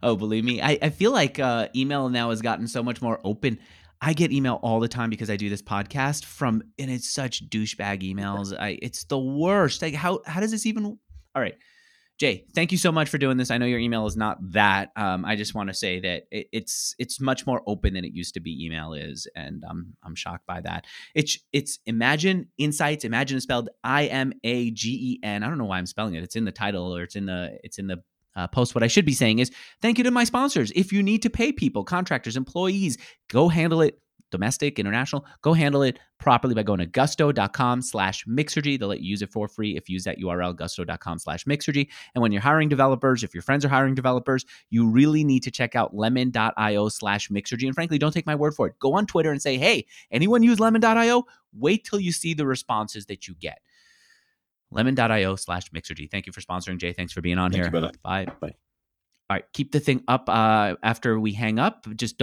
Oh, 0.02 0.16
believe 0.16 0.44
me, 0.44 0.62
I, 0.62 0.78
I 0.82 0.90
feel 0.90 1.12
like 1.12 1.40
uh, 1.40 1.68
email 1.76 2.10
now 2.10 2.32
has 2.32 2.42
gotten 2.42 2.68
so 2.68 2.82
much 2.84 3.02
more 3.02 3.20
open. 3.24 3.60
I 4.02 4.14
get 4.14 4.32
email 4.34 4.60
all 4.64 4.80
the 4.82 4.90
time 4.90 5.10
because 5.10 5.30
I 5.30 5.38
do 5.38 5.50
this 5.50 5.62
podcast 5.62 6.26
from, 6.26 6.62
and 6.78 6.92
it's 6.92 7.14
such 7.14 7.50
douchebag 7.50 8.02
emails. 8.02 8.54
I 8.58 8.78
it's 8.82 9.06
the 9.06 9.20
worst. 9.20 9.82
Like 9.82 9.94
how 9.94 10.22
how 10.26 10.42
does 10.42 10.52
this 10.52 10.66
even? 10.66 10.86
All 10.86 11.42
right, 11.42 11.56
Jay, 12.20 12.46
thank 12.54 12.72
you 12.72 12.78
so 12.78 12.92
much 12.92 13.10
for 13.10 13.18
doing 13.18 13.38
this. 13.38 13.50
I 13.50 13.58
know 13.58 13.66
your 13.66 13.80
email 13.80 14.06
is 14.06 14.16
not 14.16 14.38
that. 14.52 14.92
Um, 14.96 15.26
I 15.26 15.36
just 15.36 15.56
want 15.56 15.70
to 15.70 15.74
say 15.74 16.00
that 16.00 16.24
it, 16.32 16.48
it's 16.52 16.96
it's 17.00 17.20
much 17.20 17.48
more 17.48 17.64
open 17.66 17.96
than 17.96 18.06
it 18.06 18.14
used 18.14 18.36
to 18.36 18.40
be. 18.40 18.66
Email 18.66 18.94
is, 18.94 19.28
and 19.36 19.64
I'm 19.68 19.96
I'm 20.04 20.14
shocked 20.14 20.46
by 20.46 20.62
that. 20.62 20.86
It's 21.16 21.40
it's 21.52 21.80
Imagen 21.88 22.48
Insights. 22.58 23.04
Imagen 23.04 23.34
is 23.34 23.44
spelled 23.44 23.70
I 23.84 24.06
M 24.06 24.32
A 24.44 24.70
G 24.72 24.90
E 24.92 25.26
N. 25.26 25.44
I 25.44 25.48
don't 25.50 25.58
know 25.58 25.66
why 25.66 25.80
I'm 25.80 25.88
spelling 25.88 26.14
it. 26.14 26.24
It's 26.24 26.36
in 26.36 26.46
the 26.46 26.52
title 26.52 26.96
or 26.96 27.02
it's 27.02 27.16
in 27.16 27.26
the 27.26 27.58
it's 27.64 27.80
in 27.80 27.88
the 27.88 28.04
uh, 28.36 28.48
post. 28.48 28.76
What 28.76 28.84
I 28.84 28.88
should 28.88 29.06
be 29.06 29.14
saying 29.14 29.40
is 29.40 29.52
thank 29.82 29.98
you 29.98 30.04
to 30.04 30.12
my 30.12 30.24
sponsors. 30.24 30.72
If 30.76 30.94
you 30.94 31.02
need 31.04 31.24
to 31.24 31.30
pay 31.30 31.52
people, 31.52 31.84
contractors, 31.84 32.38
employees, 32.38 32.98
go 33.30 33.50
handle 33.50 33.82
it. 33.82 34.00
Domestic, 34.34 34.80
international, 34.80 35.26
go 35.44 35.54
handle 35.54 35.84
it 35.84 36.00
properly 36.18 36.56
by 36.56 36.64
going 36.64 36.80
to 36.80 36.88
gusto.com 36.88 37.84
slash 37.84 38.26
mixergy. 38.26 38.80
They'll 38.80 38.88
let 38.88 39.02
you 39.02 39.12
use 39.12 39.22
it 39.22 39.32
for 39.32 39.48
free 39.48 39.78
if 39.78 39.88
you 39.88 39.94
use 39.94 40.06
that 40.06 40.20
URL, 40.20 40.56
gusto.com 40.56 41.20
slash 41.20 41.46
mixergy. 41.46 41.88
And 42.16 42.22
when 42.24 42.32
you're 42.32 42.42
hiring 42.42 42.68
developers, 42.68 43.24
if 43.24 43.36
your 43.36 43.44
friends 43.44 43.64
are 43.64 43.70
hiring 43.70 43.94
developers, 43.94 44.44
you 44.72 44.90
really 44.90 45.24
need 45.24 45.44
to 45.44 45.52
check 45.52 45.76
out 45.76 45.96
lemon.io 45.96 46.90
slash 46.90 47.30
mixergy. 47.30 47.68
And 47.68 47.76
frankly, 47.76 48.00
don't 48.00 48.12
take 48.12 48.26
my 48.26 48.34
word 48.34 48.56
for 48.56 48.66
it. 48.66 48.80
Go 48.80 48.94
on 48.94 49.06
Twitter 49.06 49.32
and 49.32 49.40
say, 49.40 49.60
hey, 49.60 49.86
anyone 50.10 50.42
use 50.42 50.60
lemon.io? 50.60 51.26
Wait 51.54 51.84
till 51.84 52.00
you 52.00 52.12
see 52.12 52.34
the 52.34 52.48
responses 52.48 53.06
that 53.06 53.28
you 53.28 53.36
get. 53.36 53.60
Lemon.io 54.72 55.36
slash 55.36 55.70
mixergy. 55.70 56.10
Thank 56.10 56.26
you 56.26 56.34
for 56.34 56.42
sponsoring, 56.42 56.80
Jay. 56.80 56.94
Thanks 56.94 57.14
for 57.14 57.22
being 57.22 57.38
on 57.38 57.52
Thank 57.52 57.72
here. 57.72 57.82
you. 57.82 57.92
Bye. 58.02 58.26
Bye. 58.42 58.56
All 59.30 59.36
right. 59.38 59.46
Keep 59.54 59.72
the 59.72 59.80
thing 59.80 60.04
up 60.08 60.28
uh, 60.28 60.76
after 60.84 61.20
we 61.20 61.34
hang 61.34 61.60
up. 61.60 61.86
Just 61.96 62.18
don't. 62.18 62.22